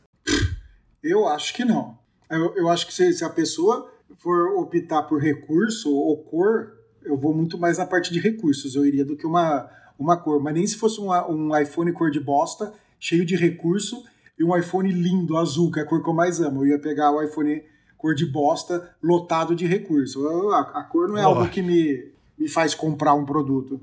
Eu 1.03 1.27
acho 1.27 1.55
que 1.55 1.64
não. 1.64 1.99
Eu, 2.31 2.55
eu 2.55 2.68
acho 2.68 2.87
que 2.87 2.92
se, 2.92 3.11
se 3.14 3.25
a 3.25 3.31
pessoa 3.31 3.90
for 4.18 4.59
optar 4.59 5.05
por 5.05 5.23
recurso 5.23 5.90
ou 5.90 6.23
cor, 6.23 6.82
eu 7.05 7.17
vou 7.17 7.35
muito 7.35 7.59
mais 7.59 7.79
na 7.79 7.87
parte 7.87 8.12
de 8.12 8.21
recursos, 8.21 8.75
eu 8.75 8.85
iria 8.85 9.05
do 9.05 9.17
que 9.17 9.27
uma, 9.27 9.69
uma 9.99 10.17
cor. 10.17 10.43
Mas 10.43 10.55
nem 10.55 10.67
se 10.67 10.77
fosse 10.77 11.01
um, 11.01 11.11
um 11.11 11.57
iPhone 11.57 11.93
cor 11.93 12.11
de 12.11 12.21
bosta, 12.21 12.73
cheio 12.99 13.25
de 13.25 13.37
recurso, 13.37 14.05
e 14.38 14.45
um 14.45 14.57
iPhone 14.57 14.91
lindo, 14.91 15.37
azul, 15.37 15.71
que 15.71 15.79
é 15.79 15.83
a 15.83 15.87
cor 15.87 16.03
que 16.03 16.09
eu 16.09 16.15
mais 16.15 16.41
amo. 16.41 16.62
Eu 16.62 16.69
ia 16.69 16.79
pegar 16.79 17.12
o 17.12 17.23
iPhone 17.23 17.62
cor 17.97 18.15
de 18.15 18.27
bosta, 18.27 18.91
lotado 19.03 19.55
de 19.55 19.67
recurso. 19.67 20.27
a, 20.51 20.61
a, 20.61 20.83
cor 20.85 21.09
não 21.09 21.17
é 21.17 21.25
oh. 21.25 21.31
algo 21.31 21.49
que 21.49 21.62
me, 21.62 22.12
me 22.37 22.49
faz 22.49 22.75
comprar 22.75 23.15
um 23.15 23.25
produto. 23.25 23.81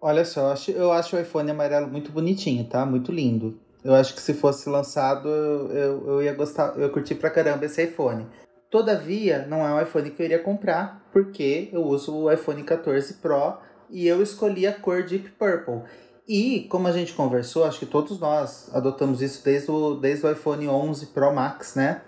Olha 0.00 0.24
só, 0.24 0.40
eu 0.40 0.46
acho, 0.48 0.70
eu 0.72 0.92
acho 0.92 1.16
o 1.16 1.20
iPhone 1.20 1.50
amarelo 1.50 1.88
muito 1.88 2.12
bonitinho, 2.12 2.64
tá? 2.64 2.84
Muito 2.84 3.10
lindo. 3.12 3.58
Eu 3.84 3.94
acho 3.94 4.14
que 4.14 4.20
se 4.20 4.34
fosse 4.34 4.68
lançado, 4.68 5.28
eu, 5.28 6.06
eu 6.06 6.22
ia 6.22 6.34
gostar, 6.34 6.74
eu 6.76 6.82
ia 6.82 6.88
curtir 6.88 7.14
pra 7.14 7.30
caramba 7.30 7.64
esse 7.64 7.82
iPhone. 7.82 8.26
Todavia, 8.72 9.46
não 9.46 9.66
é 9.66 9.74
um 9.74 9.82
iPhone 9.82 10.10
que 10.10 10.22
eu 10.22 10.24
iria 10.24 10.38
comprar, 10.38 11.06
porque 11.12 11.68
eu 11.74 11.82
uso 11.82 12.16
o 12.16 12.32
iPhone 12.32 12.62
14 12.62 13.12
Pro 13.20 13.58
e 13.90 14.08
eu 14.08 14.22
escolhi 14.22 14.66
a 14.66 14.72
cor 14.72 15.02
Deep 15.02 15.28
Purple. 15.32 15.82
E, 16.26 16.66
como 16.70 16.88
a 16.88 16.92
gente 16.92 17.12
conversou, 17.12 17.64
acho 17.64 17.78
que 17.78 17.84
todos 17.84 18.18
nós 18.18 18.74
adotamos 18.74 19.20
isso 19.20 19.44
desde 19.44 19.70
o, 19.70 19.96
desde 19.96 20.24
o 20.24 20.32
iPhone 20.32 20.66
11 20.66 21.08
Pro 21.08 21.34
Max, 21.34 21.74
né? 21.74 22.00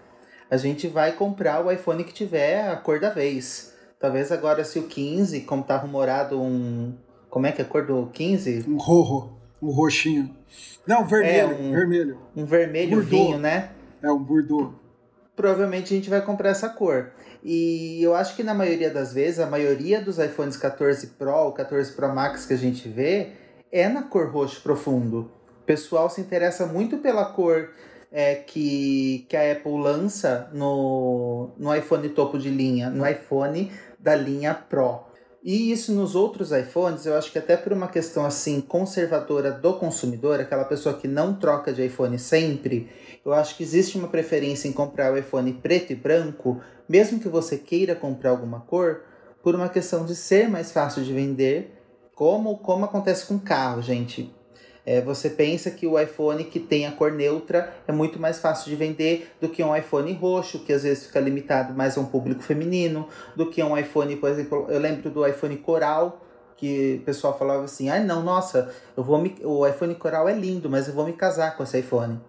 A 0.50 0.56
gente 0.56 0.88
vai 0.88 1.12
comprar 1.12 1.62
o 1.62 1.70
iPhone 1.70 2.02
que 2.02 2.14
tiver 2.14 2.66
a 2.66 2.76
cor 2.76 2.98
da 2.98 3.10
vez. 3.10 3.74
Talvez 4.00 4.32
agora, 4.32 4.64
se 4.64 4.78
o 4.78 4.84
15, 4.84 5.42
como 5.42 5.62
tá 5.62 5.76
rumorado 5.76 6.40
um. 6.40 6.94
Como 7.28 7.46
é 7.46 7.52
que 7.52 7.60
é 7.60 7.64
a 7.66 7.68
cor 7.68 7.84
do 7.84 8.06
15? 8.06 8.64
Um 8.66 8.78
rojo, 8.78 9.34
um 9.60 9.70
roxinho. 9.70 10.34
Não, 10.86 11.04
vermelho. 11.04 11.50
É 11.50 11.54
um, 11.60 11.72
vermelho. 11.72 12.18
Um 12.34 12.44
vermelho 12.46 13.02
vinho, 13.02 13.38
né? 13.38 13.72
É, 14.02 14.10
um 14.10 14.22
Bordeaux. 14.22 14.83
Provavelmente 15.36 15.92
a 15.92 15.96
gente 15.96 16.10
vai 16.10 16.20
comprar 16.20 16.50
essa 16.50 16.68
cor. 16.68 17.10
E 17.42 18.02
eu 18.02 18.14
acho 18.14 18.36
que 18.36 18.42
na 18.42 18.54
maioria 18.54 18.90
das 18.90 19.12
vezes, 19.12 19.40
a 19.40 19.46
maioria 19.46 20.00
dos 20.00 20.18
iPhones 20.18 20.56
14 20.56 21.08
Pro 21.18 21.34
ou 21.34 21.52
14 21.52 21.92
Pro 21.92 22.14
Max 22.14 22.46
que 22.46 22.54
a 22.54 22.58
gente 22.58 22.88
vê 22.88 23.32
é 23.70 23.88
na 23.88 24.02
cor 24.02 24.30
roxo 24.30 24.62
profundo. 24.62 25.30
O 25.62 25.64
pessoal 25.66 26.08
se 26.08 26.20
interessa 26.20 26.66
muito 26.66 26.98
pela 26.98 27.24
cor 27.24 27.70
é, 28.12 28.36
que, 28.36 29.26
que 29.28 29.36
a 29.36 29.52
Apple 29.52 29.76
lança 29.80 30.48
no, 30.52 31.50
no 31.58 31.74
iPhone 31.74 32.08
topo 32.10 32.38
de 32.38 32.48
linha, 32.48 32.88
no 32.88 33.04
iPhone 33.04 33.72
da 33.98 34.14
linha 34.14 34.54
Pro. 34.54 35.13
E 35.44 35.70
isso 35.70 35.92
nos 35.92 36.14
outros 36.14 36.52
iPhones, 36.52 37.04
eu 37.04 37.14
acho 37.14 37.30
que 37.30 37.38
até 37.38 37.54
por 37.54 37.70
uma 37.70 37.86
questão 37.86 38.24
assim 38.24 38.62
conservadora 38.62 39.52
do 39.52 39.74
consumidor, 39.74 40.40
aquela 40.40 40.64
pessoa 40.64 40.96
que 40.96 41.06
não 41.06 41.34
troca 41.34 41.70
de 41.70 41.84
iPhone 41.84 42.18
sempre, 42.18 42.88
eu 43.22 43.30
acho 43.30 43.54
que 43.54 43.62
existe 43.62 43.98
uma 43.98 44.08
preferência 44.08 44.68
em 44.68 44.72
comprar 44.72 45.12
o 45.12 45.18
iPhone 45.18 45.52
preto 45.52 45.92
e 45.92 45.94
branco, 45.94 46.62
mesmo 46.88 47.20
que 47.20 47.28
você 47.28 47.58
queira 47.58 47.94
comprar 47.94 48.30
alguma 48.30 48.60
cor, 48.60 49.02
por 49.42 49.54
uma 49.54 49.68
questão 49.68 50.06
de 50.06 50.16
ser 50.16 50.48
mais 50.48 50.72
fácil 50.72 51.04
de 51.04 51.12
vender, 51.12 51.78
como, 52.14 52.56
como 52.56 52.86
acontece 52.86 53.26
com 53.26 53.38
carro, 53.38 53.82
gente. 53.82 54.34
É, 54.86 55.00
você 55.00 55.30
pensa 55.30 55.70
que 55.70 55.86
o 55.86 55.98
iPhone 55.98 56.44
que 56.44 56.60
tem 56.60 56.86
a 56.86 56.92
cor 56.92 57.10
neutra 57.10 57.72
é 57.88 57.92
muito 57.92 58.20
mais 58.20 58.38
fácil 58.38 58.68
de 58.68 58.76
vender 58.76 59.30
do 59.40 59.48
que 59.48 59.62
um 59.62 59.74
iPhone 59.74 60.12
roxo, 60.12 60.58
que 60.58 60.72
às 60.72 60.82
vezes 60.82 61.06
fica 61.06 61.20
limitado 61.20 61.72
mais 61.72 61.96
a 61.96 62.00
um 62.00 62.04
público 62.04 62.42
feminino, 62.42 63.08
do 63.34 63.48
que 63.48 63.62
um 63.62 63.76
iPhone, 63.76 64.14
por 64.16 64.28
exemplo, 64.28 64.66
eu 64.68 64.78
lembro 64.78 65.10
do 65.10 65.26
iPhone 65.26 65.56
Coral, 65.56 66.20
que 66.56 66.98
o 67.00 67.04
pessoal 67.04 67.36
falava 67.38 67.64
assim: 67.64 67.88
"Ah, 67.88 67.98
não, 67.98 68.22
nossa, 68.22 68.70
eu 68.96 69.02
vou 69.02 69.18
me, 69.18 69.34
o 69.42 69.66
iPhone 69.66 69.94
Coral 69.94 70.28
é 70.28 70.34
lindo, 70.34 70.68
mas 70.68 70.86
eu 70.86 70.94
vou 70.94 71.06
me 71.06 71.14
casar 71.14 71.56
com 71.56 71.62
esse 71.62 71.78
iPhone". 71.78 72.20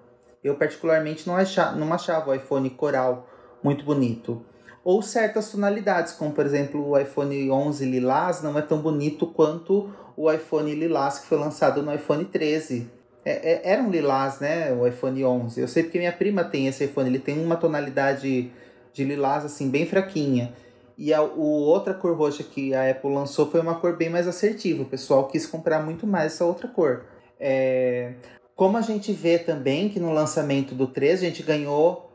Eu 0.42 0.56
particularmente 0.56 1.28
não 1.28 1.36
achava, 1.36 1.76
não 1.76 1.92
achava 1.94 2.32
o 2.32 2.34
iPhone 2.34 2.70
Coral 2.70 3.28
muito 3.62 3.84
bonito. 3.84 4.46
Ou 4.86 5.02
certas 5.02 5.52
tonalidades, 5.52 6.14
como 6.14 6.32
por 6.32 6.46
exemplo 6.46 6.90
o 6.90 6.98
iPhone 6.98 7.50
11 7.50 7.86
Lilás 7.86 8.42
não 8.44 8.58
é 8.58 8.62
tão 8.62 8.80
bonito 8.80 9.26
quanto 9.26 9.90
o 10.16 10.32
iPhone 10.32 10.74
Lilás 10.74 11.20
que 11.20 11.26
foi 11.26 11.40
lançado 11.40 11.82
no 11.82 11.94
iPhone 11.94 12.24
13. 12.24 12.88
É, 13.26 13.54
é, 13.54 13.72
era 13.74 13.82
um 13.82 13.90
lilás, 13.90 14.40
né? 14.40 14.72
O 14.72 14.86
iPhone 14.86 15.26
11. 15.26 15.60
Eu 15.60 15.68
sei 15.68 15.82
porque 15.82 15.98
minha 15.98 16.14
prima 16.14 16.44
tem 16.44 16.68
esse 16.68 16.86
iPhone. 16.86 17.10
Ele 17.10 17.18
tem 17.18 17.44
uma 17.44 17.56
tonalidade 17.56 18.52
de 18.94 19.04
lilás 19.04 19.44
assim 19.44 19.72
bem 19.72 19.88
fraquinha. 19.88 20.54
E 20.96 21.12
a 21.12 21.24
o 21.24 21.42
outra 21.42 21.96
cor 21.96 22.16
roxa 22.16 22.44
que 22.44 22.76
a 22.76 22.90
Apple 22.90 23.12
lançou 23.12 23.50
foi 23.50 23.60
uma 23.60 23.76
cor 23.80 23.98
bem 23.98 24.12
mais 24.12 24.28
assertiva. 24.28 24.84
O 24.84 24.86
pessoal 24.86 25.28
quis 25.28 25.48
comprar 25.48 25.84
muito 25.84 26.06
mais 26.06 26.34
essa 26.34 26.46
outra 26.46 26.68
cor. 26.68 27.06
É, 27.40 28.14
como 28.56 28.78
a 28.78 28.82
gente 28.82 29.12
vê 29.12 29.40
também 29.40 29.90
que 29.90 30.00
no 30.00 30.14
lançamento 30.14 30.76
do 30.76 30.86
13 30.86 31.26
a 31.26 31.30
gente 31.30 31.42
ganhou 31.42 32.12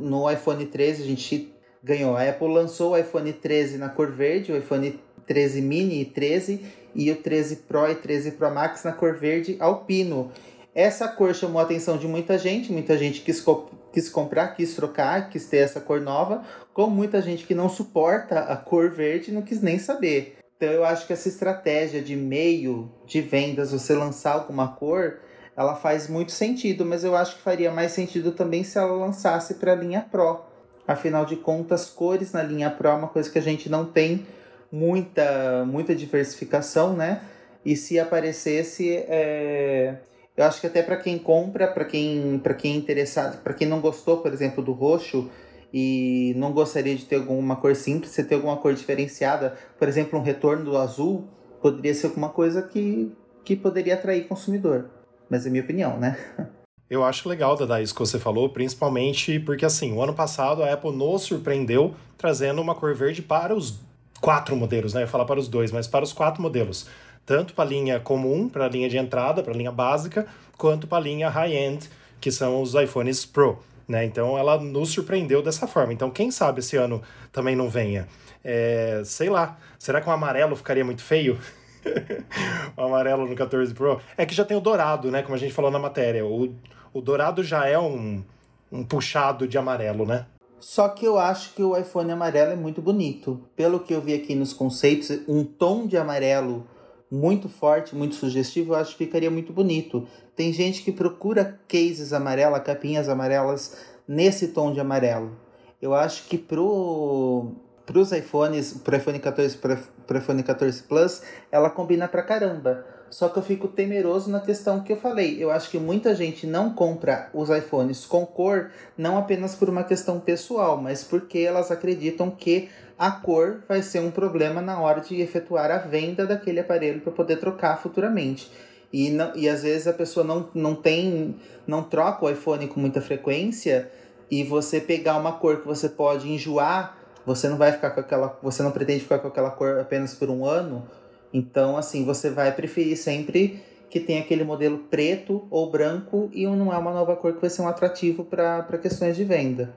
no 0.00 0.30
iPhone 0.30 0.64
13 0.64 1.02
a 1.02 1.06
gente 1.06 1.53
ganhou. 1.84 2.16
A 2.16 2.26
Apple 2.28 2.48
lançou 2.48 2.92
o 2.92 2.96
iPhone 2.96 3.30
13 3.30 3.76
na 3.76 3.90
cor 3.90 4.10
verde, 4.10 4.50
o 4.50 4.56
iPhone 4.56 4.98
13 5.26 5.60
mini 5.60 6.00
e 6.00 6.04
13 6.06 6.64
e 6.94 7.10
o 7.10 7.16
13 7.16 7.56
Pro 7.56 7.90
e 7.90 7.94
13 7.94 8.32
Pro 8.32 8.52
Max 8.52 8.82
na 8.82 8.92
cor 8.92 9.14
verde 9.14 9.56
alpino. 9.60 10.32
Essa 10.74 11.06
cor 11.06 11.34
chamou 11.34 11.60
a 11.60 11.64
atenção 11.64 11.98
de 11.98 12.08
muita 12.08 12.38
gente, 12.38 12.72
muita 12.72 12.96
gente 12.96 13.20
quis, 13.20 13.44
quis 13.92 14.08
comprar, 14.08 14.48
quis 14.56 14.74
trocar, 14.74 15.28
quis 15.28 15.46
ter 15.46 15.58
essa 15.58 15.80
cor 15.80 16.00
nova, 16.00 16.42
como 16.72 16.96
muita 16.96 17.20
gente 17.20 17.46
que 17.46 17.54
não 17.54 17.68
suporta 17.68 18.40
a 18.40 18.56
cor 18.56 18.90
verde 18.90 19.30
não 19.30 19.42
quis 19.42 19.60
nem 19.60 19.78
saber. 19.78 20.38
Então 20.56 20.68
eu 20.70 20.84
acho 20.84 21.06
que 21.06 21.12
essa 21.12 21.28
estratégia 21.28 22.00
de 22.00 22.16
meio 22.16 22.90
de 23.04 23.20
vendas, 23.20 23.72
você 23.72 23.94
lançar 23.94 24.32
alguma 24.32 24.68
cor, 24.68 25.20
ela 25.56 25.76
faz 25.76 26.08
muito 26.08 26.32
sentido, 26.32 26.84
mas 26.84 27.04
eu 27.04 27.14
acho 27.14 27.36
que 27.36 27.42
faria 27.42 27.70
mais 27.70 27.92
sentido 27.92 28.32
também 28.32 28.64
se 28.64 28.78
ela 28.78 28.92
lançasse 28.92 29.54
para 29.54 29.72
a 29.72 29.76
linha 29.76 30.04
Pro. 30.10 30.53
Afinal 30.86 31.24
de 31.24 31.36
contas, 31.36 31.88
cores 31.88 32.32
na 32.32 32.42
linha 32.42 32.70
Pro 32.70 32.88
é 32.88 32.92
uma 32.92 33.08
coisa 33.08 33.30
que 33.30 33.38
a 33.38 33.42
gente 33.42 33.68
não 33.68 33.84
tem 33.86 34.26
muita, 34.70 35.64
muita 35.66 35.94
diversificação, 35.94 36.94
né? 36.94 37.22
E 37.64 37.76
se 37.76 37.98
aparecesse, 37.98 38.94
é... 39.08 39.96
eu 40.36 40.44
acho 40.44 40.60
que 40.60 40.66
até 40.66 40.82
para 40.82 40.96
quem 40.96 41.18
compra, 41.18 41.66
para 41.68 41.84
quem, 41.84 42.40
quem 42.58 42.74
é 42.74 42.76
interessado, 42.76 43.42
para 43.42 43.54
quem 43.54 43.66
não 43.66 43.80
gostou, 43.80 44.18
por 44.18 44.32
exemplo, 44.32 44.62
do 44.62 44.72
roxo 44.72 45.30
e 45.72 46.34
não 46.36 46.52
gostaria 46.52 46.94
de 46.94 47.04
ter 47.04 47.16
alguma 47.16 47.56
cor 47.56 47.74
simples, 47.74 48.12
você 48.12 48.22
ter 48.22 48.34
alguma 48.34 48.58
cor 48.58 48.74
diferenciada, 48.74 49.56
por 49.78 49.88
exemplo, 49.88 50.18
um 50.18 50.22
retorno 50.22 50.64
do 50.64 50.76
azul, 50.76 51.26
poderia 51.62 51.94
ser 51.94 52.08
alguma 52.08 52.28
coisa 52.28 52.62
que, 52.62 53.10
que 53.44 53.56
poderia 53.56 53.94
atrair 53.94 54.28
consumidor 54.28 54.90
mas 55.28 55.46
é 55.46 55.50
minha 55.50 55.62
opinião, 55.62 55.98
né? 55.98 56.16
Eu 56.94 57.02
acho 57.02 57.28
legal, 57.28 57.56
Dada, 57.56 57.82
isso 57.82 57.92
que 57.92 57.98
você 57.98 58.20
falou, 58.20 58.48
principalmente 58.48 59.40
porque, 59.40 59.64
assim, 59.64 59.92
o 59.92 60.00
ano 60.00 60.14
passado 60.14 60.62
a 60.62 60.72
Apple 60.72 60.92
nos 60.92 61.22
surpreendeu 61.22 61.92
trazendo 62.16 62.62
uma 62.62 62.72
cor 62.72 62.94
verde 62.94 63.20
para 63.20 63.52
os 63.52 63.80
quatro 64.20 64.54
modelos, 64.54 64.94
né? 64.94 65.00
Eu 65.00 65.06
ia 65.06 65.08
falar 65.08 65.24
para 65.24 65.40
os 65.40 65.48
dois, 65.48 65.72
mas 65.72 65.88
para 65.88 66.04
os 66.04 66.12
quatro 66.12 66.40
modelos. 66.40 66.86
Tanto 67.26 67.52
para 67.52 67.64
a 67.64 67.66
linha 67.66 67.98
comum, 67.98 68.48
para 68.48 68.66
a 68.66 68.68
linha 68.68 68.88
de 68.88 68.96
entrada, 68.96 69.42
para 69.42 69.52
a 69.52 69.56
linha 69.56 69.72
básica, 69.72 70.24
quanto 70.56 70.86
para 70.86 70.98
a 70.98 71.00
linha 71.00 71.28
high-end, 71.28 71.90
que 72.20 72.30
são 72.30 72.62
os 72.62 72.74
iPhones 72.74 73.26
Pro. 73.26 73.58
Né? 73.88 74.04
Então 74.04 74.38
ela 74.38 74.56
nos 74.56 74.90
surpreendeu 74.90 75.42
dessa 75.42 75.66
forma. 75.66 75.92
Então, 75.92 76.12
quem 76.12 76.30
sabe 76.30 76.60
esse 76.60 76.76
ano 76.76 77.02
também 77.32 77.56
não 77.56 77.68
venha. 77.68 78.06
É, 78.44 79.02
sei 79.04 79.28
lá, 79.28 79.58
será 79.80 80.00
que 80.00 80.08
o 80.08 80.12
amarelo 80.12 80.54
ficaria 80.54 80.84
muito 80.84 81.02
feio? 81.02 81.36
o 82.76 82.82
amarelo 82.82 83.26
no 83.26 83.34
14 83.34 83.74
Pro. 83.74 84.00
É 84.16 84.24
que 84.24 84.32
já 84.32 84.44
tem 84.44 84.56
o 84.56 84.60
dourado, 84.60 85.10
né? 85.10 85.22
Como 85.22 85.34
a 85.34 85.38
gente 85.38 85.52
falou 85.52 85.72
na 85.72 85.78
matéria. 85.80 86.24
O, 86.24 86.54
o 86.94 87.02
dourado 87.02 87.42
já 87.42 87.66
é 87.66 87.78
um, 87.78 88.22
um 88.70 88.84
puxado 88.84 89.46
de 89.48 89.58
amarelo, 89.58 90.06
né? 90.06 90.26
Só 90.60 90.88
que 90.88 91.04
eu 91.04 91.18
acho 91.18 91.52
que 91.54 91.62
o 91.62 91.76
iPhone 91.76 92.10
amarelo 92.10 92.52
é 92.52 92.56
muito 92.56 92.80
bonito. 92.80 93.40
Pelo 93.54 93.80
que 93.80 93.92
eu 93.92 94.00
vi 94.00 94.14
aqui 94.14 94.34
nos 94.34 94.54
conceitos, 94.54 95.10
um 95.28 95.44
tom 95.44 95.86
de 95.86 95.96
amarelo 95.96 96.66
muito 97.10 97.48
forte, 97.48 97.94
muito 97.94 98.14
sugestivo, 98.14 98.72
eu 98.72 98.76
acho 98.76 98.92
que 98.92 99.04
ficaria 99.04 99.30
muito 99.30 99.52
bonito. 99.52 100.06
Tem 100.34 100.52
gente 100.52 100.82
que 100.82 100.90
procura 100.90 101.60
cases 101.68 102.12
amarelas, 102.12 102.62
capinhas 102.62 103.08
amarelas 103.08 103.76
nesse 104.08 104.48
tom 104.48 104.72
de 104.72 104.80
amarelo. 104.80 105.36
Eu 105.82 105.94
acho 105.94 106.24
que 106.28 106.38
pro 106.38 107.52
para 107.84 107.98
os 107.98 108.12
iPhones, 108.12 108.72
para 108.72 108.96
iPhone 108.96 109.18
14 109.18 109.58
para 109.58 110.18
iPhone 110.18 110.42
14 110.42 110.82
Plus, 110.84 111.22
ela 111.52 111.68
combina 111.68 112.08
pra 112.08 112.22
caramba. 112.22 112.93
Só 113.10 113.28
que 113.28 113.38
eu 113.38 113.42
fico 113.42 113.68
temeroso 113.68 114.30
na 114.30 114.40
questão 114.40 114.80
que 114.80 114.92
eu 114.92 114.96
falei. 114.96 115.42
Eu 115.42 115.50
acho 115.50 115.70
que 115.70 115.78
muita 115.78 116.14
gente 116.14 116.46
não 116.46 116.74
compra 116.74 117.30
os 117.32 117.48
iPhones 117.48 118.04
com 118.04 118.26
cor, 118.26 118.70
não 118.98 119.16
apenas 119.16 119.54
por 119.54 119.68
uma 119.68 119.84
questão 119.84 120.18
pessoal, 120.18 120.76
mas 120.76 121.04
porque 121.04 121.38
elas 121.38 121.70
acreditam 121.70 122.30
que 122.30 122.68
a 122.98 123.10
cor 123.10 123.62
vai 123.68 123.82
ser 123.82 124.00
um 124.00 124.10
problema 124.10 124.60
na 124.60 124.80
hora 124.80 125.00
de 125.00 125.20
efetuar 125.20 125.70
a 125.70 125.78
venda 125.78 126.26
daquele 126.26 126.60
aparelho 126.60 127.00
para 127.00 127.12
poder 127.12 127.36
trocar 127.36 127.80
futuramente. 127.80 128.50
E, 128.92 129.10
não, 129.10 129.34
e 129.34 129.48
às 129.48 129.62
vezes 129.62 129.86
a 129.86 129.92
pessoa 129.92 130.24
não, 130.24 130.48
não 130.54 130.74
tem, 130.74 131.36
não 131.66 131.82
troca 131.82 132.24
o 132.24 132.30
iPhone 132.30 132.66
com 132.68 132.80
muita 132.80 133.00
frequência 133.00 133.90
e 134.30 134.42
você 134.42 134.80
pegar 134.80 135.16
uma 135.16 135.32
cor 135.32 135.60
que 135.60 135.66
você 135.66 135.88
pode 135.88 136.30
enjoar 136.30 137.04
você 137.26 137.48
não 137.48 137.56
vai 137.56 137.72
ficar 137.72 137.90
com 137.90 138.00
aquela. 138.00 138.38
Você 138.42 138.62
não 138.62 138.70
pretende 138.70 139.00
ficar 139.00 139.18
com 139.18 139.28
aquela 139.28 139.50
cor 139.50 139.78
apenas 139.78 140.14
por 140.14 140.28
um 140.28 140.44
ano. 140.44 140.86
Então, 141.34 141.76
assim, 141.76 142.04
você 142.04 142.30
vai 142.30 142.54
preferir 142.54 142.96
sempre 142.96 143.60
que 143.90 143.98
tem 143.98 144.20
aquele 144.20 144.44
modelo 144.44 144.78
preto 144.78 145.48
ou 145.50 145.68
branco 145.68 146.30
e 146.32 146.46
não 146.46 146.72
é 146.72 146.78
uma 146.78 146.92
nova 146.92 147.16
cor 147.16 147.34
que 147.34 147.40
vai 147.40 147.50
ser 147.50 147.62
um 147.62 147.68
atrativo 147.68 148.24
para 148.24 148.78
questões 148.80 149.16
de 149.16 149.24
venda. 149.24 149.76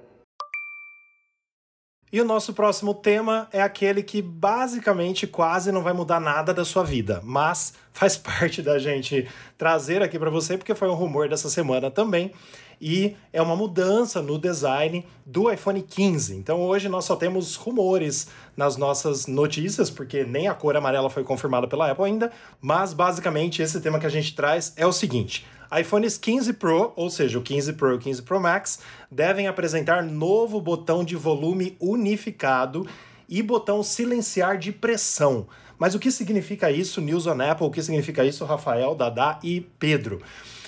E 2.13 2.21
o 2.21 2.25
nosso 2.25 2.53
próximo 2.53 2.93
tema 2.93 3.49
é 3.51 3.61
aquele 3.61 4.01
que 4.01 4.21
basicamente 4.21 5.27
quase 5.27 5.71
não 5.71 5.83
vai 5.83 5.93
mudar 5.93 6.21
nada 6.21 6.53
da 6.53 6.63
sua 6.63 6.83
vida, 6.83 7.21
mas 7.23 7.73
faz 7.91 8.15
parte 8.17 8.61
da 8.61 8.77
gente 8.77 9.27
trazer 9.57 10.01
aqui 10.03 10.17
para 10.17 10.29
você 10.29 10.57
porque 10.57 10.75
foi 10.75 10.87
um 10.87 10.93
rumor 10.93 11.27
dessa 11.27 11.49
semana 11.49 11.89
também. 11.89 12.31
E 12.79 13.15
é 13.33 13.41
uma 13.41 13.55
mudança 13.55 14.21
no 14.21 14.37
design 14.37 15.05
do 15.25 15.51
iPhone 15.51 15.81
15. 15.81 16.35
Então 16.35 16.61
hoje 16.61 16.87
nós 16.87 17.05
só 17.05 17.15
temos 17.15 17.55
rumores 17.55 18.27
nas 18.55 18.77
nossas 18.77 19.27
notícias, 19.27 19.89
porque 19.89 20.23
nem 20.23 20.47
a 20.47 20.53
cor 20.53 20.75
amarela 20.75 21.09
foi 21.09 21.23
confirmada 21.23 21.67
pela 21.67 21.89
Apple 21.89 22.05
ainda, 22.05 22.31
mas 22.61 22.93
basicamente 22.93 23.61
esse 23.61 23.81
tema 23.81 23.99
que 23.99 24.05
a 24.05 24.09
gente 24.09 24.35
traz 24.35 24.73
é 24.75 24.85
o 24.85 24.91
seguinte: 24.91 25.45
iPhones 25.77 26.17
15 26.17 26.53
Pro, 26.53 26.93
ou 26.95 27.09
seja, 27.09 27.37
o 27.37 27.41
15 27.41 27.73
Pro 27.73 27.91
e 27.91 27.95
o 27.95 27.99
15 27.99 28.21
Pro 28.21 28.39
Max, 28.39 28.79
devem 29.11 29.47
apresentar 29.47 30.03
novo 30.03 30.61
botão 30.61 31.03
de 31.03 31.15
volume 31.15 31.75
unificado 31.79 32.87
e 33.27 33.41
botão 33.41 33.83
silenciar 33.83 34.57
de 34.57 34.71
pressão. 34.71 35.47
Mas 35.77 35.93
o 35.93 35.99
que 35.99 36.09
significa 36.09 36.71
isso, 36.71 37.01
News 37.01 37.27
on 37.27 37.41
Apple? 37.41 37.67
O 37.67 37.71
que 37.71 37.81
significa 37.81 38.25
isso, 38.25 38.45
Rafael, 38.45 38.95
Dadá 38.95 39.39
e 39.43 39.61
Pedro? 39.77 40.21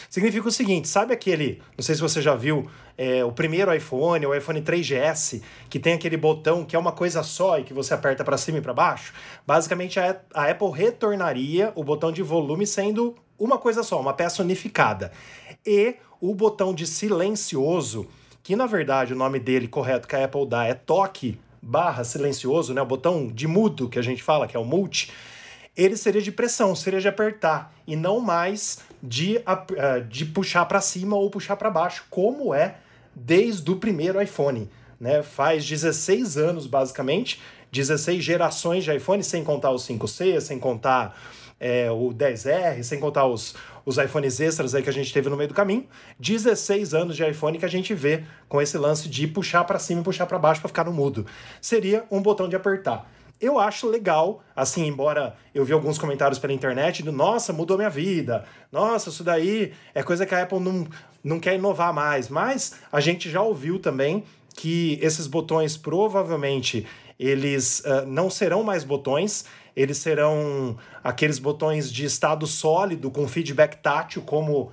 Significa 0.10 0.48
o 0.48 0.52
seguinte, 0.52 0.88
sabe 0.88 1.14
aquele, 1.14 1.62
não 1.78 1.84
sei 1.84 1.94
se 1.94 2.02
você 2.02 2.20
já 2.20 2.34
viu, 2.34 2.68
é, 2.98 3.24
o 3.24 3.32
primeiro 3.32 3.74
iPhone, 3.74 4.26
o 4.26 4.34
iPhone 4.34 4.60
3GS, 4.62 5.42
que 5.70 5.78
tem 5.78 5.94
aquele 5.94 6.18
botão 6.18 6.66
que 6.66 6.76
é 6.76 6.80
uma 6.80 6.92
coisa 6.92 7.22
só 7.22 7.60
e 7.60 7.64
que 7.64 7.74
você 7.74 7.94
aperta 7.94 8.24
para 8.24 8.38
cima 8.38 8.58
e 8.58 8.62
para 8.62 8.74
baixo? 8.74 9.14
Basicamente, 9.46 10.00
a, 10.00 10.20
a 10.34 10.50
Apple 10.50 10.72
retornaria 10.72 11.72
o 11.76 11.84
botão 11.84 12.12
de 12.12 12.24
volume 12.24 12.66
sendo 12.66 13.16
uma 13.38 13.58
coisa 13.60 13.84
só, 13.84 14.02
uma 14.02 14.14
peça 14.14 14.42
unificada. 14.42 15.12
E 15.66 15.96
o 16.20 16.34
botão 16.34 16.74
de 16.74 16.88
silencioso, 16.88 18.08
que 18.42 18.56
na 18.56 18.66
verdade 18.66 19.14
o 19.14 19.16
nome 19.16 19.40
dele 19.40 19.68
correto 19.68 20.08
que 20.08 20.16
a 20.16 20.26
Apple 20.26 20.48
dá 20.48 20.66
é 20.66 20.74
toque 20.74 21.40
barra 21.62 22.04
silencioso, 22.04 22.74
né? 22.74 22.82
O 22.82 22.86
botão 22.86 23.28
de 23.28 23.48
mudo 23.48 23.88
que 23.88 24.00
a 24.00 24.02
gente 24.02 24.24
fala, 24.24 24.48
que 24.48 24.58
é 24.58 24.60
o 24.60 24.66
multi, 24.66 25.12
ele 25.76 25.96
seria 25.96 26.22
de 26.22 26.32
pressão, 26.32 26.76
seria 26.76 27.00
de 27.00 27.08
apertar 27.08 27.74
e 27.88 27.96
não 27.96 28.20
mais 28.20 28.80
de, 29.02 29.38
uh, 29.38 30.04
de 30.08 30.26
puxar 30.26 30.66
para 30.66 30.82
cima 30.82 31.16
ou 31.16 31.30
puxar 31.30 31.56
para 31.56 31.70
baixo, 31.70 32.06
como 32.10 32.54
é 32.54 32.76
desde 33.16 33.70
o 33.72 33.76
primeiro 33.76 34.22
iPhone. 34.22 34.70
Né? 35.00 35.24
Faz 35.24 35.66
16 35.68 36.38
anos, 36.38 36.68
basicamente, 36.68 37.42
16 37.72 38.24
gerações 38.24 38.84
de 38.84 38.96
iPhone, 38.96 39.24
sem 39.24 39.44
contar 39.44 39.72
o 39.72 39.76
5C, 39.76 40.42
sem 40.42 40.60
contar 40.60 41.18
é, 41.60 41.92
o 41.92 42.14
10R, 42.14 42.84
sem 42.84 43.00
contar 43.00 43.26
os, 43.26 43.56
os 43.86 43.98
iPhones 43.98 44.40
extras 44.40 44.74
aí 44.74 44.82
que 44.82 44.90
a 44.90 44.94
gente 44.94 45.14
teve 45.14 45.30
no 45.30 45.36
meio 45.36 45.50
do 45.50 45.54
caminho, 45.54 45.86
16 46.20 46.94
anos 46.94 47.16
de 47.16 47.28
iPhone 47.28 47.58
que 47.58 47.66
a 47.66 47.70
gente 47.70 47.94
vê 47.94 48.24
com 48.48 48.62
esse 48.62 48.78
lance 48.78 49.10
de 49.10 49.28
puxar 49.28 49.64
para 49.66 49.80
cima 49.80 50.02
e 50.02 50.04
puxar 50.04 50.26
para 50.26 50.40
baixo 50.40 50.62
para 50.62 50.70
ficar 50.70 50.86
no 50.86 50.94
mudo. 50.94 51.26
Seria 51.62 52.06
um 52.10 52.22
botão 52.22 52.48
de 52.48 52.56
apertar. 52.56 53.10
Eu 53.42 53.58
acho 53.58 53.88
legal, 53.88 54.44
assim, 54.54 54.86
embora 54.86 55.36
eu 55.56 55.64
vi 55.64 55.72
alguns 55.72 55.98
comentários 55.98 56.38
pela 56.38 56.52
internet 56.52 57.02
do 57.02 57.12
nossa, 57.12 57.54
mudou 57.54 57.78
minha 57.78 57.90
vida, 57.90 58.44
nossa, 58.70 59.10
isso 59.10 59.24
daí 59.24 59.72
é 59.96 60.04
coisa 60.04 60.26
que 60.26 60.36
a 60.36 60.44
Apple 60.44 60.60
não, 60.60 60.86
não 61.24 61.40
quer 61.40 61.56
inovar 61.56 61.94
mais, 61.94 62.28
mas 62.28 62.76
a 62.92 63.00
gente 63.00 63.30
já 63.30 63.42
ouviu 63.42 63.80
também 63.80 64.26
que 64.56 65.00
esses 65.02 65.26
botões 65.26 65.78
provavelmente 65.78 66.86
eles 67.18 67.82
uh, 67.82 68.06
não 68.06 68.30
serão 68.30 68.62
mais 68.62 68.84
botões, 68.84 69.46
eles 69.76 69.98
serão 69.98 70.78
aqueles 71.02 71.40
botões 71.40 71.92
de 71.92 72.04
estado 72.04 72.46
sólido 72.46 73.10
com 73.10 73.28
feedback 73.28 73.76
tátil, 73.78 74.22
como 74.22 74.64
uh, 74.64 74.72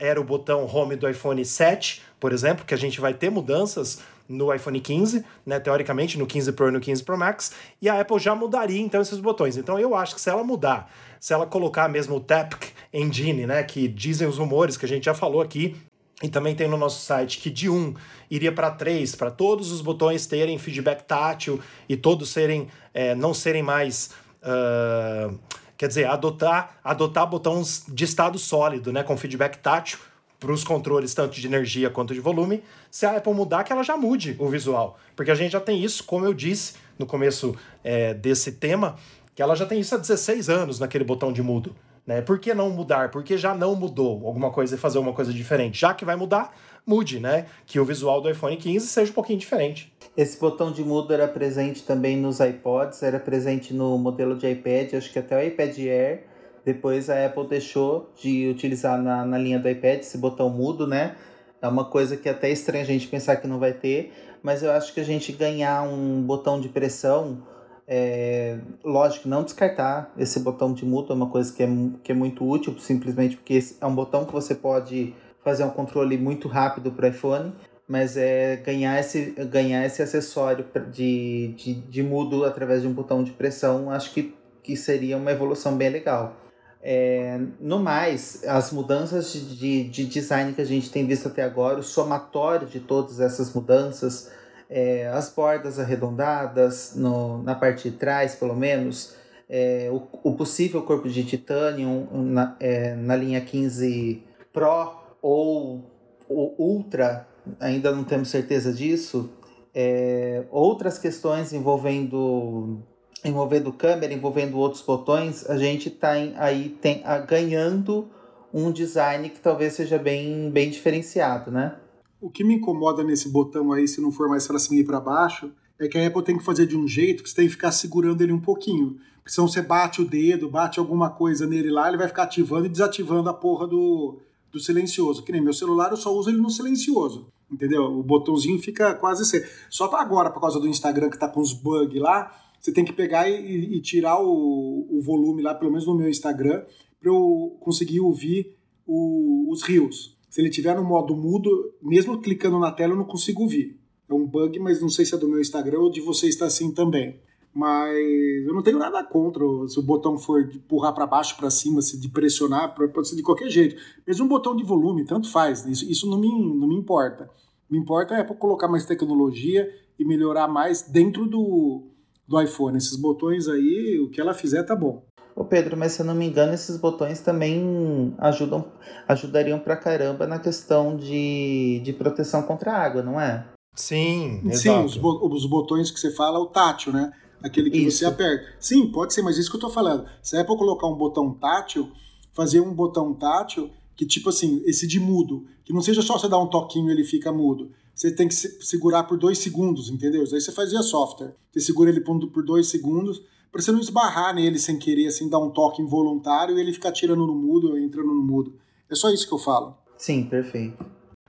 era 0.00 0.20
o 0.20 0.24
botão 0.24 0.64
home 0.66 0.96
do 0.96 1.08
iPhone 1.08 1.44
7, 1.44 2.02
por 2.18 2.32
exemplo, 2.32 2.64
que 2.64 2.74
a 2.74 2.78
gente 2.78 3.00
vai 3.00 3.14
ter 3.14 3.30
mudanças 3.30 4.00
no 4.28 4.52
iPhone 4.52 4.78
15, 4.80 5.24
né, 5.46 5.58
teoricamente 5.58 6.18
no 6.18 6.26
15 6.26 6.52
Pro 6.52 6.68
e 6.68 6.72
no 6.72 6.80
15 6.80 7.02
Pro 7.02 7.16
Max, 7.16 7.52
e 7.80 7.88
a 7.88 8.00
Apple 8.00 8.18
já 8.18 8.34
mudaria 8.34 8.80
então 8.80 9.00
esses 9.00 9.18
botões. 9.18 9.56
Então 9.56 9.78
eu 9.78 9.94
acho 9.94 10.14
que 10.14 10.20
se 10.20 10.28
ela 10.28 10.44
mudar, 10.44 10.92
se 11.18 11.32
ela 11.32 11.46
colocar 11.46 11.88
mesmo 11.88 12.16
o 12.16 12.20
Tapc 12.20 12.72
Engine, 12.92 13.46
né, 13.46 13.62
que 13.62 13.88
dizem 13.88 14.28
os 14.28 14.38
rumores 14.38 14.76
que 14.76 14.84
a 14.84 14.88
gente 14.88 15.04
já 15.04 15.14
falou 15.14 15.40
aqui, 15.40 15.76
e 16.22 16.28
também 16.28 16.54
tem 16.54 16.66
no 16.66 16.76
nosso 16.76 17.00
site 17.04 17.38
que 17.38 17.48
de 17.48 17.70
1 17.70 17.94
iria 18.28 18.50
para 18.52 18.72
3, 18.72 19.14
para 19.14 19.30
todos 19.30 19.70
os 19.70 19.80
botões 19.80 20.26
terem 20.26 20.58
feedback 20.58 21.04
tátil 21.04 21.60
e 21.88 21.96
todos 21.96 22.30
serem 22.30 22.68
é, 22.92 23.14
não 23.14 23.32
serem 23.32 23.62
mais 23.62 24.10
Uh, 24.40 25.36
quer 25.76 25.88
dizer, 25.88 26.06
adotar, 26.06 26.78
adotar 26.82 27.26
botões 27.26 27.84
de 27.88 28.04
estado 28.04 28.38
sólido, 28.38 28.92
né, 28.92 29.02
com 29.02 29.16
feedback 29.16 29.56
tátil 29.58 29.98
para 30.38 30.52
os 30.52 30.62
controles 30.64 31.14
tanto 31.14 31.38
de 31.38 31.46
energia 31.46 31.90
quanto 31.90 32.14
de 32.14 32.20
volume. 32.20 32.62
Se 32.90 33.06
a 33.06 33.16
Apple 33.16 33.34
mudar, 33.34 33.64
que 33.64 33.72
ela 33.72 33.82
já 33.82 33.96
mude 33.96 34.36
o 34.38 34.48
visual, 34.48 34.98
porque 35.16 35.30
a 35.30 35.34
gente 35.34 35.52
já 35.52 35.60
tem 35.60 35.82
isso, 35.82 36.04
como 36.04 36.24
eu 36.24 36.32
disse 36.32 36.74
no 36.98 37.06
começo 37.06 37.54
é, 37.82 38.14
desse 38.14 38.52
tema, 38.52 38.96
que 39.34 39.42
ela 39.42 39.54
já 39.54 39.66
tem 39.66 39.80
isso 39.80 39.94
há 39.94 39.98
16 39.98 40.48
anos 40.48 40.78
naquele 40.78 41.04
botão 41.04 41.32
de 41.32 41.42
mudo. 41.42 41.74
Né? 42.06 42.22
Por 42.22 42.38
que 42.38 42.54
não 42.54 42.70
mudar? 42.70 43.10
Porque 43.10 43.36
já 43.36 43.54
não 43.54 43.74
mudou 43.74 44.26
alguma 44.26 44.50
coisa 44.50 44.74
e 44.74 44.78
fazer 44.78 44.98
uma 44.98 45.12
coisa 45.12 45.30
diferente. 45.32 45.78
Já 45.78 45.92
que 45.92 46.06
vai 46.06 46.16
mudar, 46.16 46.56
mude, 46.86 47.20
né? 47.20 47.44
Que 47.66 47.78
o 47.78 47.84
visual 47.84 48.22
do 48.22 48.30
iPhone 48.30 48.56
15 48.56 48.86
seja 48.86 49.10
um 49.10 49.14
pouquinho 49.14 49.38
diferente. 49.38 49.92
Esse 50.16 50.40
botão 50.40 50.72
de 50.72 50.82
mudo 50.82 51.12
era 51.12 51.28
presente 51.28 51.82
também 51.82 52.16
nos 52.16 52.40
iPods, 52.40 53.02
era 53.02 53.20
presente 53.20 53.74
no 53.74 53.98
modelo 53.98 54.36
de 54.36 54.50
iPad, 54.50 54.94
acho 54.94 55.12
que 55.12 55.18
até 55.18 55.36
o 55.36 55.46
iPad 55.46 55.78
Air. 55.78 56.24
Depois 56.68 57.08
a 57.08 57.24
Apple 57.24 57.46
deixou 57.46 58.10
de 58.14 58.46
utilizar 58.46 59.00
na, 59.00 59.24
na 59.24 59.38
linha 59.38 59.58
do 59.58 59.66
iPad 59.70 60.00
esse 60.00 60.18
botão 60.18 60.50
mudo, 60.50 60.86
né? 60.86 61.16
É 61.62 61.66
uma 61.66 61.86
coisa 61.86 62.14
que 62.14 62.28
é 62.28 62.32
até 62.32 62.50
estranha 62.50 62.82
a 62.82 62.86
gente 62.86 63.08
pensar 63.08 63.36
que 63.36 63.46
não 63.46 63.58
vai 63.58 63.72
ter, 63.72 64.12
mas 64.42 64.62
eu 64.62 64.70
acho 64.70 64.92
que 64.92 65.00
a 65.00 65.02
gente 65.02 65.32
ganhar 65.32 65.82
um 65.84 66.20
botão 66.20 66.60
de 66.60 66.68
pressão, 66.68 67.38
é, 67.86 68.58
lógico, 68.84 69.30
não 69.30 69.44
descartar 69.44 70.12
esse 70.18 70.40
botão 70.40 70.74
de 70.74 70.84
mudo, 70.84 71.10
é 71.10 71.16
uma 71.16 71.30
coisa 71.30 71.50
que 71.50 71.62
é, 71.62 71.68
que 72.02 72.12
é 72.12 72.14
muito 72.14 72.46
útil, 72.46 72.78
simplesmente 72.78 73.38
porque 73.38 73.58
é 73.80 73.86
um 73.86 73.94
botão 73.94 74.26
que 74.26 74.32
você 74.32 74.54
pode 74.54 75.14
fazer 75.42 75.64
um 75.64 75.70
controle 75.70 76.18
muito 76.18 76.48
rápido 76.48 76.92
para 76.92 77.06
o 77.06 77.08
iPhone, 77.08 77.54
mas 77.88 78.14
é 78.18 78.56
ganhar 78.56 79.00
esse, 79.00 79.30
ganhar 79.50 79.86
esse 79.86 80.02
acessório 80.02 80.66
de, 80.92 81.54
de, 81.56 81.74
de 81.80 82.02
mudo 82.02 82.44
através 82.44 82.82
de 82.82 82.88
um 82.88 82.92
botão 82.92 83.24
de 83.24 83.30
pressão, 83.30 83.90
acho 83.90 84.12
que, 84.12 84.34
que 84.62 84.76
seria 84.76 85.16
uma 85.16 85.30
evolução 85.30 85.74
bem 85.74 85.88
legal. 85.88 86.36
É, 86.82 87.40
no 87.60 87.80
mais, 87.80 88.44
as 88.46 88.72
mudanças 88.72 89.32
de, 89.32 89.56
de, 89.56 89.84
de, 89.84 90.06
design 90.06 90.52
que 90.52 90.60
a 90.60 90.64
gente 90.64 90.90
tem 90.90 91.06
visto 91.06 91.26
até 91.26 91.42
agora, 91.42 91.80
o 91.80 91.82
somatório 91.82 92.68
de 92.68 92.78
todas 92.78 93.18
essas 93.18 93.52
mudanças, 93.52 94.30
é, 94.70 95.08
as 95.08 95.28
bordas 95.28 95.78
arredondadas 95.78 96.92
no, 96.94 97.42
na 97.42 97.54
parte 97.54 97.90
de 97.90 97.96
trás, 97.96 98.36
pelo 98.36 98.54
menos, 98.54 99.16
é, 99.48 99.88
o, 99.90 100.30
o 100.30 100.34
possível 100.34 100.82
corpo 100.82 101.08
de 101.08 101.24
titânio 101.24 102.06
na, 102.12 102.56
é, 102.60 102.94
na 102.94 103.16
linha 103.16 103.40
15 103.40 104.22
Pro 104.52 104.96
ou 105.22 105.84
o 106.28 106.54
Ultra 106.58 107.26
ainda 107.58 107.90
não 107.92 108.04
temos 108.04 108.28
certeza 108.28 108.72
disso. 108.72 109.30
É, 109.74 110.44
outras 110.50 110.98
questões 110.98 111.52
envolvendo 111.52 112.82
envolvendo 113.24 113.72
câmera, 113.72 114.12
envolvendo 114.12 114.58
outros 114.58 114.82
botões, 114.82 115.48
a 115.48 115.56
gente 115.56 115.88
está 115.88 116.10
aí 116.12 116.68
tem, 116.80 117.02
a, 117.04 117.18
ganhando 117.18 118.08
um 118.52 118.70
design 118.70 119.28
que 119.28 119.40
talvez 119.40 119.74
seja 119.74 119.98
bem, 119.98 120.50
bem 120.50 120.70
diferenciado, 120.70 121.50
né? 121.50 121.76
O 122.20 122.30
que 122.30 122.42
me 122.42 122.54
incomoda 122.54 123.04
nesse 123.04 123.28
botão 123.28 123.72
aí, 123.72 123.86
se 123.86 124.00
não 124.00 124.10
for 124.10 124.28
mais 124.28 124.46
para 124.46 124.58
cima 124.58 124.80
e 124.80 124.84
para 124.84 125.00
baixo, 125.00 125.52
é 125.78 125.86
que 125.86 125.96
a 125.96 126.06
Apple 126.06 126.22
tem 126.22 126.36
que 126.36 126.44
fazer 126.44 126.66
de 126.66 126.76
um 126.76 126.88
jeito 126.88 127.22
que 127.22 127.30
você 127.30 127.36
tem 127.36 127.46
que 127.46 127.52
ficar 127.52 127.70
segurando 127.70 128.22
ele 128.22 128.32
um 128.32 128.40
pouquinho. 128.40 128.96
Porque 129.18 129.32
senão 129.32 129.46
você 129.46 129.62
bate 129.62 130.00
o 130.00 130.04
dedo, 130.04 130.48
bate 130.48 130.80
alguma 130.80 131.10
coisa 131.10 131.46
nele 131.46 131.70
lá, 131.70 131.88
ele 131.88 131.98
vai 131.98 132.08
ficar 132.08 132.24
ativando 132.24 132.66
e 132.66 132.68
desativando 132.68 133.28
a 133.28 133.34
porra 133.34 133.66
do, 133.66 134.18
do 134.50 134.58
silencioso. 134.58 135.22
Que 135.22 135.30
nem 135.30 135.40
meu 135.40 135.52
celular, 135.52 135.90
eu 135.90 135.96
só 135.96 136.12
uso 136.12 136.30
ele 136.30 136.38
no 136.38 136.50
silencioso. 136.50 137.28
Entendeu? 137.50 137.84
O 137.84 138.02
botãozinho 138.02 138.58
fica 138.58 138.94
quase 138.94 139.22
assim. 139.22 139.46
Só 139.70 139.84
agora, 139.94 140.30
por 140.30 140.40
causa 140.40 140.58
do 140.58 140.66
Instagram 140.66 141.10
que 141.10 141.18
tá 141.18 141.28
com 141.28 141.40
os 141.40 141.52
bugs 141.52 142.00
lá, 142.00 142.34
você 142.60 142.72
tem 142.72 142.84
que 142.84 142.92
pegar 142.92 143.28
e, 143.28 143.76
e 143.76 143.80
tirar 143.80 144.20
o, 144.20 144.86
o, 144.90 145.00
volume 145.00 145.42
lá, 145.42 145.54
pelo 145.54 145.70
menos 145.70 145.86
no 145.86 145.94
meu 145.94 146.08
Instagram, 146.08 146.64
para 147.00 147.10
eu 147.10 147.56
conseguir 147.60 148.00
ouvir 148.00 148.56
o, 148.86 149.50
os 149.50 149.62
rios. 149.62 150.16
Se 150.28 150.40
ele 150.40 150.50
tiver 150.50 150.76
no 150.76 150.84
modo 150.84 151.16
mudo, 151.16 151.74
mesmo 151.80 152.20
clicando 152.20 152.58
na 152.58 152.70
tela, 152.70 152.92
eu 152.92 152.98
não 152.98 153.04
consigo 153.04 153.42
ouvir. 153.42 153.78
É 154.08 154.14
um 154.14 154.26
bug, 154.26 154.58
mas 154.58 154.80
não 154.80 154.88
sei 154.88 155.04
se 155.04 155.14
é 155.14 155.18
do 155.18 155.28
meu 155.28 155.40
Instagram 155.40 155.80
ou 155.80 155.90
de 155.90 156.00
você 156.00 156.28
está 156.28 156.46
assim 156.46 156.72
também. 156.72 157.20
Mas 157.54 158.46
eu 158.46 158.54
não 158.54 158.62
tenho 158.62 158.78
nada 158.78 159.02
contra 159.02 159.42
se 159.68 159.78
o 159.78 159.82
botão 159.82 160.18
for 160.18 160.46
de 160.46 160.58
empurrar 160.58 160.94
para 160.94 161.06
baixo, 161.06 161.36
para 161.36 161.50
cima, 161.50 161.82
se 161.82 161.98
de 161.98 162.08
pressionar, 162.08 162.74
pode 162.74 163.08
ser 163.08 163.16
de 163.16 163.22
qualquer 163.22 163.48
jeito. 163.48 163.76
Mesmo 164.06 164.26
um 164.26 164.28
botão 164.28 164.54
de 164.54 164.62
volume, 164.62 165.04
tanto 165.04 165.30
faz. 165.30 165.64
Isso, 165.66 165.90
isso 165.90 166.08
não, 166.08 166.18
me, 166.18 166.28
não 166.28 166.68
me 166.68 166.76
importa. 166.76 167.30
Me 167.70 167.78
importa 167.78 168.14
é 168.14 168.24
colocar 168.24 168.68
mais 168.68 168.86
tecnologia 168.86 169.68
e 169.98 170.04
melhorar 170.04 170.48
mais 170.48 170.82
dentro 170.82 171.26
do, 171.26 171.88
do 172.28 172.40
iPhone. 172.40 172.76
Esses 172.76 172.96
botões 172.96 173.48
aí, 173.48 173.98
o 173.98 174.10
que 174.10 174.20
ela 174.20 174.34
fizer 174.34 174.62
tá 174.62 174.76
bom. 174.76 175.02
Ô 175.34 175.44
Pedro, 175.44 175.76
mas 175.76 175.92
se 175.92 176.02
eu 176.02 176.06
não 176.06 176.14
me 176.14 176.26
engano, 176.26 176.52
esses 176.52 176.76
botões 176.76 177.20
também 177.20 178.12
ajudam, 178.18 178.72
ajudariam 179.06 179.58
pra 179.58 179.76
caramba 179.76 180.26
na 180.26 180.38
questão 180.38 180.96
de, 180.96 181.80
de 181.84 181.92
proteção 181.92 182.42
contra 182.42 182.72
a 182.72 182.82
água, 182.82 183.02
não 183.02 183.20
é? 183.20 183.46
Sim, 183.74 184.40
Sim, 184.42 184.50
exato. 184.50 184.84
os, 184.84 184.96
bo 184.96 185.28
os 185.32 185.46
botões 185.46 185.90
que 185.92 186.00
você 186.00 186.10
fala, 186.10 186.40
o 186.40 186.46
tátil, 186.46 186.92
né? 186.92 187.12
Aquele 187.40 187.70
que 187.70 187.78
Isso. 187.78 187.98
você 187.98 188.04
aperta. 188.04 188.44
Sim, 188.58 188.90
pode 188.90 189.14
ser, 189.14 189.22
mas 189.22 189.38
isso 189.38 189.48
que 189.48 189.56
eu 189.56 189.60
tô 189.60 189.70
falando. 189.70 190.06
Se 190.20 190.36
é 190.36 190.42
pra 190.42 190.56
colocar 190.56 190.88
um 190.88 190.96
botão 190.96 191.32
tátil, 191.32 191.88
fazer 192.32 192.58
um 192.58 192.74
botão 192.74 193.14
tátil 193.14 193.70
que, 193.94 194.04
tipo 194.04 194.30
assim, 194.30 194.60
esse 194.66 194.88
de 194.88 194.98
mudo, 194.98 195.46
que 195.64 195.72
não 195.72 195.80
seja 195.80 196.02
só 196.02 196.18
você 196.18 196.28
dar 196.28 196.38
um 196.38 196.48
toquinho 196.48 196.88
e 196.88 196.92
ele 196.92 197.04
fica 197.04 197.30
mudo. 197.30 197.70
Você 197.98 198.12
tem 198.12 198.28
que 198.28 198.34
se- 198.34 198.62
segurar 198.62 199.02
por 199.02 199.18
dois 199.18 199.38
segundos, 199.38 199.90
entendeu? 199.90 200.20
Aí 200.22 200.26
você 200.40 200.52
faz 200.52 200.70
via 200.70 200.82
software. 200.82 201.34
Você 201.52 201.58
segura 201.60 201.90
ele 201.90 202.00
por 202.00 202.16
por 202.30 202.44
dois 202.44 202.68
segundos, 202.68 203.20
pra 203.50 203.60
você 203.60 203.72
não 203.72 203.80
esbarrar 203.80 204.32
nele 204.32 204.56
sem 204.56 204.78
querer, 204.78 205.08
assim, 205.08 205.28
dar 205.28 205.40
um 205.40 205.50
toque 205.50 205.82
involuntário 205.82 206.56
e 206.56 206.60
ele 206.60 206.72
ficar 206.72 206.92
tirando 206.92 207.26
no 207.26 207.34
mudo 207.34 207.70
ou 207.70 207.78
entrando 207.78 208.14
no 208.14 208.22
mudo. 208.22 208.54
É 208.88 208.94
só 208.94 209.10
isso 209.10 209.26
que 209.26 209.34
eu 209.34 209.38
falo. 209.38 209.76
Sim, 209.96 210.22
perfeito. 210.24 210.78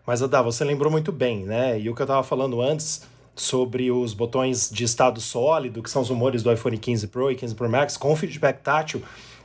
Mas, 0.05 0.21
Adá, 0.21 0.43
você 0.43 0.63
lembrou 0.63 0.91
muito 0.91 1.11
bem, 1.11 1.43
né? 1.43 1.79
E 1.79 1.89
o 1.89 1.95
que 1.95 2.01
eu 2.03 2.07
tava 2.07 2.21
falando 2.23 2.61
antes 2.61 3.01
sobre 3.35 3.89
os 3.91 4.13
botões 4.13 4.69
de 4.69 4.83
estado 4.83 5.19
sólido, 5.19 5.81
que 5.81 5.89
são 5.89 6.03
os 6.03 6.09
rumores 6.09 6.43
do 6.43 6.51
iPhone 6.53 6.77
15 6.77 7.07
Pro 7.07 7.31
e 7.31 7.35
15 7.35 7.55
Pro 7.55 7.67
Max, 7.69 7.97
com 7.97 8.15
feedback 8.15 8.61
tátil, 8.61 9.01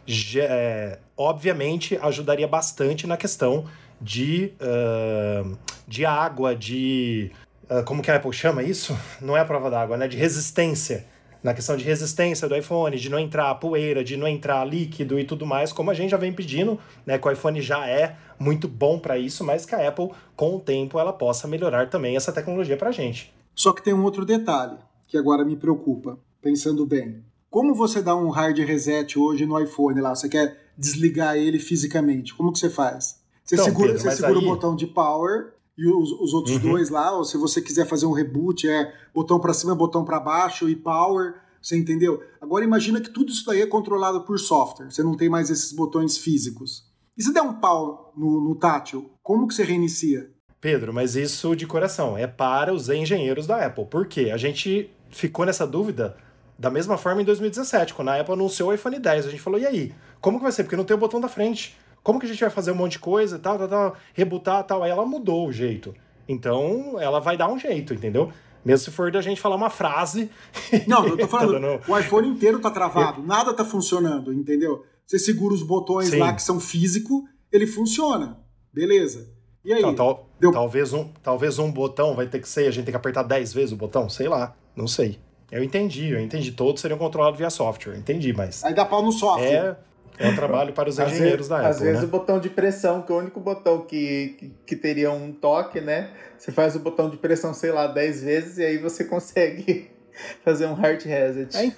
já- 0.06 0.42
é, 0.44 0.98
obviamente 1.16 1.96
ajudaria 2.02 2.46
bastante 2.46 3.06
na 3.06 3.16
questão 3.16 3.64
de, 4.04 4.52
ah, 4.60 5.56
de 5.88 6.04
água, 6.04 6.54
de. 6.54 7.32
ah, 7.68 7.82
como 7.82 8.02
que 8.02 8.10
a 8.10 8.16
Apple 8.16 8.32
chama 8.32 8.62
isso? 8.62 8.96
Não 9.20 9.36
é 9.36 9.40
a 9.40 9.44
prova 9.44 9.70
d'água, 9.70 9.96
né? 9.96 10.06
De 10.06 10.16
resistência. 10.16 11.06
Na 11.42 11.52
questão 11.52 11.76
de 11.76 11.84
resistência 11.84 12.48
do 12.48 12.56
iPhone, 12.56 12.96
de 12.96 13.10
não 13.10 13.18
entrar 13.18 13.54
poeira, 13.56 14.02
de 14.02 14.16
não 14.16 14.26
entrar 14.26 14.64
líquido 14.64 15.20
e 15.20 15.24
tudo 15.24 15.44
mais, 15.44 15.74
como 15.74 15.90
a 15.90 15.94
gente 15.94 16.08
já 16.08 16.16
vem 16.16 16.32
pedindo, 16.32 16.80
né? 17.04 17.18
Que 17.18 17.28
o 17.28 17.30
iPhone 17.30 17.60
já 17.60 17.86
é 17.86 18.16
muito 18.38 18.66
bom 18.66 18.98
para 18.98 19.18
isso, 19.18 19.44
mas 19.44 19.66
que 19.66 19.74
a 19.74 19.86
Apple, 19.86 20.08
com 20.34 20.56
o 20.56 20.60
tempo, 20.60 20.98
ela 20.98 21.12
possa 21.12 21.46
melhorar 21.46 21.90
também 21.90 22.16
essa 22.16 22.32
tecnologia 22.32 22.78
pra 22.78 22.90
gente. 22.90 23.30
Só 23.54 23.74
que 23.74 23.82
tem 23.82 23.92
um 23.92 24.04
outro 24.04 24.24
detalhe 24.24 24.78
que 25.06 25.18
agora 25.18 25.44
me 25.44 25.54
preocupa, 25.54 26.18
pensando 26.40 26.86
bem. 26.86 27.22
Como 27.50 27.74
você 27.74 28.00
dá 28.00 28.16
um 28.16 28.30
hard 28.30 28.58
reset 28.60 29.18
hoje 29.18 29.44
no 29.44 29.60
iPhone 29.60 30.00
lá? 30.00 30.14
Você 30.14 30.30
quer 30.30 30.72
desligar 30.78 31.36
ele 31.36 31.58
fisicamente? 31.58 32.34
Como 32.34 32.52
que 32.52 32.58
você 32.58 32.70
faz? 32.70 33.22
Você 33.44 33.54
Então, 33.56 33.64
segura, 33.66 33.88
Pedro, 33.92 34.02
você 34.02 34.16
segura 34.16 34.38
aí- 34.38 34.44
o 34.44 34.48
botão 34.48 34.74
de 34.74 34.86
power 34.86 35.52
e 35.76 35.86
os, 35.86 36.10
os 36.12 36.32
outros 36.32 36.56
Uhum. 36.56 36.70
dois 36.72 36.88
lá, 36.88 37.12
ou 37.16 37.24
se 37.24 37.36
você 37.36 37.60
quiser 37.60 37.86
fazer 37.86 38.06
um 38.06 38.12
reboot, 38.12 38.68
é 38.68 38.92
botão 39.14 39.38
para 39.38 39.52
cima, 39.52 39.74
botão 39.74 40.04
para 40.04 40.18
baixo 40.20 40.68
e 40.68 40.74
power. 40.76 41.34
Você 41.60 41.76
entendeu? 41.76 42.22
Agora 42.40 42.64
imagina 42.64 43.00
que 43.00 43.10
tudo 43.10 43.30
isso 43.32 43.44
daí 43.46 43.62
é 43.62 43.66
controlado 43.66 44.22
por 44.22 44.38
software. 44.38 44.90
Você 44.90 45.02
não 45.02 45.16
tem 45.16 45.28
mais 45.28 45.48
esses 45.50 45.72
botões 45.72 46.18
físicos. 46.18 46.84
E 47.16 47.22
se 47.22 47.32
der 47.32 47.42
um 47.42 47.54
pau 47.54 48.12
no, 48.16 48.40
no 48.40 48.54
tátil, 48.54 49.10
como 49.22 49.46
que 49.48 49.54
você 49.54 49.62
reinicia? 49.64 50.30
Pedro, 50.60 50.92
mas 50.94 51.14
isso 51.16 51.54
de 51.54 51.66
coração 51.66 52.16
é 52.18 52.26
para 52.26 52.72
os 52.72 52.88
engenheiros 52.88 53.46
da 53.46 53.64
Apple. 53.66 53.84
Por 53.86 54.06
quê? 54.06 54.30
A 54.32 54.36
gente 54.36 54.90
ficou 55.10 55.44
nessa 55.46 55.66
dúvida 55.66 56.16
da 56.58 56.70
mesma 56.70 56.96
forma 56.96 57.20
em 57.22 57.24
2017, 57.24 57.94
quando 57.94 58.08
a 58.08 58.20
Apple 58.20 58.32
anunciou 58.34 58.70
o 58.70 58.72
iPhone 58.72 58.98
10. 58.98 59.26
A 59.26 59.30
gente 59.30 59.42
falou, 59.42 59.58
e 59.60 59.66
aí? 59.66 59.94
Como 60.20 60.38
que 60.38 60.42
vai 60.42 60.52
ser? 60.52 60.64
Porque 60.64 60.76
não 60.76 60.84
tem 60.84 60.96
o 60.96 61.00
botão 61.00 61.20
da 61.20 61.28
frente. 61.28 61.76
Como 62.04 62.20
que 62.20 62.26
a 62.26 62.28
gente 62.28 62.38
vai 62.40 62.50
fazer 62.50 62.70
um 62.70 62.76
monte 62.76 62.92
de 62.92 62.98
coisa, 63.00 63.36
tal, 63.38 63.58
tal, 63.58 63.66
tal, 63.68 63.96
rebutar, 64.12 64.62
tal? 64.62 64.82
Aí 64.84 64.90
ela 64.90 65.04
mudou 65.04 65.48
o 65.48 65.52
jeito. 65.52 65.92
Então, 66.28 66.96
ela 67.00 67.18
vai 67.18 67.36
dar 67.36 67.48
um 67.50 67.58
jeito, 67.58 67.92
entendeu? 67.94 68.30
Mesmo 68.64 68.84
se 68.84 68.90
for 68.90 69.10
da 69.10 69.20
gente 69.20 69.40
falar 69.40 69.56
uma 69.56 69.68
frase. 69.70 70.30
Não, 70.86 71.04
eu 71.06 71.16
tô 71.16 71.26
Tá 71.26 71.28
falando, 71.28 71.60
dando- 71.60 71.80
o 71.90 71.98
iPhone 71.98 72.28
inteiro 72.28 72.60
tá 72.60 72.70
travado, 72.70 73.22
nada 73.22 73.52
tá 73.52 73.64
funcionando, 73.64 74.32
entendeu? 74.32 74.84
Você 75.06 75.18
segura 75.18 75.52
os 75.54 75.62
botões 75.62 76.08
Sim. 76.10 76.18
lá 76.18 76.32
que 76.32 76.42
são 76.42 76.58
físico, 76.60 77.24
ele 77.52 77.66
funciona. 77.66 78.38
Beleza. 78.72 79.32
E 79.64 79.72
aí? 79.72 79.80
Tal- 79.82 79.94
tal- 79.94 80.30
Deu- 80.40 80.52
talvez, 80.52 80.92
um, 80.92 81.08
talvez 81.22 81.58
um 81.58 81.70
botão 81.70 82.14
vai 82.14 82.26
ter 82.26 82.38
que 82.40 82.48
ser, 82.48 82.66
a 82.66 82.70
gente 82.70 82.84
tem 82.84 82.92
que 82.92 82.96
apertar 82.96 83.22
10 83.22 83.52
vezes 83.52 83.72
o 83.72 83.76
botão, 83.76 84.08
sei 84.08 84.28
lá, 84.28 84.54
não 84.76 84.86
sei. 84.86 85.18
Eu 85.50 85.62
entendi, 85.62 86.08
eu 86.10 86.18
entendi. 86.20 86.50
Todos 86.52 86.80
seriam 86.80 86.98
controlados 86.98 87.38
via 87.38 87.48
software, 87.50 87.96
entendi, 87.96 88.32
mas 88.32 88.64
Aí 88.64 88.74
dá 88.74 88.84
pau 88.84 89.02
no 89.02 89.12
software. 89.12 89.46
é, 89.46 89.76
é 90.18 90.28
um 90.28 90.34
trabalho 90.34 90.72
para 90.72 90.88
os 90.88 90.98
Às 90.98 91.12
engenheiros 91.12 91.48
da 91.48 91.58
às 91.58 91.76
Apple, 91.76 91.86
vezes 91.86 92.02
né? 92.02 92.06
o 92.06 92.10
botão 92.10 92.38
de 92.38 92.48
pressão, 92.48 93.02
que 93.02 93.12
é 93.12 93.14
o 93.14 93.18
único 93.18 93.40
botão 93.40 93.80
que, 93.82 94.36
que, 94.38 94.52
que 94.66 94.76
teria 94.76 95.10
um 95.10 95.32
toque, 95.32 95.80
né? 95.80 96.10
Você 96.38 96.52
faz 96.52 96.76
o 96.76 96.78
botão 96.78 97.10
de 97.10 97.16
pressão, 97.16 97.52
sei 97.52 97.72
lá, 97.72 97.86
10 97.86 98.22
vezes 98.22 98.58
e 98.58 98.64
aí 98.64 98.78
você 98.78 99.04
consegue 99.06 99.90
fazer 100.44 100.66
um 100.66 100.74
hard 100.74 101.02
reset. 101.02 101.56
É, 101.56 101.72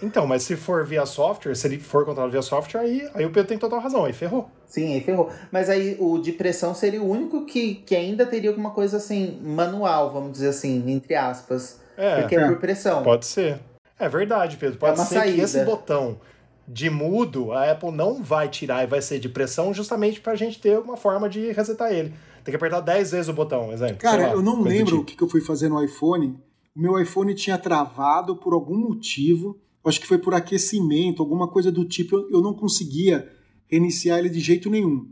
Então, 0.00 0.26
mas 0.26 0.44
se 0.44 0.54
for 0.54 0.84
via 0.84 1.04
software, 1.04 1.54
se 1.56 1.66
ele 1.66 1.78
for 1.78 2.04
controlado 2.04 2.30
via 2.30 2.42
software, 2.42 2.80
aí, 2.80 3.08
aí 3.14 3.26
o 3.26 3.30
Pedro 3.30 3.48
tem 3.48 3.58
total 3.58 3.80
razão, 3.80 4.04
aí 4.04 4.12
ferrou. 4.12 4.48
Sim, 4.64 4.94
aí 4.94 5.00
ferrou. 5.00 5.30
Mas 5.50 5.68
aí 5.68 5.96
o 5.98 6.18
de 6.18 6.32
pressão 6.32 6.72
seria 6.74 7.02
o 7.02 7.10
único 7.10 7.44
que, 7.44 7.76
que 7.76 7.96
ainda 7.96 8.24
teria 8.24 8.50
alguma 8.50 8.70
coisa 8.70 8.98
assim, 8.98 9.40
manual, 9.42 10.12
vamos 10.12 10.32
dizer 10.32 10.50
assim, 10.50 10.88
entre 10.90 11.16
aspas. 11.16 11.80
É, 11.96 12.20
porque 12.20 12.36
é, 12.36 12.40
é. 12.40 12.46
por 12.46 12.58
pressão. 12.58 13.02
pode 13.02 13.26
ser. 13.26 13.58
É 13.98 14.08
verdade, 14.08 14.56
Pedro. 14.56 14.78
Pode 14.78 15.00
uma 15.00 15.04
ser 15.04 15.16
que 15.16 15.20
saída. 15.20 15.42
esse 15.42 15.64
botão 15.64 16.20
de 16.68 16.90
mudo, 16.90 17.52
a 17.52 17.70
Apple 17.72 17.90
não 17.90 18.22
vai 18.22 18.48
tirar 18.48 18.84
e 18.84 18.86
vai 18.86 19.00
ser 19.00 19.18
de 19.18 19.28
pressão 19.28 19.72
justamente 19.72 20.20
pra 20.20 20.34
gente 20.36 20.60
ter 20.60 20.78
uma 20.78 20.96
forma 20.96 21.28
de 21.28 21.50
resetar 21.52 21.92
ele. 21.92 22.10
Tem 22.44 22.52
que 22.52 22.56
apertar 22.56 22.80
10 22.80 23.10
vezes 23.12 23.28
o 23.28 23.32
botão, 23.32 23.72
exemplo. 23.72 23.96
Cara, 23.98 24.28
lá, 24.28 24.32
eu 24.34 24.42
não 24.42 24.62
lembro 24.62 24.96
o 24.96 24.98
tipo. 24.98 25.04
que, 25.04 25.16
que 25.16 25.22
eu 25.22 25.28
fui 25.28 25.40
fazer 25.40 25.68
no 25.68 25.82
iPhone. 25.82 26.38
O 26.76 26.80
meu 26.80 27.00
iPhone 27.00 27.34
tinha 27.34 27.56
travado 27.58 28.36
por 28.36 28.52
algum 28.52 28.76
motivo. 28.76 29.58
Acho 29.84 30.00
que 30.00 30.06
foi 30.06 30.18
por 30.18 30.34
aquecimento, 30.34 31.22
alguma 31.22 31.48
coisa 31.48 31.72
do 31.72 31.84
tipo. 31.84 32.16
Eu, 32.16 32.30
eu 32.32 32.40
não 32.42 32.52
conseguia 32.54 33.30
reiniciar 33.66 34.18
ele 34.18 34.28
de 34.28 34.40
jeito 34.40 34.68
nenhum. 34.70 35.08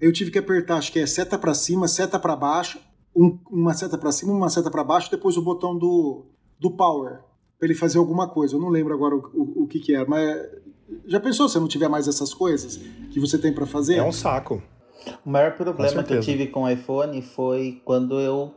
Eu 0.00 0.12
tive 0.12 0.30
que 0.30 0.38
apertar, 0.38 0.76
acho 0.76 0.92
que 0.92 0.98
é 0.98 1.06
seta 1.06 1.38
para 1.38 1.54
cima, 1.54 1.88
seta 1.88 2.18
para 2.18 2.34
baixo, 2.36 2.78
um- 3.14 3.38
uma 3.50 3.72
seta 3.74 3.96
para 3.96 4.12
cima, 4.12 4.32
uma 4.32 4.48
seta 4.50 4.70
para 4.70 4.84
baixo, 4.84 5.10
depois 5.10 5.36
o 5.36 5.42
botão 5.42 5.76
do, 5.78 6.26
do 6.58 6.70
power 6.70 7.20
para 7.58 7.66
ele 7.68 7.74
fazer 7.74 7.98
alguma 7.98 8.28
coisa. 8.28 8.54
Eu 8.56 8.60
não 8.60 8.68
lembro 8.68 8.92
agora 8.92 9.14
o, 9.16 9.20
o, 9.32 9.62
o 9.62 9.66
que 9.66 9.78
que 9.80 9.94
era, 9.94 10.06
mas 10.06 10.36
já 11.06 11.20
pensou 11.20 11.48
se 11.48 11.58
não 11.58 11.68
tiver 11.68 11.88
mais 11.88 12.08
essas 12.08 12.32
coisas 12.32 12.80
que 13.10 13.20
você 13.20 13.38
tem 13.38 13.52
para 13.52 13.66
fazer? 13.66 13.96
É 13.96 14.02
um 14.02 14.12
saco. 14.12 14.62
O 15.24 15.30
maior 15.30 15.52
problema 15.52 16.02
que 16.02 16.14
eu 16.14 16.20
tive 16.20 16.46
com 16.48 16.64
o 16.64 16.68
iPhone 16.68 17.20
foi 17.22 17.80
quando 17.84 18.20
eu, 18.20 18.52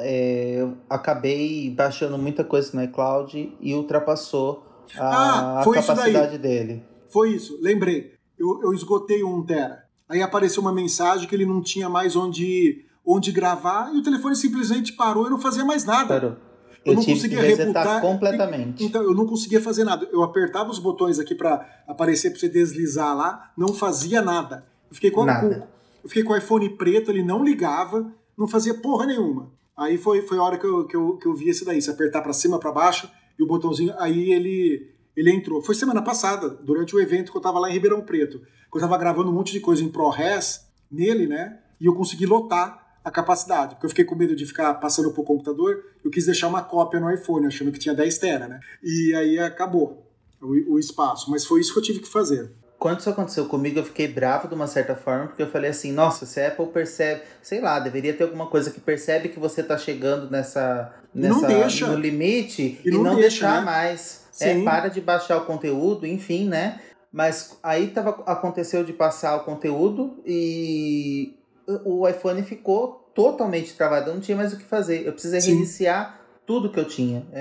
é, 0.00 0.56
eu 0.60 0.76
acabei 0.90 1.70
baixando 1.70 2.18
muita 2.18 2.42
coisa 2.42 2.70
no 2.74 2.82
iCloud 2.82 3.56
e 3.60 3.74
ultrapassou 3.74 4.66
a, 4.96 5.60
Ah, 5.60 5.62
foi 5.62 5.78
a 5.78 5.82
capacidade 5.82 6.38
dele. 6.38 6.82
Foi 7.08 7.30
isso, 7.30 7.58
lembrei. 7.62 8.12
Eu, 8.38 8.60
eu 8.62 8.72
esgotei 8.72 9.22
o 9.22 9.28
1 9.38 9.46
tera. 9.46 9.84
Aí 10.08 10.20
apareceu 10.20 10.60
uma 10.60 10.72
mensagem 10.72 11.28
que 11.28 11.34
ele 11.34 11.46
não 11.46 11.62
tinha 11.62 11.88
mais 11.88 12.16
onde, 12.16 12.84
onde 13.06 13.32
gravar 13.32 13.94
e 13.94 13.98
o 13.98 14.02
telefone 14.02 14.34
simplesmente 14.36 14.92
parou 14.92 15.26
e 15.26 15.30
não 15.30 15.40
fazia 15.40 15.64
mais 15.64 15.84
nada. 15.84 16.08
Parou. 16.20 16.36
Eu 16.84 16.92
Eu, 16.92 16.94
não 16.94 17.04
conseguia 17.04 17.40
resetar 17.40 18.00
completamente. 18.00 18.84
Então 18.84 19.02
eu 19.02 19.14
não 19.14 19.26
conseguia 19.26 19.60
fazer 19.60 19.84
nada. 19.84 20.08
Eu 20.12 20.22
apertava 20.22 20.70
os 20.70 20.78
botões 20.78 21.18
aqui 21.18 21.34
para 21.34 21.66
aparecer 21.86 22.30
para 22.30 22.40
você 22.40 22.48
deslizar 22.48 23.16
lá, 23.16 23.52
não 23.56 23.68
fazia 23.68 24.20
nada. 24.20 24.66
Eu 24.90 24.94
fiquei 24.94 25.10
com, 25.10 25.24
Nada. 25.24 25.68
eu 26.02 26.08
fiquei 26.08 26.22
com 26.22 26.32
o 26.32 26.36
iPhone 26.36 26.68
preto, 26.70 27.10
ele 27.10 27.24
não 27.24 27.42
ligava, 27.42 28.12
não 28.36 28.46
fazia 28.46 28.74
porra 28.74 29.06
nenhuma. 29.06 29.50
Aí 29.76 29.98
foi, 29.98 30.22
foi 30.22 30.38
a 30.38 30.42
hora 30.42 30.58
que 30.58 30.66
eu, 30.66 30.86
que, 30.86 30.96
eu, 30.96 31.16
que 31.16 31.26
eu 31.26 31.34
vi 31.34 31.48
esse 31.48 31.64
daí, 31.64 31.82
se 31.82 31.90
apertar 31.90 32.22
para 32.22 32.32
cima, 32.32 32.60
para 32.60 32.70
baixo 32.70 33.10
e 33.38 33.42
o 33.42 33.46
botãozinho, 33.46 33.94
aí 33.98 34.32
ele 34.32 34.94
ele 35.16 35.30
entrou. 35.30 35.62
Foi 35.62 35.74
semana 35.74 36.02
passada, 36.02 36.48
durante 36.48 36.94
o 36.94 37.00
evento 37.00 37.30
que 37.30 37.38
eu 37.38 37.42
tava 37.42 37.58
lá 37.58 37.70
em 37.70 37.72
Ribeirão 37.72 38.02
Preto. 38.02 38.40
Que 38.40 38.78
eu 38.78 38.80
tava 38.80 38.98
gravando 38.98 39.30
um 39.30 39.32
monte 39.32 39.52
de 39.52 39.60
coisa 39.60 39.82
em 39.82 39.88
ProRes 39.88 40.66
nele, 40.90 41.26
né? 41.26 41.60
E 41.80 41.86
eu 41.86 41.94
consegui 41.94 42.26
lotar 42.26 42.83
a 43.04 43.10
capacidade, 43.10 43.74
porque 43.74 43.86
eu 43.86 43.90
fiquei 43.90 44.04
com 44.04 44.14
medo 44.14 44.34
de 44.34 44.46
ficar 44.46 44.72
passando 44.74 45.12
pro 45.12 45.22
computador, 45.22 45.84
eu 46.02 46.10
quis 46.10 46.24
deixar 46.24 46.48
uma 46.48 46.62
cópia 46.62 46.98
no 46.98 47.12
iPhone, 47.12 47.46
achando 47.46 47.70
que 47.70 47.78
tinha 47.78 47.94
10 47.94 48.18
tera, 48.18 48.48
né? 48.48 48.60
E 48.82 49.14
aí 49.14 49.38
acabou 49.38 50.10
o, 50.40 50.74
o 50.74 50.78
espaço, 50.78 51.30
mas 51.30 51.44
foi 51.44 51.60
isso 51.60 51.72
que 51.74 51.78
eu 51.80 51.82
tive 51.82 52.00
que 52.00 52.08
fazer. 52.08 52.50
Quando 52.78 53.00
isso 53.00 53.08
aconteceu 53.10 53.46
comigo, 53.46 53.78
eu 53.78 53.84
fiquei 53.84 54.08
bravo 54.08 54.48
de 54.48 54.54
uma 54.54 54.66
certa 54.66 54.94
forma, 54.94 55.28
porque 55.28 55.42
eu 55.42 55.50
falei 55.50 55.70
assim, 55.70 55.92
nossa, 55.92 56.26
se 56.26 56.40
a 56.40 56.48
Apple 56.48 56.66
percebe, 56.66 57.22
sei 57.42 57.60
lá, 57.60 57.78
deveria 57.78 58.12
ter 58.14 58.24
alguma 58.24 58.46
coisa 58.46 58.70
que 58.70 58.80
percebe 58.80 59.28
que 59.28 59.38
você 59.38 59.62
tá 59.62 59.78
chegando 59.78 60.30
nessa, 60.30 60.94
não 61.14 61.40
nessa 61.40 61.46
deixa. 61.46 61.86
no 61.86 61.96
limite 61.98 62.80
E 62.84 62.88
e, 62.88 62.90
não 62.90 63.02
não, 63.02 63.14
deixa, 63.16 63.28
deixar 63.28 63.60
né? 63.60 63.64
mais. 63.64 64.26
Sim. 64.32 64.62
É, 64.62 64.64
para 64.64 64.88
de 64.88 65.00
baixar 65.00 65.38
o 65.38 65.46
conteúdo, 65.46 66.06
enfim, 66.06 66.48
né? 66.48 66.80
Mas 67.12 67.56
aí 67.62 67.86
tava, 67.86 68.22
aconteceu 68.26 68.82
de 68.82 68.92
passar 68.92 69.36
o 69.36 69.44
conteúdo 69.44 70.20
e 70.26 71.32
o 71.66 72.00
o 72.00 72.08
iPhone 72.08 72.42
ficou 72.42 73.10
totalmente 73.14 73.74
travado, 73.74 74.10
eu 74.10 74.14
não 74.14 74.20
tinha 74.20 74.36
mais 74.36 74.52
o 74.52 74.56
que 74.56 74.64
fazer. 74.64 75.06
Eu 75.06 75.12
precisei 75.12 75.40
Sim. 75.40 75.52
reiniciar 75.52 76.20
tudo 76.46 76.70
que 76.70 76.78
eu 76.78 76.84
tinha. 76.84 77.24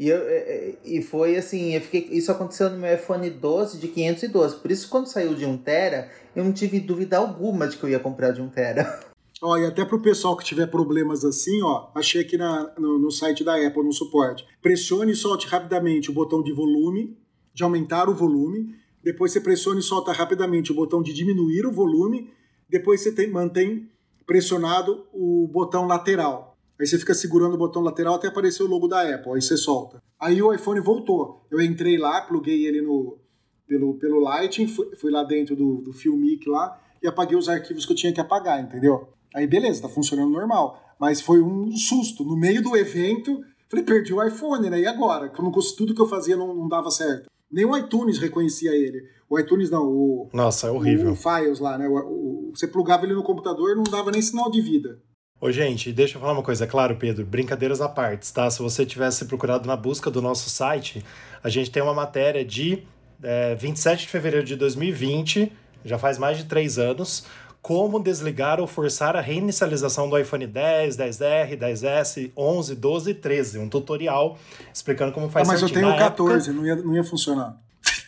É, 0.00 0.04
e, 0.04 0.08
eu, 0.08 0.18
é, 0.28 0.74
e 0.84 1.02
foi 1.02 1.36
assim, 1.36 1.74
eu 1.74 1.80
fiquei, 1.80 2.08
isso 2.12 2.30
aconteceu 2.30 2.70
no 2.70 2.78
meu 2.78 2.94
iPhone 2.94 3.28
12 3.28 3.78
de 3.78 3.88
512. 3.88 4.56
Por 4.60 4.70
isso, 4.70 4.88
quando 4.88 5.06
saiu 5.06 5.34
de 5.34 5.44
1 5.44 5.56
tera, 5.58 6.08
eu 6.36 6.44
não 6.44 6.52
tive 6.52 6.78
dúvida 6.78 7.18
alguma 7.18 7.66
de 7.66 7.76
que 7.76 7.82
eu 7.82 7.88
ia 7.88 7.98
comprar 7.98 8.30
de 8.30 8.40
1 8.40 8.48
tera. 8.50 9.00
Ó, 9.42 9.56
e 9.56 9.66
até 9.66 9.84
pro 9.84 10.00
pessoal 10.00 10.36
que 10.36 10.44
tiver 10.44 10.66
problemas 10.66 11.24
assim, 11.24 11.62
ó, 11.62 11.90
achei 11.94 12.22
aqui 12.22 12.36
na, 12.36 12.72
no, 12.76 12.98
no 12.98 13.10
site 13.10 13.44
da 13.44 13.54
Apple, 13.54 13.84
no 13.84 13.92
suporte. 13.92 14.44
Pressione 14.60 15.12
e 15.12 15.16
solte 15.16 15.46
rapidamente 15.46 16.10
o 16.10 16.14
botão 16.14 16.42
de 16.42 16.52
volume, 16.52 17.16
de 17.54 17.62
aumentar 17.62 18.08
o 18.08 18.14
volume. 18.14 18.74
Depois 19.02 19.32
você 19.32 19.40
pressiona 19.40 19.78
e 19.78 19.82
solta 19.82 20.12
rapidamente 20.12 20.72
o 20.72 20.74
botão 20.74 21.02
de 21.02 21.12
diminuir 21.12 21.66
o 21.66 21.72
volume. 21.72 22.32
Depois 22.68 23.00
você 23.02 23.12
tem- 23.12 23.30
mantém 23.30 23.88
pressionado 24.26 25.06
o 25.12 25.48
botão 25.50 25.86
lateral. 25.86 26.56
Aí 26.78 26.86
você 26.86 26.98
fica 26.98 27.14
segurando 27.14 27.54
o 27.54 27.58
botão 27.58 27.82
lateral 27.82 28.14
até 28.14 28.28
aparecer 28.28 28.62
o 28.62 28.68
logo 28.68 28.86
da 28.86 29.02
Apple, 29.02 29.32
aí 29.32 29.42
você 29.42 29.56
solta. 29.56 30.00
Aí 30.20 30.40
o 30.42 30.52
iPhone 30.52 30.80
voltou. 30.80 31.44
Eu 31.50 31.60
entrei 31.60 31.96
lá, 31.96 32.20
pluguei 32.20 32.66
ele 32.66 32.82
no, 32.82 33.18
pelo, 33.66 33.94
pelo 33.94 34.20
Lighting, 34.20 34.68
fui, 34.68 34.94
fui 34.96 35.10
lá 35.10 35.24
dentro 35.24 35.56
do, 35.56 35.76
do 35.80 35.92
Filmic 35.92 36.48
lá 36.48 36.78
e 37.02 37.08
apaguei 37.08 37.36
os 37.36 37.48
arquivos 37.48 37.84
que 37.86 37.92
eu 37.92 37.96
tinha 37.96 38.12
que 38.12 38.20
apagar, 38.20 38.62
entendeu? 38.62 39.08
Aí 39.34 39.46
beleza, 39.46 39.82
tá 39.82 39.88
funcionando 39.88 40.30
normal. 40.30 40.80
Mas 41.00 41.20
foi 41.20 41.40
um 41.40 41.70
susto. 41.76 42.24
No 42.24 42.36
meio 42.36 42.62
do 42.62 42.76
evento, 42.76 43.40
falei, 43.68 43.84
perdi 43.84 44.12
o 44.12 44.22
iPhone, 44.22 44.68
né? 44.68 44.80
E 44.80 44.86
agora? 44.86 45.28
Como 45.28 45.50
tudo 45.76 45.94
que 45.94 46.00
eu 46.00 46.08
fazia 46.08 46.36
não, 46.36 46.54
não 46.54 46.68
dava 46.68 46.90
certo. 46.90 47.28
Nem 47.50 47.64
o 47.64 47.76
iTunes 47.76 48.18
reconhecia 48.18 48.72
ele. 48.74 49.02
O 49.28 49.38
iTunes 49.38 49.70
não, 49.70 49.86
o. 49.86 50.28
Nossa, 50.32 50.66
é 50.66 50.70
horrível. 50.70 51.10
O, 51.10 51.12
o 51.12 51.16
Files 51.16 51.60
lá, 51.60 51.78
né? 51.78 51.88
O, 51.88 51.94
o, 51.94 52.27
você 52.54 52.66
plugava 52.66 53.04
ele 53.04 53.14
no 53.14 53.22
computador 53.22 53.76
não 53.76 53.84
dava 53.84 54.10
nem 54.10 54.22
sinal 54.22 54.50
de 54.50 54.60
vida. 54.60 54.98
Ô, 55.40 55.52
gente, 55.52 55.92
deixa 55.92 56.16
eu 56.16 56.20
falar 56.20 56.32
uma 56.32 56.42
coisa, 56.42 56.64
é 56.64 56.66
claro, 56.66 56.96
Pedro, 56.96 57.24
brincadeiras 57.24 57.80
à 57.80 57.88
parte, 57.88 58.32
tá? 58.32 58.50
Se 58.50 58.60
você 58.60 58.84
tivesse 58.84 59.24
procurado 59.24 59.68
na 59.68 59.76
busca 59.76 60.10
do 60.10 60.20
nosso 60.20 60.50
site, 60.50 61.04
a 61.42 61.48
gente 61.48 61.70
tem 61.70 61.80
uma 61.80 61.94
matéria 61.94 62.44
de 62.44 62.82
é, 63.22 63.54
27 63.54 64.00
de 64.00 64.08
fevereiro 64.08 64.44
de 64.44 64.56
2020, 64.56 65.52
já 65.84 65.96
faz 65.96 66.18
mais 66.18 66.38
de 66.38 66.44
três 66.44 66.76
anos, 66.76 67.24
como 67.62 68.00
desligar 68.00 68.60
ou 68.60 68.66
forçar 68.66 69.14
a 69.14 69.20
reinicialização 69.20 70.08
do 70.08 70.18
iPhone 70.18 70.46
10, 70.46 70.96
10R, 70.96 71.58
10S, 71.58 72.32
11, 72.36 72.74
12 72.74 73.10
e 73.10 73.14
13. 73.14 73.58
Um 73.58 73.68
tutorial 73.68 74.38
explicando 74.72 75.12
como 75.12 75.28
faz 75.28 75.48
ah, 75.48 75.52
Mas 75.52 75.62
eu 75.62 75.68
tenho 75.68 75.88
o 75.88 75.96
14, 75.96 76.50
época... 76.50 76.52
não, 76.52 76.66
ia, 76.66 76.76
não 76.76 76.94
ia 76.94 77.04
funcionar. 77.04 77.56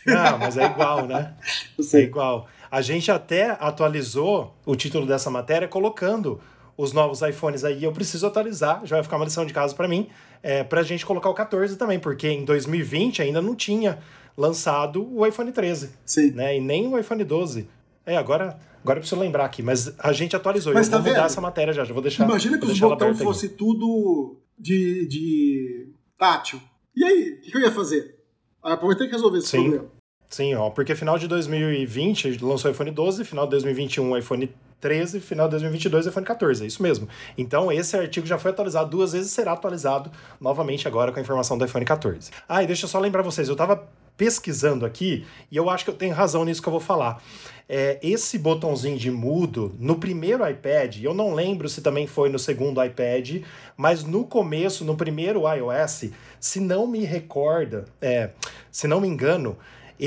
Não, 0.05 0.37
mas 0.39 0.57
é 0.57 0.65
igual, 0.65 1.05
né? 1.05 1.33
É 1.93 1.99
igual. 1.99 2.47
A 2.71 2.81
gente 2.81 3.11
até 3.11 3.57
atualizou 3.59 4.55
o 4.65 4.77
título 4.77 5.05
dessa 5.05 5.29
matéria 5.29 5.67
colocando 5.67 6.39
os 6.77 6.93
novos 6.93 7.21
iPhones 7.21 7.65
aí, 7.65 7.83
eu 7.83 7.91
preciso 7.91 8.25
atualizar, 8.25 8.81
já 8.85 8.95
vai 8.95 9.03
ficar 9.03 9.17
uma 9.17 9.25
lição 9.25 9.45
de 9.45 9.53
casa 9.53 9.75
para 9.75 9.87
mim, 9.87 10.07
é, 10.41 10.63
para 10.63 10.79
a 10.79 10.83
gente 10.83 11.05
colocar 11.05 11.29
o 11.29 11.33
14 11.33 11.75
também, 11.75 11.99
porque 11.99 12.29
em 12.29 12.45
2020 12.45 13.21
ainda 13.21 13.41
não 13.41 13.55
tinha 13.55 13.99
lançado 14.37 15.05
o 15.13 15.25
iPhone 15.27 15.51
13. 15.51 15.91
Sim. 16.05 16.31
Né? 16.31 16.57
E 16.57 16.61
nem 16.61 16.87
o 16.87 16.97
iPhone 16.97 17.23
12. 17.23 17.67
É, 18.05 18.15
agora, 18.15 18.57
agora 18.81 18.97
eu 18.97 19.01
preciso 19.01 19.19
lembrar 19.19 19.45
aqui, 19.45 19.61
mas 19.61 19.93
a 19.99 20.13
gente 20.13 20.35
atualizou. 20.35 20.73
Mas 20.73 20.87
eu 20.87 20.91
tá 20.91 20.97
vou 20.97 21.03
vendo? 21.03 21.13
mudar 21.15 21.25
essa 21.25 21.41
matéria 21.41 21.73
já, 21.73 21.83
já 21.83 21.93
vou 21.93 22.01
deixar. 22.01 22.23
Imagina 22.23 22.57
que 22.57 22.65
os 22.65 22.79
botões 22.79 23.21
fosse 23.21 23.49
tudo 23.49 24.39
de, 24.57 25.07
de 25.07 25.93
tátil. 26.17 26.59
E 26.95 27.03
aí, 27.03 27.37
o 27.37 27.41
que, 27.41 27.51
que, 27.51 27.57
eu 27.57 27.61
ia 27.61 27.71
fazer? 27.71 28.15
A 28.63 28.73
Apple 28.73 28.87
vai 28.87 28.95
ter 28.95 29.05
que 29.05 29.11
resolver 29.11 29.39
esse 29.39 29.49
Sim. 29.49 29.61
problema. 29.63 30.00
Sim, 30.31 30.55
ó, 30.55 30.69
porque 30.69 30.95
final 30.95 31.19
de 31.19 31.27
2020 31.27 32.41
lançou 32.41 32.71
o 32.71 32.73
iPhone 32.73 32.89
12, 32.89 33.25
final 33.25 33.45
de 33.45 33.51
2021 33.51 34.11
o 34.11 34.17
iPhone 34.17 34.49
13, 34.79 35.19
final 35.19 35.45
de 35.47 35.51
2022 35.51 36.07
iPhone 36.07 36.25
14, 36.25 36.63
é 36.63 36.67
isso 36.67 36.81
mesmo. 36.81 37.05
Então 37.37 37.69
esse 37.69 37.97
artigo 37.97 38.25
já 38.25 38.39
foi 38.39 38.51
atualizado 38.51 38.89
duas 38.89 39.11
vezes, 39.11 39.33
será 39.33 39.51
atualizado 39.51 40.09
novamente 40.39 40.87
agora 40.87 41.11
com 41.11 41.19
a 41.19 41.21
informação 41.21 41.57
do 41.57 41.65
iPhone 41.65 41.83
14. 41.83 42.31
Ah, 42.47 42.63
e 42.63 42.65
deixa 42.65 42.85
eu 42.85 42.89
só 42.89 42.97
lembrar 42.97 43.21
vocês, 43.23 43.49
eu 43.49 43.57
tava 43.57 43.89
pesquisando 44.15 44.85
aqui 44.85 45.25
e 45.51 45.57
eu 45.57 45.69
acho 45.69 45.83
que 45.83 45.89
eu 45.89 45.95
tenho 45.95 46.15
razão 46.15 46.45
nisso 46.45 46.61
que 46.61 46.67
eu 46.69 46.71
vou 46.71 46.79
falar. 46.79 47.21
É, 47.67 47.99
esse 48.01 48.37
botãozinho 48.37 48.97
de 48.97 49.11
mudo, 49.11 49.75
no 49.79 49.97
primeiro 49.97 50.47
iPad, 50.49 51.03
eu 51.03 51.13
não 51.13 51.33
lembro 51.33 51.67
se 51.67 51.81
também 51.81 52.07
foi 52.07 52.29
no 52.29 52.39
segundo 52.39 52.81
iPad, 52.81 53.43
mas 53.75 54.05
no 54.05 54.23
começo, 54.23 54.85
no 54.85 54.95
primeiro 54.95 55.41
iOS, 55.53 56.11
se 56.39 56.61
não 56.61 56.87
me 56.87 57.03
recorda, 57.03 57.83
é, 58.01 58.29
se 58.71 58.87
não 58.87 59.01
me 59.01 59.07
engano, 59.09 59.57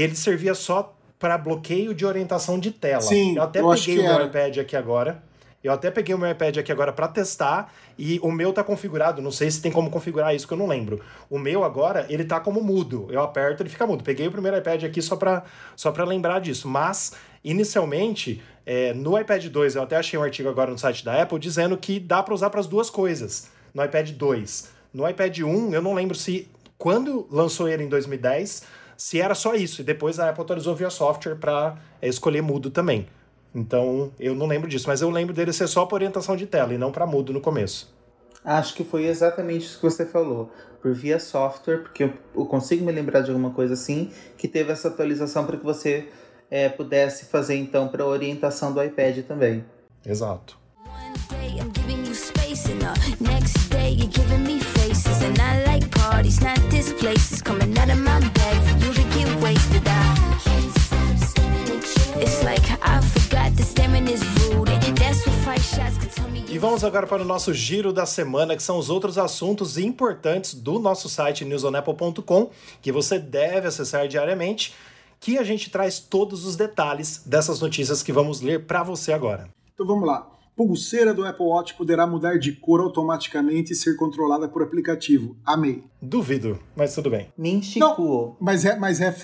ele 0.01 0.17
servia 0.17 0.55
só 0.55 0.95
para 1.19 1.39
bloqueio 1.39 1.95
de 1.95 2.05
orientação 2.05 2.59
de 2.59 2.71
tela. 2.71 3.01
Sim, 3.01 3.37
eu 3.37 3.43
até 3.43 3.61
eu 3.61 3.71
peguei 3.71 4.01
o 4.01 4.03
meu 4.03 4.13
era. 4.13 4.25
iPad 4.25 4.59
aqui 4.59 4.77
agora. 4.77 5.23
Eu 5.63 5.73
até 5.73 5.91
peguei 5.91 6.15
o 6.15 6.19
meu 6.19 6.31
iPad 6.31 6.59
aqui 6.59 6.71
agora 6.71 6.93
para 6.93 7.09
testar 7.09 7.73
e 7.97 8.21
o 8.23 8.31
meu 8.31 8.53
tá 8.53 8.63
configurado, 8.63 9.23
não 9.23 9.31
sei 9.31 9.51
se 9.51 9.63
tem 9.63 9.73
como 9.73 9.89
configurar 9.89 10.35
isso 10.35 10.47
que 10.47 10.53
eu 10.53 10.59
não 10.59 10.67
lembro. 10.67 11.01
O 11.31 11.39
meu 11.39 11.65
agora, 11.65 12.05
ele 12.11 12.23
tá 12.25 12.39
como 12.39 12.61
mudo. 12.63 13.09
Eu 13.11 13.23
aperto, 13.23 13.63
ele 13.63 13.71
fica 13.71 13.87
mudo. 13.87 14.05
Peguei 14.05 14.27
o 14.27 14.31
primeiro 14.31 14.59
iPad 14.59 14.85
aqui 14.85 15.01
só 15.01 15.17
para 15.17 15.45
só 15.75 15.91
para 15.91 16.05
lembrar 16.05 16.41
disso, 16.41 16.69
mas 16.69 17.15
inicialmente 17.43 18.43
é, 18.67 18.93
no 18.93 19.19
iPad 19.19 19.47
2 19.47 19.77
eu 19.77 19.83
até 19.83 19.97
achei 19.97 20.19
um 20.19 20.23
artigo 20.23 20.51
agora 20.51 20.71
no 20.71 20.79
site 20.79 21.03
da 21.03 21.23
Apple 21.23 21.39
dizendo 21.39 21.79
que 21.79 21.99
dá 21.99 22.23
para 22.23 22.35
usar 22.35 22.51
para 22.51 22.61
as 22.61 22.67
duas 22.67 22.91
coisas 22.91 23.49
no 23.73 23.83
iPad 23.83 24.11
2. 24.11 24.71
No 24.93 25.09
iPad 25.09 25.39
1, 25.39 25.75
eu 25.75 25.81
não 25.81 25.95
lembro 25.95 26.15
se 26.15 26.47
quando 26.77 27.27
lançou 27.31 27.69
ele 27.69 27.85
em 27.85 27.89
2010 27.89 28.65
se 28.97 29.21
era 29.21 29.35
só 29.35 29.55
isso. 29.55 29.81
E 29.81 29.85
depois 29.85 30.19
a 30.19 30.31
Apple 30.31 30.43
atualizou 30.43 30.75
via 30.75 30.91
software 30.91 31.37
para 31.37 31.77
é, 32.01 32.09
escolher 32.09 32.43
mudo 32.43 32.71
também. 32.71 33.07
Então, 33.55 34.13
eu 34.19 34.35
não 34.35 34.47
lembro 34.47 34.69
disso, 34.69 34.89
mas 34.89 35.01
eu 35.01 35.11
lembro 35.11 35.33
dele 35.33 35.53
ser 35.53 35.69
só 35.69 35.87
para 35.87 35.95
orientação 35.95 36.37
de 36.37 36.47
tela 36.47 36.75
e 36.75 36.79
não 36.79 36.91
para 36.91 37.07
mudo 37.07 37.33
no 37.33 37.41
começo. 37.41 37.95
Acho 38.45 38.75
que 38.75 38.85
foi 38.85 39.07
exatamente 39.07 39.65
isso 39.65 39.77
que 39.77 39.85
você 39.85 40.05
falou. 40.05 40.51
Por 40.83 40.93
via 40.93 41.19
software, 41.19 41.79
porque 41.79 42.11
eu 42.35 42.47
consigo 42.47 42.85
me 42.85 42.93
lembrar 42.93 43.21
de 43.23 43.31
alguma 43.31 43.51
coisa 43.51 43.75
assim, 43.75 44.11
que 44.37 44.47
teve 44.47 44.71
essa 44.71 44.89
atualização 44.89 45.47
para 45.47 45.57
que 45.57 45.65
você 45.65 46.09
é, 46.51 46.69
pudesse 46.69 47.27
fazer 47.27 47.57
então 47.57 47.89
para 47.89 48.05
orientação 48.05 48.73
do 48.73 48.83
iPad 48.83 49.25
também. 49.25 49.65
Exato. 50.05 50.59
E 66.55 66.59
vamos 66.59 66.85
agora 66.85 67.05
para 67.05 67.21
o 67.21 67.25
nosso 67.25 67.53
giro 67.53 67.93
da 67.93 68.07
semana, 68.07 68.55
que 68.55 68.63
são 68.63 68.79
os 68.79 68.89
outros 68.89 69.19
assuntos 69.19 69.77
importantes 69.77 70.55
do 70.55 70.79
nosso 70.79 71.09
site 71.09 71.45
newsonapple.com, 71.45 72.51
que 72.81 72.93
você 72.93 73.19
deve 73.19 73.67
acessar 73.67 74.07
diariamente, 74.07 74.73
que 75.19 75.37
a 75.37 75.43
gente 75.43 75.69
traz 75.69 75.99
todos 75.99 76.45
os 76.45 76.55
detalhes 76.55 77.23
dessas 77.27 77.61
notícias 77.61 78.05
que 78.05 78.13
vamos 78.13 78.41
ler 78.41 78.67
para 78.67 78.85
você 78.85 79.13
agora. 79.13 79.49
Então 79.75 79.85
vamos 79.85 80.07
lá. 80.07 80.34
Pulseira 80.57 81.13
do 81.13 81.25
Apple 81.27 81.45
Watch 81.47 81.75
poderá 81.75 82.07
mudar 82.07 82.39
de 82.39 82.53
cor 82.53 82.81
automaticamente 82.81 83.73
e 83.73 83.77
ser 83.77 83.97
controlada 83.97 84.49
por 84.49 84.63
aplicativo. 84.63 85.37
Amei. 85.45 85.85
Duvido, 86.01 86.59
mas 86.77 86.95
tudo 86.95 87.11
bem. 87.11 87.33
Minchicuo. 87.37 88.37
Mas 88.41 88.65
é, 88.65 88.77
mas 88.77 89.01
é, 89.01 89.15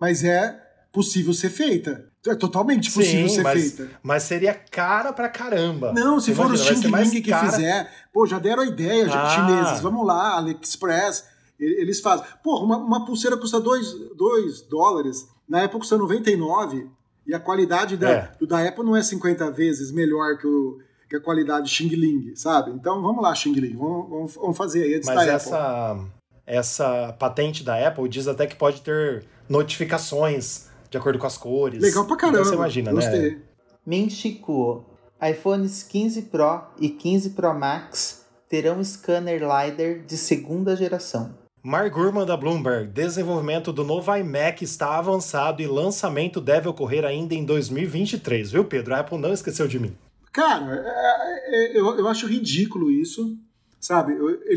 mas 0.00 0.24
é 0.24 0.60
possível 0.92 1.32
ser 1.32 1.50
feita. 1.50 2.10
É 2.26 2.34
totalmente 2.34 2.90
possível 2.90 3.28
Sim, 3.28 3.34
ser 3.36 3.42
mas, 3.42 3.60
feita. 3.74 3.92
Mas 4.02 4.22
seria 4.24 4.52
cara 4.52 5.12
pra 5.12 5.28
caramba. 5.28 5.92
Não, 5.92 6.18
se 6.20 6.26
Você 6.30 6.34
for 6.34 6.46
o 6.50 6.54
imagina, 6.54 6.90
vai 6.90 7.04
Xing 7.04 7.14
Ling 7.14 7.22
que 7.22 7.30
cara- 7.30 7.50
fizer, 7.52 7.90
pô, 8.12 8.26
já 8.26 8.38
deram 8.38 8.62
a 8.62 8.66
ideia, 8.66 9.08
já, 9.08 9.22
Ah. 9.22 9.28
chineses. 9.30 9.80
Vamos 9.80 10.06
lá, 10.06 10.36
AliExpress, 10.36 11.24
eles 11.58 12.00
fazem. 12.00 12.26
Pô, 12.44 12.62
uma, 12.62 12.76
uma 12.76 13.04
pulseira 13.06 13.36
custa 13.38 13.58
2 13.60 14.60
dólares, 14.68 15.26
na 15.48 15.64
Apple 15.64 15.78
custa 15.78 15.96
99, 15.96 16.90
e 17.30 17.34
a 17.34 17.40
qualidade 17.40 17.96
da, 17.96 18.10
É. 18.10 18.30
do 18.38 18.46
da 18.46 18.66
Apple 18.66 18.84
não 18.84 18.96
é 18.96 19.02
50 19.02 19.50
vezes 19.50 19.90
melhor 19.92 20.36
que, 20.38 20.46
o, 20.46 20.78
que 21.08 21.16
a 21.16 21.20
qualidade 21.20 21.68
Xing 21.70 21.88
Ling, 21.88 22.34
sabe? 22.36 22.70
Então 22.72 23.00
vamos 23.00 23.22
lá, 23.22 23.34
Xing 23.34 23.54
Ling, 23.54 23.76
vamos, 23.76 24.08
vamos, 24.10 24.34
vamos 24.34 24.56
fazer 24.56 24.82
aí 24.82 24.94
antes 24.96 25.06
Mas 25.06 25.16
da 25.16 25.22
Apple. 25.22 25.34
essa, 25.36 26.04
essa 26.46 27.12
patente 27.18 27.62
da 27.64 27.86
Apple 27.86 28.08
diz 28.08 28.26
até 28.28 28.46
que 28.46 28.56
pode 28.56 28.82
ter 28.82 29.24
notificações 29.48 30.68
de 30.90 30.98
acordo 30.98 31.18
com 31.18 31.26
as 31.26 31.38
cores. 31.38 31.80
Legal 31.80 32.04
pra 32.04 32.16
caramba. 32.16 32.38
Então 32.40 32.50
você 32.50 32.56
imagina, 32.56 32.92
Gostei. 32.92 33.30
né? 33.32 33.38
Minchicuo. 33.86 34.84
iPhones 35.22 35.82
15 35.82 36.22
Pro 36.22 36.62
e 36.80 36.88
15 36.88 37.30
Pro 37.30 37.54
Max 37.54 38.24
terão 38.48 38.82
scanner 38.82 39.40
LiDAR 39.40 40.00
de 40.06 40.16
segunda 40.16 40.74
geração. 40.74 41.38
Mark 41.62 41.92
Gurman 41.92 42.24
da 42.24 42.36
Bloomberg, 42.36 42.90
desenvolvimento 42.90 43.72
do 43.72 43.84
novo 43.84 44.14
iMac 44.16 44.64
está 44.64 44.96
avançado 44.96 45.60
e 45.60 45.66
lançamento 45.66 46.40
deve 46.40 46.68
ocorrer 46.68 47.04
ainda 47.04 47.34
em 47.34 47.44
2023, 47.44 48.50
viu, 48.52 48.64
Pedro? 48.64 48.94
A 48.94 49.00
Apple 49.00 49.18
não 49.18 49.32
esqueceu 49.32 49.68
de 49.68 49.78
mim. 49.78 49.94
Cara, 50.32 50.74
é- 50.74 51.76
é- 51.76 51.78
eu, 51.78 51.98
eu 51.98 52.08
acho 52.08 52.26
ridículo 52.26 52.90
isso, 52.90 53.36
sabe? 53.78 54.14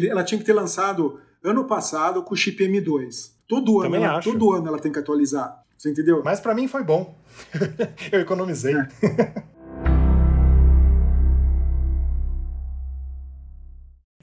Ela 0.07 0.23
tinha 0.23 0.39
que 0.39 0.45
ter 0.45 0.53
lançado 0.53 1.19
ano 1.43 1.65
passado 1.65 2.23
com 2.23 2.33
o 2.33 2.37
chip 2.37 2.63
M2. 2.63 3.33
Todo 3.49 3.81
ano, 3.81 3.91
Também 3.91 4.05
ela, 4.05 4.17
acho. 4.19 4.31
todo 4.31 4.53
ano 4.53 4.67
ela 4.69 4.79
tem 4.79 4.91
que 4.91 4.99
atualizar. 4.99 5.61
Você 5.77 5.89
entendeu? 5.91 6.21
Mas 6.23 6.39
pra 6.39 6.55
mim 6.55 6.69
foi 6.69 6.83
bom. 6.83 7.17
Eu 8.11 8.21
economizei. 8.21 8.75
É. 8.75 9.43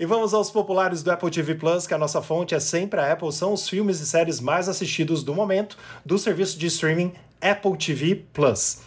E 0.01 0.07
vamos 0.07 0.33
aos 0.33 0.51
populares 0.51 1.03
do 1.03 1.11
Apple 1.11 1.31
TV 1.31 1.57
Plus, 1.57 1.87
que 1.87 1.93
a 1.93 1.99
nossa 1.99 2.23
fonte 2.23 2.55
é 2.55 2.59
sempre 2.59 2.99
a 2.99 3.13
Apple, 3.13 3.31
são 3.31 3.53
os 3.53 3.69
filmes 3.69 4.01
e 4.01 4.07
séries 4.07 4.41
mais 4.41 4.67
assistidos 4.67 5.23
do 5.23 5.35
momento 5.35 5.77
do 6.07 6.17
serviço 6.17 6.59
de 6.59 6.69
streaming 6.69 7.13
Apple 7.39 7.77
TV 7.77 8.25
Plus. 8.33 8.81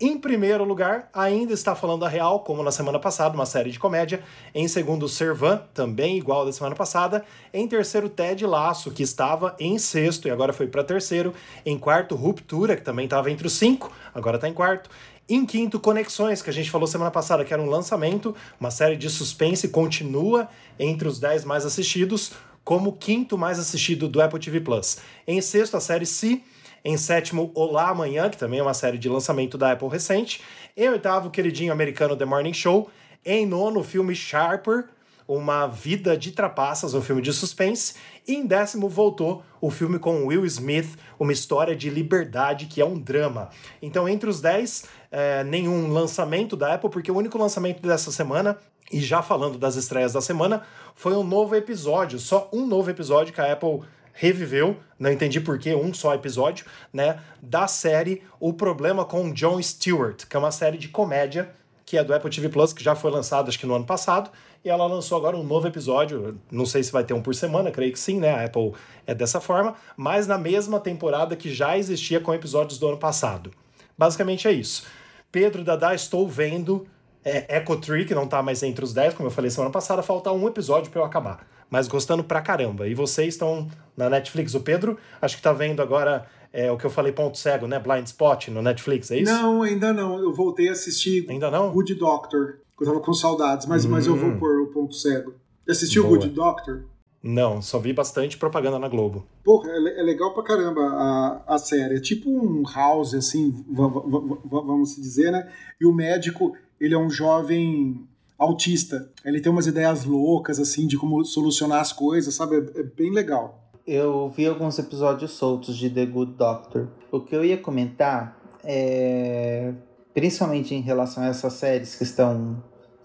Em 0.00 0.18
primeiro 0.18 0.64
lugar, 0.64 1.08
ainda 1.12 1.52
está 1.52 1.74
falando 1.76 2.04
a 2.04 2.08
real, 2.08 2.40
como 2.40 2.62
na 2.62 2.72
semana 2.72 2.98
passada, 2.98 3.34
uma 3.34 3.46
série 3.46 3.70
de 3.70 3.78
comédia. 3.78 4.22
Em 4.54 4.66
segundo, 4.66 5.08
Servan, 5.08 5.62
também 5.74 6.18
igual 6.18 6.44
da 6.44 6.52
semana 6.52 6.74
passada. 6.74 7.24
Em 7.54 7.68
terceiro, 7.68 8.08
Ted 8.08 8.44
Laço, 8.44 8.90
que 8.90 9.02
estava 9.02 9.56
em 9.60 9.78
sexto 9.78 10.26
e 10.26 10.30
agora 10.32 10.52
foi 10.52 10.66
para 10.66 10.82
terceiro. 10.82 11.32
Em 11.64 11.78
quarto, 11.78 12.16
Ruptura, 12.16 12.74
que 12.74 12.82
também 12.82 13.04
estava 13.04 13.30
entre 13.30 13.46
os 13.46 13.52
cinco, 13.52 13.92
agora 14.12 14.38
está 14.38 14.48
em 14.48 14.52
quarto. 14.52 14.90
Em 15.28 15.46
quinto, 15.46 15.78
Conexões, 15.78 16.42
que 16.42 16.50
a 16.50 16.52
gente 16.52 16.70
falou 16.70 16.86
semana 16.86 17.10
passada 17.10 17.44
que 17.44 17.52
era 17.52 17.62
um 17.62 17.68
lançamento, 17.68 18.34
uma 18.58 18.70
série 18.70 18.96
de 18.96 19.08
suspense, 19.08 19.68
continua 19.68 20.48
entre 20.78 21.06
os 21.06 21.20
10 21.20 21.44
mais 21.44 21.64
assistidos, 21.64 22.32
como 22.64 22.90
o 22.90 22.92
quinto 22.92 23.38
mais 23.38 23.58
assistido 23.58 24.08
do 24.08 24.20
Apple 24.20 24.40
TV 24.40 24.60
Plus. 24.60 24.98
Em 25.26 25.40
sexto, 25.40 25.76
a 25.76 25.80
série 25.80 26.06
Si. 26.06 26.42
Em 26.84 26.96
sétimo, 26.96 27.52
Olá 27.54 27.90
Amanhã, 27.90 28.28
que 28.28 28.36
também 28.36 28.58
é 28.58 28.62
uma 28.62 28.74
série 28.74 28.98
de 28.98 29.08
lançamento 29.08 29.56
da 29.56 29.70
Apple 29.70 29.88
recente. 29.88 30.42
Em 30.76 30.88
oitavo, 30.88 31.30
queridinho 31.30 31.72
americano 31.72 32.16
The 32.16 32.24
Morning 32.24 32.52
Show. 32.52 32.90
Em 33.24 33.46
nono, 33.46 33.80
o 33.80 33.84
filme 33.84 34.16
Sharper, 34.16 34.86
uma 35.26 35.66
Vida 35.66 36.16
de 36.16 36.32
Trapaças, 36.32 36.94
um 36.94 37.02
filme 37.02 37.22
de 37.22 37.32
suspense. 37.32 37.94
E 38.26 38.34
em 38.34 38.46
décimo 38.46 38.88
voltou 38.88 39.42
o 39.60 39.70
filme 39.70 39.98
com 39.98 40.26
Will 40.26 40.44
Smith, 40.46 40.96
uma 41.18 41.32
história 41.32 41.74
de 41.74 41.90
liberdade 41.90 42.66
que 42.66 42.80
é 42.80 42.84
um 42.84 42.98
drama. 42.98 43.50
Então, 43.80 44.08
entre 44.08 44.28
os 44.28 44.40
dez, 44.40 44.84
é, 45.10 45.42
nenhum 45.44 45.92
lançamento 45.92 46.56
da 46.56 46.74
Apple, 46.74 46.90
porque 46.90 47.10
o 47.10 47.16
único 47.16 47.38
lançamento 47.38 47.82
dessa 47.82 48.10
semana, 48.12 48.58
e 48.90 49.00
já 49.00 49.22
falando 49.22 49.58
das 49.58 49.76
estreias 49.76 50.12
da 50.12 50.20
semana, 50.20 50.62
foi 50.94 51.14
um 51.14 51.24
novo 51.24 51.54
episódio, 51.54 52.18
só 52.18 52.48
um 52.52 52.66
novo 52.66 52.90
episódio 52.90 53.32
que 53.32 53.40
a 53.40 53.52
Apple 53.52 53.80
reviveu, 54.12 54.76
não 54.98 55.10
entendi 55.10 55.40
por 55.40 55.58
que 55.58 55.74
um 55.74 55.92
só 55.94 56.14
episódio, 56.14 56.66
né, 56.92 57.20
da 57.40 57.66
série 57.66 58.22
O 58.38 58.52
Problema 58.52 59.04
com 59.04 59.32
Jon 59.32 59.60
Stewart, 59.62 60.26
que 60.26 60.36
é 60.36 60.38
uma 60.38 60.52
série 60.52 60.76
de 60.76 60.88
comédia 60.88 61.50
que 61.84 61.98
é 61.98 62.04
do 62.04 62.14
Apple 62.14 62.30
TV 62.30 62.48
Plus, 62.48 62.72
que 62.72 62.82
já 62.82 62.94
foi 62.94 63.10
lançado 63.10 63.48
acho 63.48 63.58
que 63.58 63.66
no 63.66 63.74
ano 63.74 63.84
passado, 63.84 64.30
e 64.64 64.68
ela 64.68 64.86
lançou 64.86 65.18
agora 65.18 65.36
um 65.36 65.42
novo 65.42 65.66
episódio. 65.66 66.38
Não 66.50 66.64
sei 66.64 66.82
se 66.82 66.92
vai 66.92 67.04
ter 67.04 67.14
um 67.14 67.22
por 67.22 67.34
semana, 67.34 67.70
creio 67.70 67.92
que 67.92 67.98
sim, 67.98 68.18
né? 68.18 68.30
A 68.30 68.44
Apple 68.44 68.72
é 69.06 69.14
dessa 69.14 69.40
forma, 69.40 69.74
mas 69.96 70.26
na 70.26 70.38
mesma 70.38 70.78
temporada 70.78 71.34
que 71.36 71.52
já 71.52 71.76
existia 71.76 72.20
com 72.20 72.32
episódios 72.32 72.78
do 72.78 72.88
ano 72.88 72.98
passado. 72.98 73.50
Basicamente 73.96 74.46
é 74.46 74.52
isso. 74.52 74.84
Pedro 75.30 75.64
Dada, 75.64 75.94
estou 75.94 76.28
vendo 76.28 76.86
é, 77.24 77.58
Echo 77.58 77.76
Tree, 77.76 78.04
que 78.04 78.14
não 78.14 78.26
tá 78.26 78.42
mais 78.42 78.62
entre 78.62 78.84
os 78.84 78.92
10, 78.92 79.14
como 79.14 79.28
eu 79.28 79.32
falei 79.32 79.50
semana 79.50 79.70
passada, 79.70 80.02
falta 80.02 80.30
um 80.32 80.46
episódio 80.46 80.90
para 80.90 81.00
eu 81.00 81.04
acabar. 81.04 81.46
Mas 81.70 81.88
gostando 81.88 82.22
pra 82.22 82.42
caramba. 82.42 82.86
E 82.86 82.94
vocês 82.94 83.34
estão 83.34 83.66
na 83.96 84.10
Netflix. 84.10 84.54
O 84.54 84.60
Pedro, 84.60 84.98
acho 85.20 85.36
que 85.36 85.42
tá 85.42 85.52
vendo 85.52 85.80
agora 85.80 86.26
é, 86.52 86.70
o 86.70 86.76
que 86.76 86.84
eu 86.84 86.90
falei, 86.90 87.12
ponto 87.12 87.38
cego, 87.38 87.66
né? 87.66 87.78
Blind 87.78 88.06
Spot 88.06 88.48
no 88.48 88.60
Netflix, 88.60 89.10
é 89.10 89.18
isso? 89.18 89.32
Não, 89.32 89.62
ainda 89.62 89.92
não. 89.92 90.18
Eu 90.18 90.34
voltei 90.34 90.68
a 90.68 90.72
assistir 90.72 91.26
ainda 91.30 91.50
não? 91.50 91.70
Good 91.70 91.94
Doctor. 91.94 92.58
Eu 92.82 92.86
tava 92.86 93.00
com 93.00 93.14
saudades, 93.14 93.66
mas, 93.66 93.84
hum. 93.84 93.90
mas 93.90 94.06
eu 94.06 94.16
vou 94.16 94.30
hum. 94.30 94.38
pôr 94.38 94.60
o 94.62 94.66
ponto 94.68 94.94
cego. 94.94 95.34
Assistiu 95.68 96.04
o 96.04 96.08
Good 96.08 96.28
Doctor? 96.30 96.84
Não, 97.22 97.62
só 97.62 97.78
vi 97.78 97.92
bastante 97.92 98.36
propaganda 98.36 98.80
na 98.80 98.88
Globo. 98.88 99.24
Porra, 99.44 99.70
é, 99.70 100.00
é 100.00 100.02
legal 100.02 100.34
pra 100.34 100.42
caramba 100.42 100.80
a, 100.80 101.54
a 101.54 101.58
série. 101.58 101.96
É 101.96 102.00
tipo 102.00 102.28
um 102.28 102.64
house, 102.64 103.14
assim, 103.14 103.64
vamos 103.70 104.96
dizer, 104.96 105.30
né? 105.30 105.48
E 105.80 105.86
o 105.86 105.92
médico, 105.92 106.52
ele 106.80 106.94
é 106.94 106.98
um 106.98 107.08
jovem 107.08 108.04
autista. 108.36 109.08
Ele 109.24 109.40
tem 109.40 109.52
umas 109.52 109.68
ideias 109.68 110.04
loucas, 110.04 110.58
assim, 110.58 110.88
de 110.88 110.98
como 110.98 111.24
solucionar 111.24 111.80
as 111.80 111.92
coisas, 111.92 112.34
sabe? 112.34 112.56
É, 112.56 112.80
é 112.80 112.82
bem 112.82 113.12
legal. 113.12 113.70
Eu 113.86 114.28
vi 114.28 114.46
alguns 114.46 114.78
episódios 114.80 115.30
soltos 115.30 115.76
de 115.76 115.88
The 115.88 116.06
Good 116.06 116.32
Doctor. 116.32 116.88
O 117.12 117.20
que 117.20 117.36
eu 117.36 117.44
ia 117.44 117.56
comentar 117.56 118.36
é. 118.64 119.72
Principalmente 120.12 120.74
em 120.74 120.80
relação 120.80 121.22
a 121.22 121.28
essas 121.28 121.54
séries 121.54 121.94
que 121.94 122.02
estão, 122.02 122.62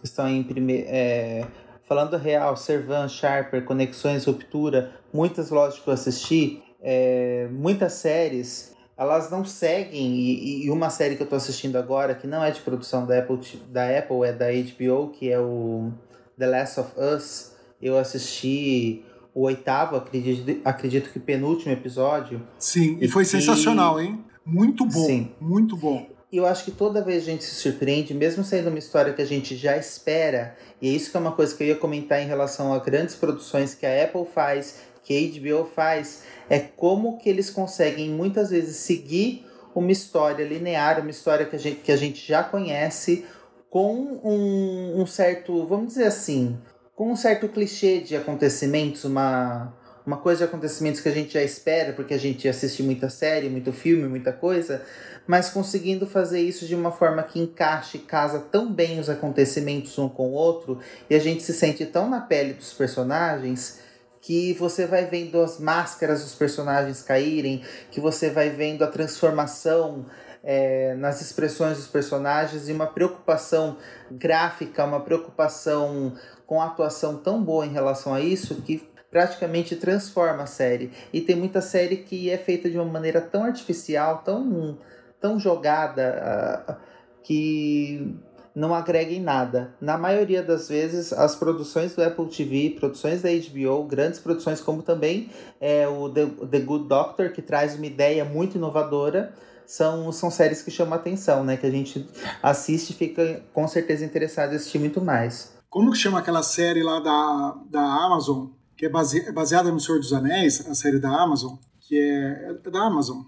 que 0.07 0.11
estão 0.11 0.27
em 0.27 0.43
primeiro. 0.43 0.85
É, 0.87 1.45
falando 1.87 2.17
real, 2.17 2.55
Servan, 2.57 3.07
Sharper, 3.07 3.63
Conexões, 3.63 4.25
Ruptura, 4.25 4.91
muitas 5.13 5.49
lógico 5.49 5.85
que 5.85 5.89
eu 5.89 5.93
assisti, 5.93 6.61
é, 6.81 7.47
muitas 7.51 7.93
séries 7.93 8.75
elas 8.97 9.29
não 9.29 9.45
seguem, 9.45 10.15
e, 10.15 10.65
e, 10.65 10.69
uma 10.71 10.89
série 10.89 11.15
que 11.15 11.21
eu 11.21 11.25
estou 11.25 11.37
assistindo 11.37 11.75
agora, 11.75 12.15
que 12.15 12.25
não 12.25 12.43
é 12.43 12.49
de 12.49 12.61
produção 12.61 13.05
da 13.05 13.19
Apple, 13.19 13.39
da 13.69 13.99
Apple, 13.99 14.23
é 14.23 14.33
da 14.33 14.47
HBO, 14.47 15.09
que 15.11 15.29
é 15.29 15.39
o 15.39 15.91
The 16.37 16.47
Last 16.47 16.79
of 16.79 16.91
Us, 16.97 17.51
eu 17.79 17.95
assisti 17.95 19.05
o 19.35 19.43
oitavo, 19.43 19.95
acredito, 19.95 20.61
acredito 20.65 21.11
que 21.11 21.19
penúltimo 21.19 21.71
episódio. 21.71 22.41
Sim, 22.57 22.97
e 22.99 23.07
foi 23.07 23.23
que... 23.23 23.29
sensacional, 23.29 24.01
hein? 24.01 24.25
Muito 24.43 24.83
bom, 24.83 25.05
Sim. 25.05 25.31
muito 25.39 25.77
bom. 25.77 26.07
Eu 26.31 26.45
acho 26.45 26.65
que 26.65 26.71
toda 26.71 27.01
vez 27.01 27.23
a 27.23 27.25
gente 27.25 27.45
se 27.45 27.55
surpreende, 27.55 28.13
mesmo 28.13 28.43
sendo 28.43 28.67
uma 28.67 28.79
história 28.79 29.13
que 29.13 29.21
a 29.21 29.25
gente 29.25 29.55
já 29.55 29.77
espera, 29.77 30.57
e 30.81 30.89
é 30.89 30.91
isso 30.91 31.09
que 31.09 31.15
é 31.15 31.19
uma 31.19 31.31
coisa 31.31 31.55
que 31.55 31.63
eu 31.63 31.67
ia 31.67 31.75
comentar 31.75 32.21
em 32.21 32.27
relação 32.27 32.73
a 32.73 32.79
grandes 32.79 33.15
produções 33.15 33.73
que 33.73 33.85
a 33.85 34.03
Apple 34.03 34.25
faz, 34.25 34.81
que 35.03 35.15
a 35.15 35.39
HBO 35.39 35.65
faz, 35.65 36.23
é 36.49 36.59
como 36.59 37.17
que 37.17 37.29
eles 37.29 37.49
conseguem 37.49 38.09
muitas 38.09 38.49
vezes 38.49 38.75
seguir 38.75 39.45
uma 39.73 39.91
história 39.91 40.45
linear, 40.45 40.99
uma 40.99 41.11
história 41.11 41.45
que 41.45 41.55
a 41.55 41.59
gente, 41.59 41.79
que 41.79 41.91
a 41.93 41.97
gente 41.97 42.27
já 42.27 42.43
conhece, 42.43 43.25
com 43.69 43.93
um, 43.95 45.01
um 45.01 45.05
certo, 45.05 45.65
vamos 45.65 45.89
dizer 45.93 46.07
assim, 46.07 46.57
com 46.93 47.11
um 47.11 47.15
certo 47.15 47.47
clichê 47.47 47.99
de 47.99 48.17
acontecimentos, 48.17 49.05
uma, 49.05 49.73
uma 50.05 50.17
coisa 50.17 50.39
de 50.39 50.43
acontecimentos 50.45 50.99
que 50.99 51.07
a 51.07 51.11
gente 51.11 51.33
já 51.35 51.43
espera, 51.43 51.93
porque 51.93 52.13
a 52.13 52.17
gente 52.17 52.47
assiste 52.49 52.83
muita 52.83 53.09
série, 53.09 53.49
muito 53.49 53.71
filme, 53.71 54.07
muita 54.09 54.33
coisa, 54.33 54.81
mas 55.27 55.49
conseguindo 55.49 56.07
fazer 56.07 56.41
isso 56.41 56.65
de 56.65 56.73
uma 56.73 56.91
forma 56.91 57.21
que 57.21 57.39
encaixe, 57.39 57.99
casa 57.99 58.39
tão 58.39 58.71
bem 58.71 58.99
os 58.99 59.09
acontecimentos 59.09 59.97
um 59.99 60.07
com 60.07 60.29
o 60.29 60.33
outro, 60.33 60.79
e 61.09 61.15
a 61.15 61.19
gente 61.19 61.43
se 61.43 61.53
sente 61.53 61.85
tão 61.85 62.09
na 62.09 62.21
pele 62.21 62.53
dos 62.53 62.73
personagens 62.73 63.79
que 64.21 64.53
você 64.53 64.85
vai 64.85 65.05
vendo 65.05 65.39
as 65.41 65.59
máscaras 65.59 66.23
dos 66.23 66.33
personagens 66.33 67.01
caírem, 67.01 67.63
que 67.91 67.99
você 67.99 68.29
vai 68.29 68.49
vendo 68.49 68.83
a 68.83 68.87
transformação 68.87 70.05
é, 70.43 70.95
nas 70.95 71.21
expressões 71.21 71.77
dos 71.77 71.87
personagens 71.87 72.67
e 72.67 72.73
uma 72.73 72.87
preocupação 72.87 73.77
gráfica, 74.09 74.85
uma 74.85 75.01
preocupação 75.01 76.13
com 76.45 76.61
atuação 76.61 77.17
tão 77.17 77.43
boa 77.43 77.65
em 77.65 77.73
relação 77.73 78.13
a 78.13 78.21
isso 78.21 78.55
que 78.61 78.87
praticamente 79.11 79.75
transforma 79.75 80.43
a 80.43 80.47
série. 80.47 80.91
E 81.11 81.21
tem 81.21 81.35
muita 81.35 81.61
série 81.61 81.97
que 81.97 82.29
é 82.29 82.37
feita 82.37 82.69
de 82.69 82.77
uma 82.77 82.85
maneira 82.85 83.21
tão 83.21 83.43
artificial, 83.43 84.21
tão, 84.23 84.77
tão 85.19 85.39
jogada, 85.39 86.67
uh, 86.69 86.75
que 87.23 88.15
não 88.57 88.73
agrega 88.73 89.11
em 89.11 89.21
nada. 89.21 89.75
Na 89.79 89.99
maioria 89.99 90.41
das 90.41 90.67
vezes, 90.67 91.13
as 91.13 91.35
produções 91.35 91.95
do 91.95 92.03
Apple 92.03 92.25
TV, 92.25 92.75
produções 92.79 93.21
da 93.21 93.29
HBO, 93.29 93.83
grandes 93.83 94.19
produções 94.19 94.59
como 94.59 94.81
também 94.81 95.29
é, 95.61 95.87
o 95.87 96.09
The, 96.09 96.25
The 96.49 96.59
Good 96.61 96.87
Doctor, 96.87 97.31
que 97.31 97.41
traz 97.41 97.75
uma 97.75 97.85
ideia 97.85 98.25
muito 98.25 98.57
inovadora, 98.57 99.31
são, 99.63 100.11
são 100.11 100.31
séries 100.31 100.63
que 100.63 100.71
chamam 100.71 100.93
a 100.93 100.95
atenção, 100.95 101.43
né? 101.43 101.55
Que 101.55 101.67
a 101.67 101.71
gente 101.71 102.09
assiste 102.41 102.91
e 102.91 102.93
fica 102.93 103.43
com 103.53 103.67
certeza 103.67 104.03
interessado 104.03 104.53
em 104.53 104.55
assistir 104.55 104.79
muito 104.79 105.01
mais. 105.01 105.55
Como 105.69 105.91
que 105.91 105.97
chama 105.97 106.17
aquela 106.17 106.41
série 106.41 106.81
lá 106.81 106.99
da, 106.99 107.57
da 107.69 107.81
Amazon, 107.81 108.47
que 108.75 108.87
é, 108.87 108.89
base, 108.89 109.19
é 109.19 109.31
baseada 109.31 109.69
no 109.71 109.79
Senhor 109.79 109.99
dos 109.99 110.13
Anéis, 110.13 110.65
a 110.67 110.73
série 110.73 110.97
da 110.97 111.09
Amazon, 111.09 111.57
que 111.81 111.99
é, 111.99 112.55
é 112.65 112.69
da 112.71 112.79
Amazon? 112.79 113.23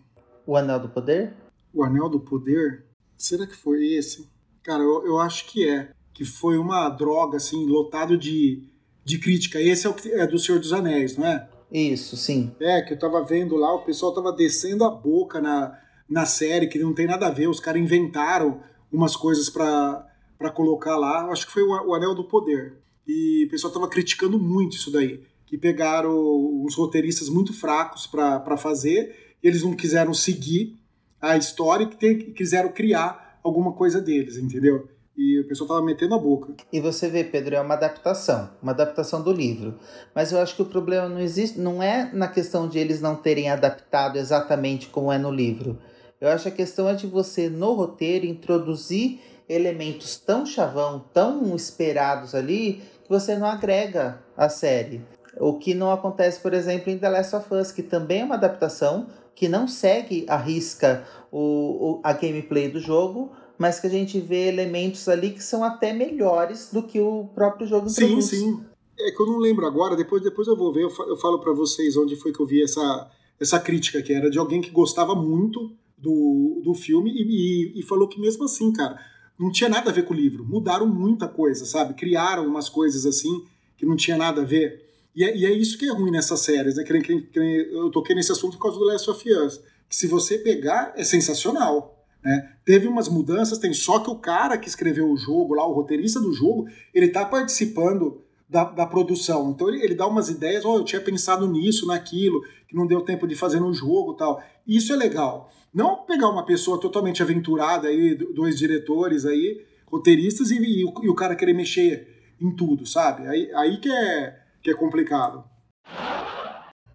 O 0.47 0.55
Anel 0.55 0.79
do 0.79 0.89
Poder? 0.89 1.35
O 1.73 1.83
Anel 1.83 2.09
do 2.09 2.19
Poder? 2.19 2.85
Será 3.17 3.45
que 3.45 3.55
foi 3.55 3.85
esse? 3.93 4.27
Cara, 4.63 4.83
eu, 4.83 5.05
eu 5.05 5.19
acho 5.19 5.45
que 5.47 5.67
é. 5.67 5.91
Que 6.13 6.25
foi 6.25 6.57
uma 6.57 6.89
droga, 6.89 7.37
assim, 7.37 7.65
lotado 7.65 8.17
de, 8.17 8.63
de 9.03 9.17
crítica. 9.19 9.61
Esse 9.61 9.87
é, 9.87 9.89
o 9.89 9.93
que, 9.93 10.11
é 10.11 10.27
do 10.27 10.39
Senhor 10.39 10.59
dos 10.59 10.73
Anéis, 10.73 11.17
não 11.17 11.25
é? 11.25 11.49
Isso, 11.71 12.17
sim. 12.17 12.51
É, 12.59 12.81
que 12.81 12.93
eu 12.93 12.99
tava 12.99 13.23
vendo 13.23 13.55
lá, 13.55 13.73
o 13.73 13.83
pessoal 13.83 14.13
tava 14.13 14.31
descendo 14.31 14.83
a 14.83 14.89
boca 14.89 15.39
na, 15.39 15.77
na 16.09 16.25
série, 16.25 16.67
que 16.67 16.79
não 16.79 16.93
tem 16.93 17.05
nada 17.05 17.27
a 17.27 17.31
ver. 17.31 17.47
Os 17.47 17.59
caras 17.59 17.81
inventaram 17.81 18.61
umas 18.91 19.15
coisas 19.15 19.49
para 19.49 20.51
colocar 20.53 20.97
lá. 20.97 21.29
Acho 21.31 21.45
que 21.45 21.53
foi 21.53 21.63
o, 21.63 21.93
Anel 21.93 22.15
do 22.15 22.23
Poder. 22.23 22.77
E 23.07 23.45
o 23.45 23.49
pessoal 23.49 23.69
estava 23.69 23.87
criticando 23.87 24.39
muito 24.39 24.75
isso 24.75 24.91
daí. 24.91 25.23
Que 25.45 25.57
pegaram 25.57 26.15
uns 26.63 26.75
roteiristas 26.75 27.29
muito 27.29 27.53
fracos 27.53 28.07
para 28.07 28.57
fazer, 28.57 29.35
e 29.41 29.47
eles 29.47 29.63
não 29.63 29.75
quiseram 29.75 30.13
seguir 30.13 30.77
a 31.21 31.37
história 31.37 31.87
que 31.87 32.15
quiseram 32.31 32.69
criar 32.69 33.39
alguma 33.43 33.73
coisa 33.73 34.01
deles, 34.01 34.37
entendeu? 34.37 34.87
E 35.17 35.41
o 35.41 35.47
pessoal 35.47 35.67
tava 35.67 35.81
metendo 35.81 36.15
a 36.15 36.17
boca. 36.17 36.53
E 36.71 36.79
você 36.79 37.09
vê, 37.09 37.25
Pedro, 37.25 37.55
é 37.55 37.59
uma 37.59 37.73
adaptação, 37.73 38.49
uma 38.63 38.71
adaptação 38.71 39.21
do 39.21 39.33
livro. 39.33 39.77
Mas 40.15 40.31
eu 40.31 40.39
acho 40.39 40.55
que 40.55 40.61
o 40.61 40.65
problema 40.65 41.09
não 41.09 41.19
existe, 41.19 41.59
não 41.59 41.83
é 41.83 42.09
na 42.13 42.29
questão 42.29 42.69
de 42.69 42.79
eles 42.79 43.01
não 43.01 43.17
terem 43.17 43.49
adaptado 43.49 44.17
exatamente 44.17 44.87
como 44.87 45.11
é 45.11 45.17
no 45.17 45.29
livro. 45.29 45.77
Eu 46.21 46.29
acho 46.29 46.43
que 46.43 46.49
a 46.49 46.55
questão 46.55 46.87
é 46.87 46.93
de 46.93 47.05
você, 47.05 47.49
no 47.49 47.73
roteiro, 47.73 48.25
introduzir 48.25 49.19
elementos 49.49 50.15
tão 50.15 50.45
chavão, 50.45 51.03
tão 51.13 51.53
esperados 51.53 52.33
ali, 52.33 52.81
que 53.03 53.09
você 53.09 53.35
não 53.35 53.47
agrega 53.47 54.21
a 54.37 54.47
série. 54.47 55.01
O 55.37 55.57
que 55.57 55.73
não 55.73 55.91
acontece, 55.91 56.39
por 56.39 56.53
exemplo, 56.53 56.91
em 56.91 56.97
The 56.97 57.09
Last 57.09 57.35
of 57.35 57.53
Us, 57.53 57.71
que 57.71 57.83
também 57.83 58.21
é 58.21 58.23
uma 58.23 58.35
adaptação, 58.35 59.07
que 59.39 59.47
não 59.47 59.69
segue 59.69 60.25
a 60.27 60.35
risca 60.35 61.07
o, 61.31 61.39
o, 61.39 62.01
a 62.03 62.11
gameplay 62.11 62.67
do 62.67 62.77
jogo, 62.77 63.31
mas 63.57 63.79
que 63.79 63.87
a 63.87 63.89
gente 63.89 64.19
vê 64.19 64.49
elementos 64.49 65.07
ali 65.07 65.29
que 65.29 65.41
são 65.41 65.63
até 65.63 65.93
melhores 65.93 66.69
do 66.73 66.83
que 66.83 66.99
o 66.99 67.23
próprio 67.33 67.65
jogo 67.65 67.87
Sim, 67.87 68.03
introduz. 68.03 68.25
sim. 68.25 68.59
É 68.99 69.11
que 69.11 69.21
eu 69.21 69.25
não 69.25 69.37
lembro 69.37 69.65
agora, 69.65 69.95
depois, 69.95 70.21
depois 70.21 70.45
eu 70.45 70.57
vou 70.57 70.73
ver, 70.73 70.83
eu 70.83 71.15
falo 71.15 71.39
para 71.39 71.53
vocês 71.53 71.95
onde 71.95 72.17
foi 72.17 72.33
que 72.33 72.41
eu 72.41 72.45
vi 72.45 72.61
essa, 72.61 73.09
essa 73.39 73.57
crítica, 73.57 74.01
que 74.01 74.11
era 74.11 74.29
de 74.29 74.37
alguém 74.37 74.59
que 74.59 74.71
gostava 74.71 75.15
muito 75.15 75.71
do, 75.97 76.59
do 76.61 76.73
filme 76.73 77.09
e, 77.09 77.75
e, 77.77 77.79
e 77.79 77.83
falou 77.83 78.09
que 78.09 78.19
mesmo 78.19 78.43
assim, 78.43 78.73
cara, 78.73 78.99
não 79.39 79.49
tinha 79.49 79.69
nada 79.69 79.89
a 79.89 79.93
ver 79.93 80.03
com 80.03 80.13
o 80.13 80.17
livro. 80.17 80.43
Mudaram 80.43 80.85
muita 80.85 81.29
coisa, 81.29 81.63
sabe? 81.65 81.93
Criaram 81.93 82.45
umas 82.45 82.67
coisas 82.67 83.05
assim 83.05 83.45
que 83.77 83.85
não 83.85 83.95
tinha 83.95 84.17
nada 84.17 84.41
a 84.41 84.45
ver. 84.45 84.88
E 85.19 85.23
é, 85.25 85.35
e 85.35 85.45
é 85.45 85.51
isso 85.51 85.77
que 85.77 85.85
é 85.85 85.91
ruim 85.91 86.11
nessas 86.11 86.39
séries, 86.39 86.77
né? 86.77 86.83
Que, 86.85 86.97
que, 87.01 87.21
que, 87.23 87.39
eu 87.73 87.91
toquei 87.91 88.15
nesse 88.15 88.31
assunto 88.31 88.55
por 88.55 88.63
causa 88.63 88.79
do 88.79 88.85
Last 88.85 89.09
of 89.09 89.29
Us. 89.29 89.61
Que 89.89 89.93
se 89.93 90.07
você 90.07 90.37
pegar, 90.37 90.93
é 90.95 91.03
sensacional. 91.03 92.05
Né? 92.23 92.53
Teve 92.63 92.87
umas 92.87 93.09
mudanças, 93.09 93.57
tem 93.57 93.73
só 93.73 93.99
que 93.99 94.09
o 94.09 94.15
cara 94.15 94.57
que 94.57 94.69
escreveu 94.69 95.11
o 95.11 95.17
jogo, 95.17 95.55
lá, 95.55 95.67
o 95.67 95.73
roteirista 95.73 96.21
do 96.21 96.31
jogo, 96.31 96.69
ele 96.93 97.07
está 97.07 97.25
participando 97.25 98.21
da, 98.49 98.63
da, 98.63 98.85
produção. 98.85 99.51
Então 99.51 99.67
ele, 99.67 99.83
ele 99.83 99.93
dá 99.93 100.07
umas 100.07 100.29
ideias, 100.29 100.63
oh, 100.63 100.77
eu 100.77 100.85
tinha 100.85 101.01
pensado 101.01 101.45
nisso, 101.51 101.85
naquilo, 101.85 102.41
que 102.65 102.73
não 102.73 102.87
deu 102.87 103.01
tempo 103.01 103.27
de 103.27 103.35
fazer 103.35 103.59
no 103.59 103.73
jogo 103.73 104.13
tal. 104.13 104.41
Isso 104.65 104.93
é 104.93 104.95
legal. 104.95 105.51
Não 105.73 105.97
pegar 106.05 106.29
uma 106.29 106.45
pessoa 106.45 106.79
totalmente 106.79 107.21
aventurada 107.21 107.89
aí, 107.89 108.15
dois 108.15 108.57
diretores 108.57 109.25
aí, 109.25 109.65
roteiristas, 109.85 110.49
e, 110.49 110.55
e, 110.55 110.85
o, 110.85 110.93
e 111.03 111.09
o 111.09 111.13
cara 111.13 111.35
querer 111.35 111.53
mexer 111.53 112.07
em 112.39 112.51
tudo, 112.51 112.85
sabe? 112.85 113.27
Aí, 113.27 113.51
aí 113.53 113.77
que, 113.81 113.91
é, 113.91 114.38
que 114.61 114.71
é 114.71 114.73
complicado. 114.73 115.43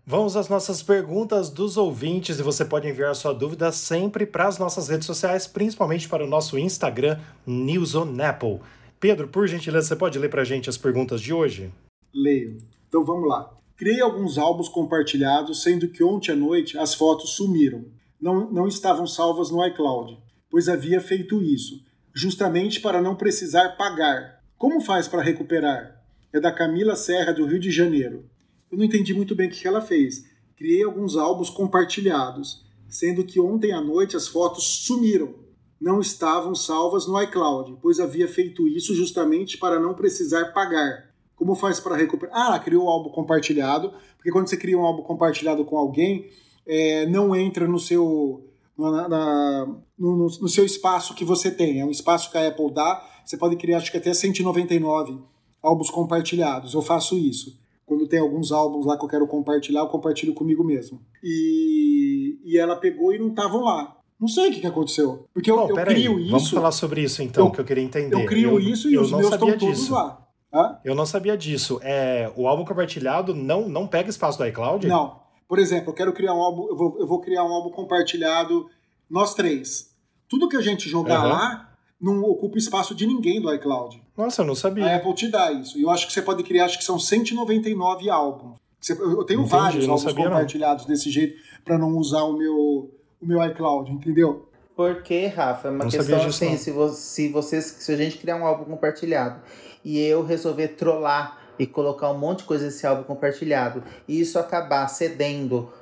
Vamos 0.07 0.37
às 0.37 0.51
nossas 0.51 0.83
perguntas 0.83 1.49
dos 1.49 1.79
ouvintes 1.79 2.39
e 2.39 2.43
você 2.43 2.63
pode 2.63 2.87
enviar 2.87 3.15
sua 3.15 3.33
dúvida 3.33 3.73
sempre 3.73 4.27
para 4.27 4.47
as 4.47 4.59
nossas 4.59 4.89
redes 4.89 5.07
sociais, 5.07 5.47
principalmente 5.47 6.07
para 6.09 6.23
o 6.23 6.29
nosso 6.29 6.59
Instagram, 6.59 7.19
News 7.47 7.95
on 7.95 8.15
Apple. 8.23 8.61
Pedro, 9.01 9.29
por 9.29 9.47
gentileza, 9.49 9.89
você 9.89 9.97
pode 9.97 10.19
ler 10.19 10.29
para 10.29 10.43
a 10.43 10.45
gente 10.45 10.69
as 10.69 10.77
perguntas 10.77 11.23
de 11.23 11.33
hoje? 11.33 11.73
Leio. 12.15 12.59
Então 12.87 13.03
vamos 13.03 13.27
lá. 13.27 13.51
Criei 13.77 14.01
alguns 14.01 14.37
álbuns 14.37 14.69
compartilhados, 14.69 15.63
sendo 15.63 15.89
que 15.89 16.05
ontem 16.05 16.33
à 16.33 16.37
noite 16.37 16.79
as 16.79 16.95
fotos 16.95 17.31
sumiram. 17.31 17.87
Não, 18.21 18.51
não 18.51 18.69
estavam 18.69 19.07
salvas 19.07 19.51
no 19.51 19.67
iCloud, 19.67 20.19
pois 20.51 20.69
havia 20.69 21.01
feito 21.01 21.43
isso, 21.43 21.83
justamente 22.15 22.81
para 22.81 23.03
não 23.03 23.17
precisar 23.17 23.71
pagar. 23.71 24.41
Como 24.57 24.81
faz 24.81 25.09
para 25.09 25.23
recuperar? 25.23 25.94
É 26.35 26.41
da 26.41 26.53
Camila 26.53 26.97
Serra, 26.97 27.33
do 27.33 27.47
Rio 27.47 27.59
de 27.59 27.71
Janeiro 27.71 28.29
eu 28.75 28.79
não 28.79 28.85
entendi 28.85 29.15
muito 29.15 29.35
bem 29.35 29.49
o 29.49 29.51
que 29.51 29.67
ela 29.67 29.81
fez. 29.81 30.25
Criei 30.57 30.83
alguns 30.83 31.17
álbuns 31.17 31.49
compartilhados, 31.49 32.65
sendo 32.89 33.25
que 33.25 33.41
ontem 33.41 33.73
à 33.73 33.81
noite 33.81 34.17
as 34.17 34.27
fotos 34.27 34.65
sumiram. 34.85 35.35
Não 35.81 36.01
estavam 36.01 36.55
salvas 36.55 37.07
no 37.07 37.21
iCloud, 37.23 37.79
pois 37.81 38.01
havia 38.01 38.27
feito 38.27 38.67
isso 38.67 38.95
justamente 38.95 39.59
para 39.59 39.79
não 39.79 39.95
precisar 39.95 40.47
pagar. 40.47 41.11
Como 41.37 41.55
faz 41.55 41.79
para 41.79 41.97
recuperar? 41.97 42.53
Ah, 42.53 42.59
criou 42.59 42.87
um 42.87 42.89
álbum 42.89 43.11
compartilhado, 43.11 43.93
porque 44.17 44.31
quando 44.31 44.49
você 44.49 44.57
cria 44.57 44.79
um 44.79 44.85
álbum 44.85 45.03
compartilhado 45.03 45.65
com 45.65 45.77
alguém, 45.77 46.31
é, 46.67 47.07
não 47.07 47.35
entra 47.35 47.69
no 47.69 47.79
seu 47.79 48.49
na, 48.77 49.09
na, 49.09 49.67
no, 49.97 50.17
no, 50.17 50.49
seu 50.49 50.65
espaço 50.65 51.15
que 51.15 51.25
você 51.25 51.51
tem. 51.51 51.81
É 51.81 51.85
um 51.85 51.91
espaço 51.91 52.31
que 52.31 52.39
a 52.39 52.49
Apple 52.49 52.73
dá. 52.73 53.05
Você 53.25 53.37
pode 53.37 53.57
criar 53.57 53.79
acho 53.79 53.91
que 53.91 53.99
até 53.99 54.13
199 54.13 55.21
álbuns 55.65 55.91
compartilhados. 55.91 56.75
Eu 56.75 56.83
faço 56.83 57.17
isso. 57.17 57.59
Quando 57.87 58.07
tem 58.07 58.21
alguns 58.21 58.53
álbuns 58.53 58.87
lá 58.87 58.97
que 58.97 59.05
eu 59.05 59.09
quero 59.09 59.27
compartilhar, 59.27 59.81
eu 59.81 59.89
compartilho 59.89 60.35
comigo 60.35 60.63
mesmo. 60.63 61.01
E, 61.23 62.39
e 62.45 62.59
ela 62.59 62.77
pegou 62.77 63.13
e 63.13 63.19
não 63.19 63.29
estavam 63.29 63.63
lá. 63.63 63.97
Não 64.19 64.29
sei 64.29 64.49
o 64.49 64.53
que, 64.53 64.61
que 64.61 64.67
aconteceu. 64.67 65.27
Porque 65.35 65.51
eu, 65.51 65.69
eu 65.69 65.75
crio 65.75 66.17
aí. 66.17 66.23
isso. 66.23 66.31
Vamos 66.31 66.51
falar 66.51 66.73
sobre 66.73 67.03
isso 67.03 67.23
então, 67.23 67.47
eu, 67.47 67.51
que 67.51 67.61
eu 67.61 67.65
queria 67.65 67.83
entender. 67.83 68.15
Eu 68.15 68.27
crio 68.27 68.51
eu, 68.53 68.61
isso 68.61 68.89
e 68.89 68.97
os 68.97 69.11
meus 69.11 69.33
estão 69.33 69.49
disso. 69.49 69.59
todos 69.59 69.89
lá. 69.89 70.27
Hã? 70.53 70.79
Eu 70.85 70.95
não 70.95 71.05
sabia 71.05 71.37
disso. 71.37 71.81
É, 71.83 72.33
o 72.37 72.47
álbum 72.47 72.65
compartilhado 72.65 73.35
não, 73.35 73.69
não 73.69 73.87
pega 73.87 74.09
espaço 74.09 74.39
do 74.39 74.47
iCloud? 74.47 74.87
Não. 74.87 75.21
Por 75.49 75.59
exemplo, 75.59 75.91
eu 75.91 75.95
quero 75.95 76.13
criar 76.13 76.33
um 76.33 76.41
álbum, 76.41 76.69
eu 76.69 76.77
vou, 76.77 76.97
eu 77.01 77.07
vou 77.07 77.21
criar 77.21 77.45
um 77.45 77.53
álbum 77.53 77.71
compartilhado, 77.71 78.67
nós 79.11 79.35
três. 79.35 79.95
Tudo 80.29 80.49
que 80.49 80.57
a 80.57 80.63
gente 80.63 80.89
jogar 80.89 81.23
uhum. 81.23 81.29
lá 81.29 81.74
não 82.01 82.23
ocupa 82.23 82.59
espaço 82.59 82.95
de 82.95 83.07
ninguém 83.07 83.41
do 83.41 83.53
iCloud. 83.55 84.03
Nossa, 84.17 84.43
eu 84.43 84.47
não 84.47 84.55
sabia. 84.55 84.87
A 84.87 84.97
Apple 84.97 85.15
te 85.15 85.29
dá 85.29 85.51
isso. 85.53 85.79
E 85.79 85.83
eu 85.83 85.91
acho 85.91 86.07
que 86.07 86.13
você 86.13 86.23
pode 86.23 86.43
criar, 86.43 86.67
acho 86.67 86.79
que 86.79 86.85
são 86.85 86.99
199 86.99 88.11
álbuns. 88.11 88.59
Eu 88.89 89.25
tenho 89.25 89.41
Entendi, 89.41 89.51
vários 89.51 89.89
álbuns 89.89 90.13
compartilhados 90.13 90.85
não. 90.85 90.91
desse 90.91 91.11
jeito 91.11 91.37
para 91.65 91.79
não 91.79 91.97
usar 91.97 92.23
o 92.25 92.37
meu, 92.37 92.55
o 92.55 93.27
meu 93.27 93.43
iCloud, 93.47 93.91
entendeu? 93.91 94.49
Porque, 94.77 95.27
Rafa, 95.27 95.69
é 95.69 95.71
uma 95.71 95.85
não 95.85 95.91
questão 95.91 96.21
assim, 96.27 96.57
se, 96.57 96.71
você, 96.71 96.97
se, 96.97 97.29
vocês, 97.29 97.65
se 97.65 97.93
a 97.93 97.97
gente 97.97 98.19
criar 98.19 98.37
um 98.37 98.45
álbum 98.45 98.65
compartilhado 98.65 99.41
e 99.85 99.99
eu 100.01 100.25
resolver 100.25 100.69
trollar 100.69 101.39
e 101.59 101.67
colocar 101.67 102.11
um 102.11 102.19
monte 102.19 102.39
de 102.39 102.45
coisa 102.45 102.65
nesse 102.65 102.87
álbum 102.87 103.05
compartilhado 103.05 103.83
e 104.09 104.21
isso 104.21 104.39
acabar 104.39 104.89
cedendo, 104.89 105.73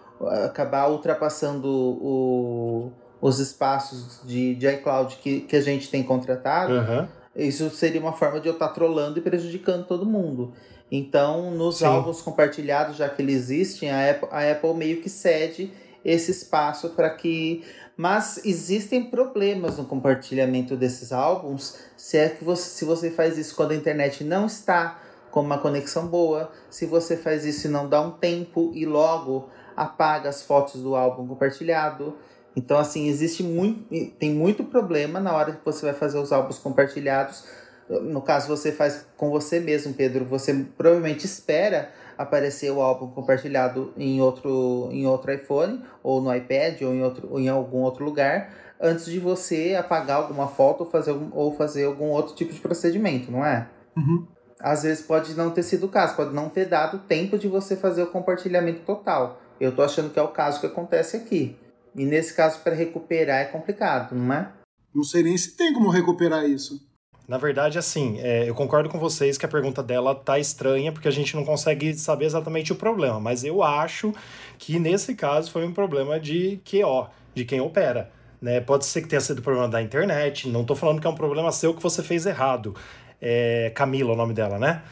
acabar 0.45 0.91
ultrapassando 0.91 1.69
o, 1.69 2.93
os 3.23 3.39
espaços 3.39 4.21
de, 4.25 4.57
de 4.57 4.67
iCloud 4.67 5.17
que, 5.23 5.43
que 5.43 5.55
a 5.55 5.61
gente 5.61 5.89
tem 5.89 6.03
contratado, 6.03 6.75
uhum. 6.75 7.07
isso 7.37 7.71
seria 7.71 8.01
uma 8.01 8.13
forma 8.13 8.41
de 8.41 8.49
eu 8.49 8.55
estar 8.55 8.67
tá 8.67 8.75
trolando 8.75 9.21
e 9.21 9.23
prejudicando 9.23 9.87
todo 9.87 10.05
mundo. 10.05 10.53
Então, 10.91 11.53
nos 11.53 11.79
Sim. 11.79 11.87
álbuns 11.87 12.21
compartilhados, 12.21 12.97
já 12.97 13.09
que 13.09 13.23
eles 13.23 13.49
existem, 13.49 13.93
a 13.93 14.11
Apple, 14.11 14.29
a 14.33 14.51
Apple 14.51 14.75
meio 14.75 15.01
que 15.01 15.09
cede 15.09 15.73
esse 16.05 16.33
espaço 16.33 16.91
para 16.91 17.09
que. 17.11 17.65
Mas 17.97 18.45
existem 18.45 19.05
problemas 19.05 19.79
no 19.79 19.85
compartilhamento 19.85 20.77
desses 20.77 21.13
álbuns 21.13 21.79
se 21.97 22.19
é 22.19 22.29
que 22.29 22.43
você, 22.43 22.71
se 22.71 22.85
você 22.85 23.11
faz 23.11 23.39
isso 23.39 23.55
quando 23.55 23.71
a 23.71 23.77
internet 23.77 24.25
não 24.25 24.47
está 24.47 24.99
com 25.31 25.41
uma 25.41 25.59
conexão 25.59 26.09
boa, 26.09 26.51
se 26.69 26.87
você 26.87 27.17
faz 27.17 27.45
isso 27.45 27.69
e 27.69 27.71
não 27.71 27.89
dá 27.89 28.01
um 28.01 28.11
tempo 28.11 28.73
e 28.75 28.85
logo 28.85 29.49
apaga 29.77 30.29
as 30.29 30.43
fotos 30.43 30.83
do 30.83 30.97
álbum 30.97 31.27
compartilhado. 31.27 32.17
Então, 32.55 32.79
assim, 32.79 33.09
existe 33.09 33.43
muito, 33.43 33.89
tem 34.19 34.33
muito 34.33 34.65
problema 34.65 35.19
na 35.19 35.35
hora 35.35 35.53
que 35.53 35.65
você 35.65 35.87
vai 35.87 35.95
fazer 35.95 36.19
os 36.19 36.33
álbuns 36.33 36.59
compartilhados. 36.59 37.45
No 37.89 38.21
caso, 38.23 38.49
você 38.49 38.73
faz 38.73 39.07
com 39.17 39.31
você 39.31 39.59
mesmo, 39.59 39.95
Pedro. 39.95 40.25
Você 40.27 40.67
provavelmente 40.77 41.25
espera 41.25 41.91
aparecer 42.17 42.71
o 42.71 42.81
álbum 42.81 43.09
compartilhado 43.09 43.93
em 43.97 44.21
outro, 44.21 44.89
em 44.93 45.07
outro 45.07 45.33
iPhone, 45.33 45.83
ou 46.03 46.21
no 46.21 46.35
iPad, 46.35 46.83
ou 46.83 46.95
em, 46.95 47.03
outro, 47.03 47.29
ou 47.31 47.41
em 47.41 47.49
algum 47.49 47.79
outro 47.79 48.05
lugar, 48.05 48.53
antes 48.81 49.07
de 49.07 49.19
você 49.19 49.75
apagar 49.75 50.19
alguma 50.19 50.49
foto 50.49 50.85
ou 50.85 50.91
fazer, 50.91 51.11
algum, 51.11 51.31
ou 51.37 51.55
fazer 51.55 51.85
algum 51.85 52.07
outro 52.07 52.35
tipo 52.35 52.53
de 52.53 52.61
procedimento, 52.61 53.31
não 53.31 53.45
é? 53.45 53.69
Uhum. 53.97 54.27
Às 54.61 54.83
vezes 54.83 55.05
pode 55.05 55.35
não 55.35 55.51
ter 55.51 55.63
sido 55.63 55.87
o 55.87 55.89
caso, 55.89 56.15
pode 56.15 56.35
não 56.35 56.49
ter 56.49 56.67
dado 56.67 56.99
tempo 57.01 57.39
de 57.39 57.49
você 57.49 57.77
fazer 57.77 58.03
o 58.03 58.07
compartilhamento 58.09 58.81
total. 58.83 59.41
Eu 59.61 59.75
tô 59.75 59.83
achando 59.83 60.11
que 60.11 60.19
é 60.19 60.23
o 60.23 60.29
caso 60.29 60.61
que 60.61 60.67
acontece 60.67 61.17
aqui. 61.17 61.57
E 61.95 62.05
nesse 62.05 62.35
caso, 62.35 62.61
para 62.61 62.75
recuperar 62.75 63.41
é 63.41 63.45
complicado, 63.45 64.15
não 64.15 64.35
é? 64.35 64.53
Não 64.95 65.05
sei 65.05 65.23
nem 65.23 65.37
se 65.37 65.57
tem 65.57 65.73
como 65.73 65.89
recuperar 65.89 66.45
isso. 66.45 66.81
Na 67.29 67.39
verdade, 67.39 67.79
assim, 67.79 68.19
é, 68.21 68.49
eu 68.49 68.55
concordo 68.55 68.89
com 68.89 68.99
vocês 68.99 69.39
que 69.39 69.47
a 69.47 69.49
pergunta 69.49 69.83
dela 69.83 70.15
tá 70.15 70.39
estranha, 70.39 70.93
porque 70.93 71.09
a 71.09 71.13
gente 71.13 71.37
não 71.37 71.45
consegue 71.45 71.95
saber 71.95 72.27
exatamente 72.27 72.73
o 72.73 72.77
problema. 72.77 73.21
Mas 73.21 73.45
eu 73.45 73.63
acho 73.63 74.13
que 74.59 74.79
nesse 74.79 75.15
caso 75.15 75.51
foi 75.51 75.65
um 75.65 75.73
problema 75.73 76.19
de 76.19 76.61
QO, 76.65 77.09
de 77.35 77.45
quem 77.45 77.61
opera. 77.61 78.11
Né? 78.41 78.61
Pode 78.61 78.85
ser 78.85 79.03
que 79.03 79.09
tenha 79.09 79.21
sido 79.21 79.41
problema 79.41 79.69
da 79.69 79.81
internet, 79.81 80.49
não 80.49 80.65
tô 80.65 80.75
falando 80.75 81.01
que 81.01 81.07
é 81.07 81.11
um 81.11 81.15
problema 81.15 81.53
seu 81.53 81.73
que 81.73 81.83
você 81.83 82.03
fez 82.03 82.27
errado. 82.27 82.75
É 83.21 83.71
Camila 83.75 84.13
o 84.13 84.17
nome 84.17 84.35
dela, 84.35 84.59
né? 84.59 84.83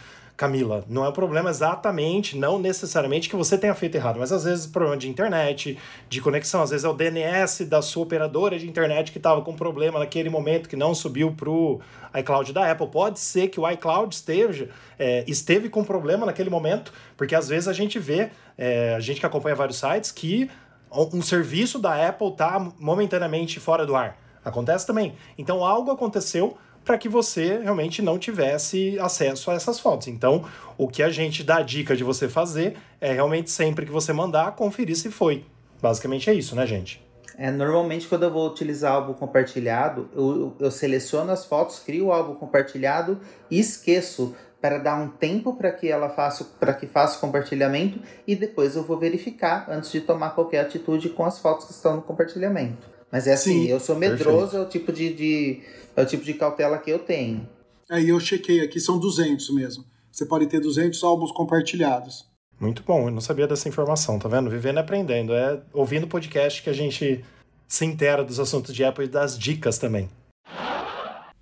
Camila, 0.41 0.83
não 0.89 1.05
é 1.05 1.09
um 1.11 1.13
problema 1.13 1.51
exatamente, 1.51 2.35
não 2.35 2.59
necessariamente 2.59 3.29
que 3.29 3.37
você 3.37 3.59
tenha 3.59 3.75
feito 3.75 3.97
errado, 3.97 4.19
mas 4.19 4.33
às 4.33 4.45
vezes 4.45 4.67
é 4.67 4.71
problema 4.71 4.97
de 4.97 5.07
internet, 5.07 5.77
de 6.09 6.21
conexão, 6.23 6.63
às 6.63 6.71
vezes 6.71 6.83
é 6.83 6.89
o 6.89 6.95
DNS 6.95 7.67
da 7.67 7.83
sua 7.83 8.05
operadora 8.05 8.59
de 8.59 8.67
internet 8.67 9.13
que 9.13 9.19
estava 9.19 9.43
com 9.43 9.55
problema 9.55 9.99
naquele 9.99 10.31
momento 10.31 10.67
que 10.67 10.77
não 10.77 10.95
subiu 10.95 11.33
para 11.33 11.51
o 11.51 11.79
iCloud 12.19 12.55
da 12.55 12.73
Apple. 12.73 12.87
Pode 12.87 13.21
ser 13.21 13.49
que 13.49 13.61
o 13.61 13.71
iCloud 13.71 14.15
esteja, 14.15 14.71
é, 14.99 15.27
esteve 15.29 15.69
com 15.69 15.85
problema 15.85 16.25
naquele 16.25 16.49
momento, 16.49 16.91
porque 17.19 17.35
às 17.35 17.47
vezes 17.47 17.69
a 17.69 17.75
gente 17.75 17.99
vê, 17.99 18.31
é, 18.57 18.95
a 18.95 19.01
gente 19.01 19.21
que 19.21 19.27
acompanha 19.27 19.55
vários 19.55 19.77
sites, 19.77 20.11
que 20.11 20.51
um 20.91 21.21
serviço 21.21 21.79
da 21.79 22.09
Apple 22.09 22.29
está 22.29 22.59
momentaneamente 22.79 23.61
fora 23.61 23.85
do 23.85 23.95
ar. 23.95 24.17
Acontece 24.43 24.87
também. 24.87 25.15
Então 25.37 25.63
algo 25.63 25.91
aconteceu 25.91 26.57
para 26.85 26.99
que 26.99 27.09
você 27.09 27.59
realmente 27.59 28.03
não 28.03 28.19
tivesse 28.19 28.99
acesso 28.99 29.51
a 29.51 29.55
essas 29.55 29.79
fotos. 29.79 30.09
Então, 30.09 30.45
o 30.77 30.89
que 30.89 31.03
a 31.03 31.11
gente 31.11 31.45
dá 31.45 31.63
dica 31.63 31.95
de 31.95 32.05
você 32.05 32.29
fazer 32.29 32.77
é 33.01 33.13
realmente 33.13 33.51
sempre 33.51 33.87
que 33.87 33.93
você 33.93 34.13
mandar, 34.13 34.57
conferir 34.57 34.97
se 34.97 35.11
foi. 35.11 35.45
Basicamente 35.81 36.29
é 36.29 36.35
isso, 36.35 36.55
né, 36.55 36.67
gente? 36.67 37.03
É, 37.37 37.51
normalmente, 37.51 38.07
quando 38.07 38.25
eu 38.25 38.31
vou 38.31 38.47
utilizar 38.49 38.93
álbum 38.93 39.15
compartilhado, 39.15 40.11
eu, 40.15 40.55
eu 40.59 40.71
seleciono 40.71 41.31
as 41.31 41.47
fotos, 41.47 41.79
crio 41.79 42.07
o 42.07 42.13
álbum 42.13 42.35
compartilhado 42.35 43.19
e 43.51 43.59
esqueço 43.59 44.35
para 44.61 44.77
dar 44.77 44.97
um 44.97 45.09
tempo 45.09 45.55
para 45.55 45.73
que 45.73 45.89
ela 45.89 46.11
faça 46.11 46.45
para 46.61 46.75
que 46.75 46.87
faça 46.87 47.17
o 47.17 47.21
compartilhamento 47.21 47.99
e 48.27 48.37
depois 48.37 48.77
eu 48.77 48.83
vou 48.83 48.99
verificar 48.99 49.65
antes 49.71 49.91
de 49.91 50.03
tomar 50.03 50.31
qualquer 50.31 50.61
atitude 50.61 51.09
com 51.09 51.25
as 51.25 51.39
fotos 51.39 51.67
que 51.67 51.73
estão 51.73 51.97
no 51.97 52.03
compartilhamento. 52.03 53.00
Mas 53.11 53.27
é 53.27 53.33
assim, 53.33 53.65
Sim, 53.65 53.69
eu 53.69 53.81
sou 53.81 53.97
medroso, 53.97 54.53
perfeito. 54.53 54.57
é 54.57 54.61
o 54.61 54.69
tipo 54.69 54.93
de, 54.93 55.13
de, 55.13 55.61
é 55.97 56.03
o 56.03 56.07
tipo 56.07 56.25
de 56.25 56.35
cautela 56.35 56.79
que 56.79 56.91
eu 56.91 56.99
tenho. 56.99 57.49
Aí 57.91 58.09
eu 58.09 58.21
chequei 58.21 58.61
aqui, 58.61 58.79
são 58.79 58.99
200 58.99 59.51
mesmo. 59.51 59.85
Você 60.13 60.25
pode 60.25 60.47
ter 60.47 60.61
200 60.61 61.03
álbuns 61.03 61.33
compartilhados. 61.33 62.29
Muito 62.59 62.83
bom, 62.83 63.09
eu 63.09 63.11
não 63.11 63.21
sabia 63.21 63.49
dessa 63.49 63.69
informação, 63.69 64.19
tá 64.19 64.29
vendo? 64.29 64.51
Vivendo 64.51 64.77
e 64.77 64.81
aprendendo. 64.81 65.33
É 65.33 65.61
ouvindo 65.73 66.07
podcast 66.07 66.63
que 66.63 66.71
a 66.71 66.75
gente 66.75 67.25
se 67.67 67.85
intera 67.85 68.23
dos 68.23 68.39
assuntos 68.39 68.75
de 68.75 68.85
Apple 68.85 69.07
e 69.07 69.09
das 69.09 69.39
dicas 69.39 69.79
também. 69.79 70.09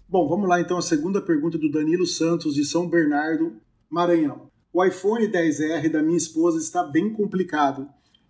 Bom, 0.08 0.26
vamos 0.26 0.48
lá 0.48 0.60
então 0.60 0.78
a 0.78 0.82
segunda 0.82 1.20
pergunta 1.20 1.58
do 1.58 1.70
Danilo 1.70 2.06
Santos 2.06 2.54
de 2.54 2.64
São 2.64 2.88
Bernardo, 2.88 3.56
Maranhão. 3.90 4.48
O 4.72 4.84
iPhone 4.84 5.26
10R 5.26 5.90
da 5.90 6.02
minha 6.02 6.16
esposa 6.16 6.58
está 6.58 6.82
bem 6.82 7.12
complicado 7.12 7.88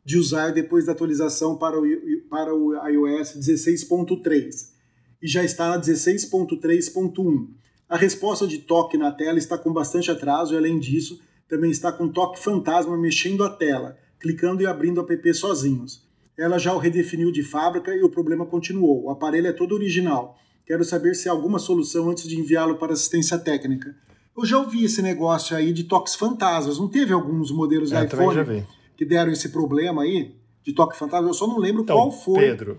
de 0.08 0.16
usar 0.16 0.52
depois 0.52 0.86
da 0.86 0.92
atualização 0.92 1.58
para 1.58 1.78
o, 1.78 1.84
para 2.30 2.54
o 2.54 2.72
iOS 2.88 3.36
16.3 3.36 4.70
e 5.20 5.28
já 5.28 5.44
está 5.44 5.68
na 5.68 5.78
16.3.1. 5.78 7.48
A 7.86 7.96
resposta 7.98 8.46
de 8.46 8.56
toque 8.56 8.96
na 8.96 9.12
tela 9.12 9.38
está 9.38 9.58
com 9.58 9.70
bastante 9.70 10.10
atraso 10.10 10.54
e, 10.54 10.56
além 10.56 10.78
disso, 10.78 11.20
também 11.46 11.70
está 11.70 11.92
com 11.92 12.08
toque 12.08 12.40
fantasma 12.40 12.96
mexendo 12.96 13.44
a 13.44 13.50
tela, 13.50 13.98
clicando 14.18 14.62
e 14.62 14.66
abrindo 14.66 14.98
o 15.02 15.12
app 15.12 15.34
sozinhos. 15.34 16.02
Ela 16.38 16.58
já 16.58 16.72
o 16.72 16.78
redefiniu 16.78 17.30
de 17.30 17.42
fábrica 17.42 17.94
e 17.94 18.02
o 18.02 18.08
problema 18.08 18.46
continuou. 18.46 19.04
O 19.04 19.10
aparelho 19.10 19.48
é 19.48 19.52
todo 19.52 19.74
original 19.74 20.38
Quero 20.68 20.84
saber 20.84 21.14
se 21.14 21.30
há 21.30 21.32
alguma 21.32 21.58
solução 21.58 22.10
antes 22.10 22.28
de 22.28 22.38
enviá-lo 22.38 22.76
para 22.76 22.92
assistência 22.92 23.38
técnica. 23.38 23.96
Eu 24.36 24.44
já 24.44 24.58
ouvi 24.58 24.84
esse 24.84 25.00
negócio 25.00 25.56
aí 25.56 25.72
de 25.72 25.84
toques 25.84 26.14
fantasmas. 26.14 26.78
Não 26.78 26.88
teve 26.88 27.10
alguns 27.10 27.50
modelos 27.50 27.90
é, 27.90 28.04
iPhone 28.04 28.66
que 28.98 29.06
deram 29.06 29.32
esse 29.32 29.48
problema 29.48 30.02
aí 30.02 30.34
de 30.62 30.74
toque 30.74 30.98
fantasma? 30.98 31.28
Eu 31.28 31.34
só 31.34 31.46
não 31.46 31.56
lembro 31.58 31.82
então, 31.82 31.96
qual 31.96 32.12
foi. 32.12 32.40
Pedro, 32.40 32.78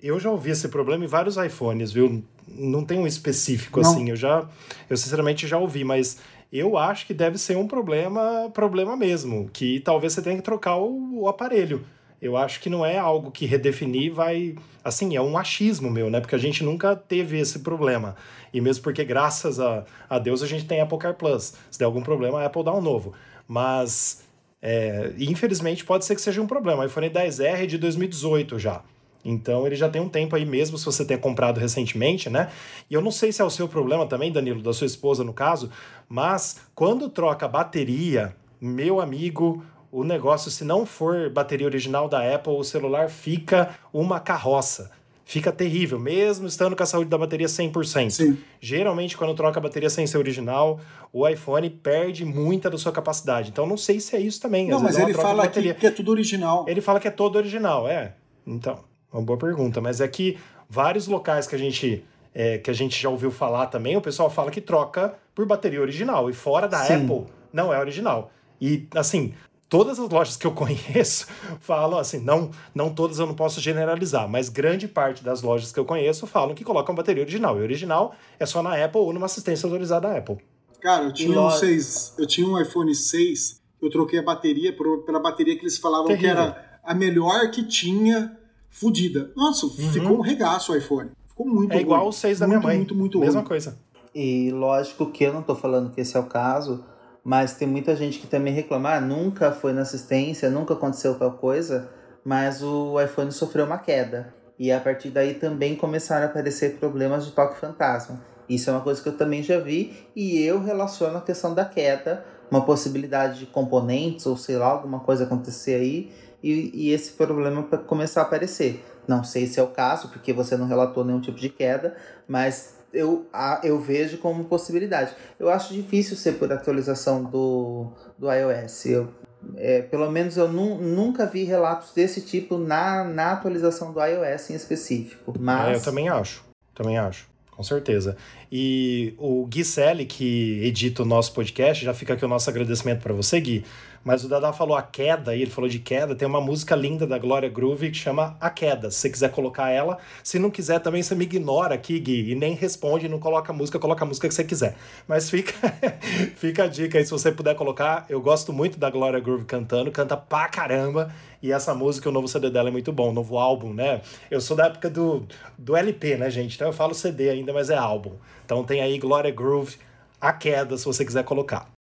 eu 0.00 0.18
já 0.18 0.30
ouvi 0.30 0.50
esse 0.50 0.68
problema 0.68 1.04
em 1.04 1.08
vários 1.08 1.36
iPhones, 1.36 1.92
viu? 1.92 2.24
Não 2.48 2.84
tem 2.84 2.98
um 2.98 3.06
específico 3.06 3.82
não. 3.82 3.90
assim. 3.90 4.08
Eu 4.08 4.16
já, 4.16 4.48
eu 4.88 4.96
sinceramente 4.96 5.46
já 5.46 5.58
ouvi, 5.58 5.84
mas 5.84 6.18
eu 6.50 6.78
acho 6.78 7.06
que 7.06 7.12
deve 7.12 7.36
ser 7.36 7.58
um 7.58 7.66
problema, 7.66 8.50
problema 8.54 8.96
mesmo, 8.96 9.50
que 9.52 9.80
talvez 9.80 10.14
você 10.14 10.22
tenha 10.22 10.36
que 10.36 10.42
trocar 10.42 10.78
o, 10.78 11.22
o 11.22 11.28
aparelho 11.28 11.84
eu 12.20 12.36
acho 12.36 12.60
que 12.60 12.68
não 12.68 12.84
é 12.84 12.98
algo 12.98 13.30
que 13.30 13.46
redefinir 13.46 14.12
vai. 14.12 14.54
Assim, 14.84 15.16
é 15.16 15.22
um 15.22 15.38
achismo 15.38 15.90
meu, 15.90 16.10
né? 16.10 16.20
Porque 16.20 16.34
a 16.34 16.38
gente 16.38 16.62
nunca 16.62 16.94
teve 16.94 17.38
esse 17.38 17.60
problema. 17.60 18.14
E 18.52 18.60
mesmo 18.60 18.82
porque, 18.82 19.02
graças 19.04 19.58
a, 19.58 19.84
a 20.08 20.18
Deus, 20.18 20.42
a 20.42 20.46
gente 20.46 20.66
tem 20.66 20.80
Apple 20.80 20.98
Car 20.98 21.14
Plus. 21.14 21.54
Se 21.70 21.78
der 21.78 21.86
algum 21.86 22.02
problema, 22.02 22.40
a 22.40 22.46
Apple 22.46 22.62
dá 22.62 22.74
um 22.74 22.80
novo. 22.80 23.14
Mas, 23.48 24.22
é, 24.62 25.12
infelizmente, 25.18 25.84
pode 25.84 26.04
ser 26.04 26.14
que 26.14 26.20
seja 26.20 26.40
um 26.40 26.46
problema. 26.46 26.82
O 26.82 26.86
iPhone 26.86 27.08
10R 27.08 27.62
é 27.62 27.66
de 27.66 27.78
2018 27.78 28.58
já. 28.58 28.82
Então 29.24 29.66
ele 29.66 29.76
já 29.76 29.88
tem 29.88 30.00
um 30.00 30.08
tempo 30.08 30.34
aí 30.34 30.46
mesmo, 30.46 30.78
se 30.78 30.84
você 30.84 31.04
ter 31.04 31.18
comprado 31.18 31.58
recentemente, 31.58 32.30
né? 32.30 32.50
E 32.88 32.94
eu 32.94 33.00
não 33.00 33.10
sei 33.10 33.32
se 33.32 33.42
é 33.42 33.44
o 33.44 33.50
seu 33.50 33.68
problema 33.68 34.06
também, 34.06 34.32
Danilo, 34.32 34.62
da 34.62 34.72
sua 34.72 34.86
esposa 34.86 35.22
no 35.22 35.32
caso, 35.32 35.70
mas 36.08 36.60
quando 36.74 37.08
troca 37.08 37.46
bateria, 37.46 38.34
meu 38.60 39.00
amigo, 39.00 39.62
o 39.92 40.04
negócio, 40.04 40.50
se 40.50 40.64
não 40.64 40.86
for 40.86 41.28
bateria 41.30 41.66
original 41.66 42.08
da 42.08 42.34
Apple, 42.34 42.54
o 42.54 42.64
celular 42.64 43.10
fica 43.10 43.74
uma 43.92 44.20
carroça. 44.20 44.90
Fica 45.30 45.52
terrível, 45.52 45.96
mesmo 45.96 46.48
estando 46.48 46.74
com 46.74 46.82
a 46.82 46.86
saúde 46.86 47.08
da 47.08 47.16
bateria 47.16 47.46
100%. 47.46 48.10
Sim. 48.10 48.36
Geralmente, 48.60 49.16
quando 49.16 49.32
troca 49.32 49.60
a 49.60 49.62
bateria 49.62 49.88
sem 49.88 50.04
ser 50.04 50.18
original, 50.18 50.80
o 51.12 51.28
iPhone 51.28 51.70
perde 51.70 52.24
muita 52.24 52.68
da 52.68 52.76
sua 52.76 52.90
capacidade. 52.90 53.48
Então, 53.48 53.64
não 53.64 53.76
sei 53.76 54.00
se 54.00 54.16
é 54.16 54.18
isso 54.18 54.40
também. 54.40 54.66
Não, 54.66 54.80
mas 54.80 54.98
ele 54.98 55.14
fala 55.14 55.46
que, 55.46 55.72
que 55.74 55.86
é 55.86 55.90
tudo 55.92 56.10
original. 56.10 56.64
Ele 56.66 56.80
fala 56.80 56.98
que 56.98 57.06
é 57.06 57.12
todo 57.12 57.36
original, 57.36 57.86
é. 57.86 58.14
Então, 58.44 58.80
uma 59.12 59.22
boa 59.22 59.38
pergunta. 59.38 59.80
Mas 59.80 60.00
é 60.00 60.08
que 60.08 60.36
vários 60.68 61.06
locais 61.06 61.46
que 61.46 61.54
a 61.54 61.58
gente 61.58 62.02
é, 62.34 62.58
que 62.58 62.68
a 62.68 62.74
gente 62.74 63.00
já 63.00 63.08
ouviu 63.08 63.30
falar 63.30 63.66
também, 63.66 63.96
o 63.96 64.00
pessoal 64.00 64.28
fala 64.28 64.50
que 64.50 64.60
troca 64.60 65.14
por 65.32 65.46
bateria 65.46 65.80
original. 65.80 66.28
E 66.28 66.32
fora 66.32 66.66
da 66.66 66.78
Sim. 66.78 67.04
Apple, 67.04 67.26
não 67.52 67.72
é 67.72 67.78
original. 67.78 68.32
E, 68.60 68.88
assim, 68.96 69.32
todas 69.70 70.00
as 70.00 70.10
lojas 70.10 70.36
que 70.36 70.46
eu 70.46 70.50
conheço 70.52 71.28
falam 71.60 71.98
assim, 71.98 72.18
não, 72.18 72.50
não 72.74 72.92
todas 72.92 73.18
eu 73.18 73.26
não 73.26 73.34
posso 73.34 73.60
generalizar, 73.60 74.28
mas 74.28 74.50
grande 74.50 74.86
parte 74.86 75.24
das 75.24 75.40
lojas 75.40 75.72
que 75.72 75.78
eu 75.78 75.84
conheço 75.86 76.26
falam 76.26 76.54
que 76.54 76.64
colocam 76.64 76.94
bateria 76.94 77.22
original. 77.22 77.56
E 77.58 77.62
original 77.62 78.14
é 78.38 78.44
só 78.44 78.62
na 78.62 78.84
Apple 78.84 79.00
ou 79.00 79.12
numa 79.14 79.26
assistência 79.26 79.66
autorizada 79.66 80.08
da 80.08 80.18
Apple. 80.18 80.38
Cara, 80.80 81.04
eu 81.04 81.12
tinha, 81.12 81.40
um 81.40 81.50
6, 81.50 82.14
eu 82.18 82.26
tinha 82.26 82.46
um 82.46 82.60
iPhone 82.60 82.94
6, 82.94 83.60
eu 83.80 83.90
troquei 83.90 84.18
a 84.18 84.22
bateria 84.22 84.74
por, 84.74 85.04
pela 85.04 85.20
bateria 85.20 85.56
que 85.56 85.62
eles 85.62 85.78
falavam 85.78 86.08
Terrível. 86.08 86.34
que 86.34 86.40
era 86.40 86.80
a 86.82 86.94
melhor 86.94 87.50
que 87.50 87.62
tinha 87.64 88.36
fodida. 88.70 89.30
Nossa, 89.36 89.66
uhum. 89.66 89.72
ficou 89.72 90.18
um 90.18 90.20
regaço 90.20 90.72
o 90.72 90.76
iPhone. 90.76 91.10
Ficou 91.28 91.46
muito 91.46 91.72
É 91.74 91.80
igual 91.80 92.08
o 92.08 92.12
6 92.12 92.38
da 92.38 92.46
minha 92.46 92.60
mãe. 92.60 92.76
Muito, 92.76 92.94
muito, 92.94 93.18
muito 93.18 93.26
Mesma 93.26 93.40
ruim. 93.40 93.48
coisa. 93.48 93.78
E 94.14 94.50
lógico 94.50 95.10
que 95.10 95.24
eu 95.24 95.32
não 95.32 95.42
tô 95.42 95.54
falando 95.54 95.90
que 95.90 96.00
esse 96.00 96.16
é 96.16 96.20
o 96.20 96.24
caso, 96.24 96.82
mas 97.30 97.54
tem 97.54 97.68
muita 97.68 97.94
gente 97.94 98.18
que 98.18 98.26
também 98.26 98.52
reclama, 98.52 98.94
ah, 98.94 99.00
nunca 99.00 99.52
foi 99.52 99.72
na 99.72 99.82
assistência, 99.82 100.50
nunca 100.50 100.74
aconteceu 100.74 101.14
tal 101.14 101.34
coisa, 101.34 101.88
mas 102.24 102.60
o 102.60 103.00
iPhone 103.00 103.30
sofreu 103.30 103.66
uma 103.66 103.78
queda. 103.78 104.34
E 104.58 104.72
a 104.72 104.80
partir 104.80 105.10
daí 105.10 105.34
também 105.34 105.76
começaram 105.76 106.26
a 106.26 106.28
aparecer 106.28 106.78
problemas 106.78 107.24
de 107.24 107.30
toque 107.30 107.56
fantasma. 107.60 108.20
Isso 108.48 108.68
é 108.68 108.72
uma 108.72 108.82
coisa 108.82 109.00
que 109.00 109.08
eu 109.08 109.16
também 109.16 109.44
já 109.44 109.60
vi 109.60 110.08
e 110.16 110.42
eu 110.42 110.60
relaciono 110.60 111.18
a 111.18 111.20
questão 111.20 111.54
da 111.54 111.64
queda, 111.64 112.24
uma 112.50 112.64
possibilidade 112.64 113.38
de 113.38 113.46
componentes 113.46 114.26
ou 114.26 114.36
sei 114.36 114.56
lá, 114.56 114.66
alguma 114.66 114.98
coisa 114.98 115.22
acontecer 115.22 115.76
aí 115.76 116.10
e, 116.42 116.72
e 116.74 116.90
esse 116.92 117.12
problema 117.12 117.62
começar 117.62 118.22
a 118.22 118.24
aparecer. 118.24 118.84
Não 119.06 119.22
sei 119.22 119.46
se 119.46 119.60
é 119.60 119.62
o 119.62 119.68
caso, 119.68 120.08
porque 120.08 120.32
você 120.32 120.56
não 120.56 120.66
relatou 120.66 121.04
nenhum 121.04 121.20
tipo 121.20 121.38
de 121.38 121.48
queda, 121.48 121.94
mas 122.26 122.79
eu, 122.92 123.26
eu 123.62 123.80
vejo 123.80 124.18
como 124.18 124.44
possibilidade. 124.44 125.12
Eu 125.38 125.50
acho 125.50 125.72
difícil 125.72 126.16
ser 126.16 126.32
por 126.32 126.52
atualização 126.52 127.24
do, 127.24 127.86
do 128.18 128.30
iOS. 128.32 128.86
Eu, 128.86 129.08
é, 129.56 129.82
pelo 129.82 130.10
menos 130.10 130.36
eu 130.36 130.52
nu, 130.52 130.76
nunca 130.76 131.26
vi 131.26 131.44
relatos 131.44 131.92
desse 131.92 132.20
tipo 132.20 132.58
na, 132.58 133.04
na 133.04 133.32
atualização 133.32 133.92
do 133.92 134.00
iOS 134.04 134.50
em 134.50 134.54
específico. 134.54 135.34
Mas... 135.38 135.68
É, 135.68 135.74
eu 135.76 135.82
também 135.82 136.08
acho. 136.08 136.44
Também 136.74 136.98
acho. 136.98 137.28
Com 137.50 137.62
certeza. 137.62 138.16
E 138.50 139.12
o 139.18 139.44
Gui 139.46 139.64
Selle, 139.64 140.06
que 140.06 140.64
edita 140.64 141.02
o 141.02 141.04
nosso 141.04 141.34
podcast, 141.34 141.84
já 141.84 141.92
fica 141.92 142.14
aqui 142.14 142.24
o 142.24 142.28
nosso 142.28 142.48
agradecimento 142.48 143.02
para 143.02 143.12
você, 143.12 143.38
Gui, 143.38 143.64
mas 144.02 144.24
o 144.24 144.28
Dada 144.28 144.52
falou 144.52 144.76
a 144.76 144.82
queda, 144.82 145.36
e 145.36 145.42
ele 145.42 145.50
falou 145.50 145.68
de 145.68 145.78
queda. 145.78 146.14
Tem 146.14 146.26
uma 146.26 146.40
música 146.40 146.74
linda 146.74 147.06
da 147.06 147.18
Glória 147.18 147.48
Groove 147.48 147.90
que 147.90 147.96
chama 147.96 148.36
A 148.40 148.48
Queda. 148.48 148.90
Se 148.90 148.98
você 148.98 149.10
quiser 149.10 149.30
colocar 149.30 149.70
ela, 149.70 149.98
se 150.24 150.38
não 150.38 150.50
quiser 150.50 150.80
também 150.80 151.02
você 151.02 151.14
me 151.14 151.24
ignora 151.24 151.74
aqui, 151.74 151.98
Gui, 151.98 152.30
e 152.30 152.34
nem 152.34 152.54
responde, 152.54 153.08
não 153.08 153.18
coloca 153.18 153.52
a 153.52 153.54
música, 153.54 153.78
coloca 153.78 154.02
a 154.02 154.08
música 154.08 154.26
que 154.26 154.34
você 154.34 154.44
quiser. 154.44 154.74
Mas 155.06 155.28
fica, 155.28 155.52
fica 156.36 156.64
a 156.64 156.66
dica 156.66 156.98
aí 156.98 157.04
se 157.04 157.10
você 157.10 157.30
puder 157.30 157.54
colocar. 157.54 158.06
Eu 158.08 158.20
gosto 158.20 158.52
muito 158.52 158.78
da 158.78 158.88
Glória 158.88 159.20
Groove 159.20 159.44
cantando, 159.44 159.90
canta 159.90 160.16
pra 160.16 160.48
caramba. 160.48 161.12
E 161.42 161.52
essa 161.52 161.74
música, 161.74 162.08
o 162.08 162.12
novo 162.12 162.28
CD 162.28 162.50
dela 162.50 162.68
é 162.68 162.72
muito 162.72 162.92
bom, 162.92 163.10
o 163.10 163.12
novo 163.12 163.38
álbum, 163.38 163.72
né? 163.72 164.02
Eu 164.30 164.40
sou 164.40 164.56
da 164.56 164.66
época 164.66 164.90
do, 164.90 165.26
do 165.58 165.76
LP, 165.76 166.16
né, 166.16 166.30
gente? 166.30 166.54
Então 166.54 166.68
eu 166.68 166.72
falo 166.72 166.94
CD 166.94 167.30
ainda, 167.30 167.52
mas 167.52 167.70
é 167.70 167.76
álbum. 167.76 168.14
Então 168.44 168.64
tem 168.64 168.80
aí 168.82 168.98
Glória 168.98 169.30
Groove, 169.30 169.76
A 170.20 170.32
Queda, 170.32 170.76
se 170.76 170.84
você 170.84 171.04
quiser 171.04 171.24
colocar. 171.24 171.79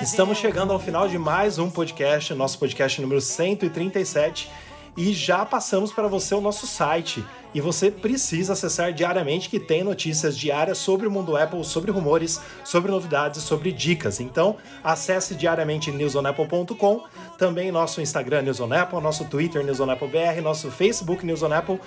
Estamos 0.00 0.38
chegando 0.38 0.72
ao 0.72 0.78
final 0.78 1.06
de 1.06 1.18
mais 1.18 1.58
um 1.58 1.68
podcast, 1.68 2.32
nosso 2.32 2.58
podcast 2.58 2.98
número 2.98 3.20
137, 3.20 4.50
e 4.96 5.12
já 5.12 5.44
passamos 5.44 5.92
para 5.92 6.08
você 6.08 6.34
o 6.34 6.40
nosso 6.40 6.66
site. 6.66 7.22
E 7.54 7.60
você 7.60 7.90
precisa 7.90 8.54
acessar 8.54 8.90
diariamente 8.92 9.50
que 9.50 9.60
tem 9.60 9.84
notícias 9.84 10.36
diárias 10.36 10.78
sobre 10.78 11.06
o 11.06 11.10
mundo 11.10 11.36
Apple, 11.36 11.62
sobre 11.62 11.90
rumores, 11.90 12.40
sobre 12.64 12.90
novidades, 12.90 13.42
sobre 13.42 13.70
dicas. 13.70 14.18
Então, 14.18 14.56
acesse 14.82 15.34
diariamente 15.34 15.90
newsonapple.com, 15.90 17.04
também 17.36 17.70
nosso 17.70 18.00
Instagram 18.00 18.42
newsonapple, 18.42 19.00
nosso 19.02 19.26
Twitter 19.26 19.62
newsonapplebr, 19.62 20.40
nosso 20.42 20.70
Facebook 20.70 21.24
newsonapple 21.24 21.78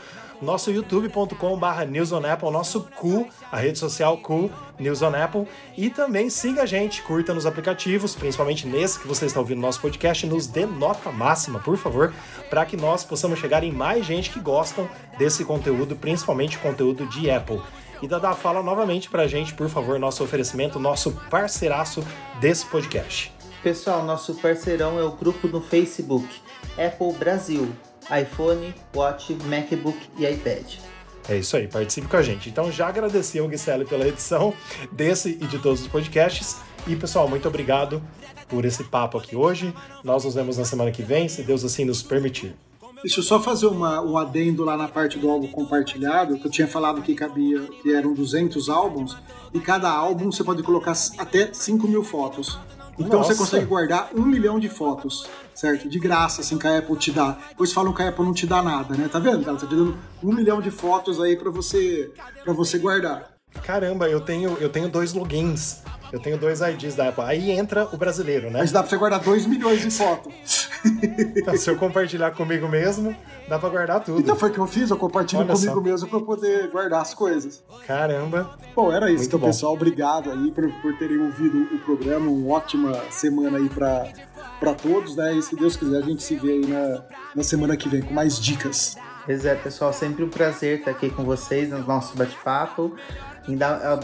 nosso 0.41 0.71
youtube.com/barra 0.71 1.85
newsonapple, 1.85 2.49
nosso 2.51 2.81
cu, 2.95 3.27
a 3.51 3.57
rede 3.57 3.77
social 3.77 4.17
cu 4.17 4.49
News 4.79 5.01
on 5.01 5.15
Apple, 5.15 5.47
e 5.77 5.89
também 5.89 6.29
siga 6.29 6.63
a 6.63 6.65
gente, 6.65 7.01
curta 7.03 7.33
nos 7.33 7.45
aplicativos, 7.45 8.15
principalmente 8.15 8.67
nesse 8.67 8.99
que 8.99 9.07
você 9.07 9.25
está 9.25 9.39
ouvindo 9.39 9.57
no 9.57 9.67
nosso 9.67 9.79
podcast, 9.79 10.25
nos 10.25 10.47
dê 10.47 10.65
nota 10.65 11.11
máxima, 11.11 11.59
por 11.59 11.77
favor, 11.77 12.13
para 12.49 12.65
que 12.65 12.75
nós 12.75 13.03
possamos 13.03 13.39
chegar 13.39 13.63
em 13.63 13.71
mais 13.71 14.05
gente 14.05 14.29
que 14.31 14.39
gostam 14.39 14.89
desse 15.17 15.45
conteúdo, 15.45 15.95
principalmente 15.95 16.57
conteúdo 16.57 17.05
de 17.05 17.29
Apple. 17.29 17.61
E 18.01 18.07
Dada, 18.07 18.33
fala 18.33 18.63
novamente 18.63 19.09
para 19.09 19.23
a 19.23 19.27
gente, 19.27 19.53
por 19.53 19.69
favor, 19.69 19.99
nosso 19.99 20.23
oferecimento, 20.23 20.79
nosso 20.79 21.11
parceiraço 21.29 22.03
desse 22.39 22.65
podcast. 22.65 23.31
Pessoal, 23.61 24.03
nosso 24.03 24.33
parceirão 24.35 24.97
é 24.97 25.03
o 25.03 25.11
grupo 25.11 25.47
no 25.47 25.61
Facebook, 25.61 26.27
Apple 26.75 27.13
Brasil 27.13 27.71
iPhone, 28.09 28.73
Watch, 28.95 29.33
MacBook 29.45 29.97
e 30.17 30.25
iPad. 30.25 30.75
É 31.29 31.37
isso 31.37 31.55
aí, 31.55 31.67
participe 31.67 32.07
com 32.07 32.17
a 32.17 32.21
gente. 32.21 32.49
Então 32.49 32.71
já 32.71 32.87
agradeci 32.87 33.39
ao 33.39 33.49
Gisele 33.49 33.85
pela 33.85 34.07
edição 34.07 34.53
desse 34.91 35.37
e 35.41 35.45
de 35.45 35.59
todos 35.59 35.81
os 35.81 35.87
podcasts. 35.87 36.57
E 36.87 36.95
pessoal, 36.95 37.27
muito 37.27 37.47
obrigado 37.47 38.01
por 38.49 38.65
esse 38.65 38.83
papo 38.83 39.17
aqui 39.17 39.35
hoje. 39.35 39.73
Nós 40.03 40.25
nos 40.25 40.35
vemos 40.35 40.57
na 40.57 40.65
semana 40.65 40.91
que 40.91 41.03
vem, 41.03 41.29
se 41.29 41.43
Deus 41.43 41.63
assim 41.63 41.85
nos 41.85 42.01
permitir. 42.01 42.55
Deixa 43.01 43.19
eu 43.19 43.23
só 43.23 43.39
fazer 43.39 43.65
uma, 43.65 43.99
um 44.01 44.15
adendo 44.15 44.63
lá 44.63 44.77
na 44.77 44.87
parte 44.87 45.17
do 45.17 45.29
álbum 45.29 45.47
compartilhado, 45.47 46.37
que 46.37 46.45
eu 46.45 46.51
tinha 46.51 46.67
falado 46.67 47.01
que 47.01 47.15
cabia, 47.15 47.61
que 47.81 47.91
eram 47.91 48.13
200 48.13 48.69
álbuns, 48.69 49.17
e 49.51 49.59
cada 49.59 49.89
álbum 49.89 50.31
você 50.31 50.43
pode 50.43 50.61
colocar 50.61 50.93
até 51.17 51.51
5 51.51 51.87
mil 51.87 52.03
fotos. 52.03 52.59
Então 52.99 53.19
Nossa. 53.19 53.33
você 53.33 53.39
consegue 53.39 53.65
guardar 53.65 54.09
um 54.13 54.23
milhão 54.23 54.59
de 54.59 54.69
fotos, 54.69 55.27
certo? 55.53 55.89
De 55.89 55.99
graça, 55.99 56.41
assim, 56.41 56.57
que 56.57 56.67
a 56.67 56.77
Apple 56.77 56.95
te 56.97 57.11
dá. 57.11 57.37
Depois 57.49 57.73
falam 57.73 57.93
que 57.93 58.01
a 58.01 58.09
Apple 58.09 58.25
não 58.25 58.33
te 58.33 58.45
dá 58.45 58.61
nada, 58.61 58.95
né? 58.95 59.09
Tá 59.11 59.19
vendo? 59.19 59.47
Ela 59.47 59.57
tá 59.57 59.65
te 59.65 59.75
dando 59.75 59.97
um 60.23 60.33
milhão 60.33 60.61
de 60.61 60.69
fotos 60.69 61.19
aí 61.19 61.35
pra 61.35 61.49
você, 61.49 62.11
pra 62.43 62.53
você 62.53 62.77
guardar. 62.77 63.31
Caramba, 63.63 64.07
eu 64.09 64.21
tenho, 64.21 64.57
eu 64.59 64.69
tenho 64.69 64.87
dois 64.87 65.13
logins. 65.13 65.81
Eu 66.11 66.19
tenho 66.19 66.37
dois 66.37 66.59
IDs 66.61 66.95
da 66.95 67.09
Apple. 67.09 67.23
Aí 67.23 67.51
entra 67.51 67.87
o 67.91 67.97
brasileiro, 67.97 68.49
né? 68.51 68.59
Mas 68.59 68.71
dá 68.71 68.81
pra 68.81 68.89
você 68.89 68.97
guardar 68.97 69.19
2 69.21 69.45
milhões 69.45 69.81
de 69.81 69.89
fotos. 69.91 70.69
Então, 71.35 71.55
se 71.55 71.69
eu 71.69 71.77
compartilhar 71.77 72.31
comigo 72.31 72.67
mesmo, 72.67 73.15
dá 73.47 73.57
pra 73.59 73.69
guardar 73.69 74.03
tudo. 74.03 74.19
Então 74.19 74.35
foi 74.35 74.49
o 74.49 74.53
que 74.53 74.59
eu 74.59 74.67
fiz, 74.67 74.89
eu 74.89 74.97
compartilho 74.97 75.41
Olha 75.43 75.53
comigo 75.53 75.73
só. 75.75 75.81
mesmo 75.81 76.07
pra 76.09 76.17
eu 76.19 76.25
poder 76.25 76.69
guardar 76.69 77.01
as 77.01 77.13
coisas. 77.13 77.63
Caramba. 77.85 78.57
Bom, 78.75 78.91
era 78.91 79.05
isso, 79.09 79.17
Muito 79.19 79.27
então, 79.27 79.39
bom. 79.39 79.45
pessoal. 79.47 79.73
Obrigado 79.73 80.31
aí 80.31 80.51
por, 80.51 80.69
por 80.81 80.97
terem 80.97 81.19
ouvido 81.19 81.67
o 81.75 81.79
programa. 81.79 82.29
Uma 82.29 82.55
ótima 82.55 82.93
semana 83.09 83.57
aí 83.59 83.69
pra, 83.69 84.07
pra 84.59 84.73
todos, 84.73 85.15
né? 85.15 85.35
E 85.35 85.41
se 85.41 85.55
Deus 85.55 85.75
quiser, 85.77 85.97
a 85.99 86.01
gente 86.05 86.23
se 86.23 86.35
vê 86.35 86.51
aí 86.53 86.65
na, 86.65 87.03
na 87.35 87.43
semana 87.43 87.77
que 87.77 87.87
vem 87.87 88.01
com 88.01 88.13
mais 88.13 88.39
dicas. 88.39 88.95
Pois 89.25 89.45
é, 89.45 89.53
pessoal, 89.53 89.93
sempre 89.93 90.23
um 90.23 90.29
prazer 90.29 90.79
estar 90.79 90.91
aqui 90.91 91.09
com 91.11 91.23
vocês 91.23 91.69
no 91.69 91.77
nosso 91.85 92.17
bate-papo. 92.17 92.95
Ainda, 93.47 93.67
ah, 93.67 93.99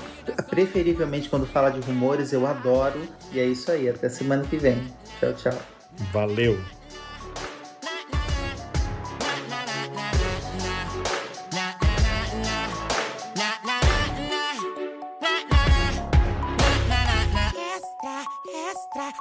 preferivelmente 0.49 1.29
quando 1.29 1.45
fala 1.45 1.69
de 1.69 1.79
rumores, 1.79 2.33
eu 2.33 2.45
adoro. 2.45 2.99
E 3.31 3.39
é 3.39 3.45
isso 3.45 3.71
aí, 3.71 3.89
até 3.89 4.09
semana 4.09 4.43
que 4.43 4.57
vem. 4.57 4.81
Tchau, 5.19 5.33
tchau. 5.33 5.59
Valeu. 6.11 6.59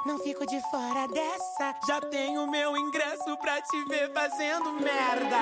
Não 0.07 0.17
fico 0.19 0.45
de 0.45 0.61
fora 0.71 1.05
dessa. 1.09 1.75
Já 1.85 1.99
tenho 1.99 2.47
meu 2.47 2.77
ingresso 2.77 3.35
pra 3.41 3.61
te 3.61 3.83
ver 3.89 4.11
fazendo 4.13 4.71
merda. 4.71 5.37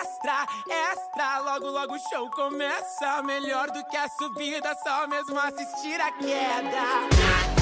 Extra, 0.00 0.46
extra, 0.68 1.38
logo 1.38 1.70
logo 1.70 1.94
o 1.94 2.08
show 2.10 2.28
começa. 2.30 3.22
Melhor 3.22 3.70
do 3.70 3.84
que 3.84 3.96
a 3.96 4.08
subida, 4.08 4.74
só 4.82 5.06
mesmo 5.06 5.38
assistir 5.38 6.00
a 6.00 6.10
queda. 6.10 7.59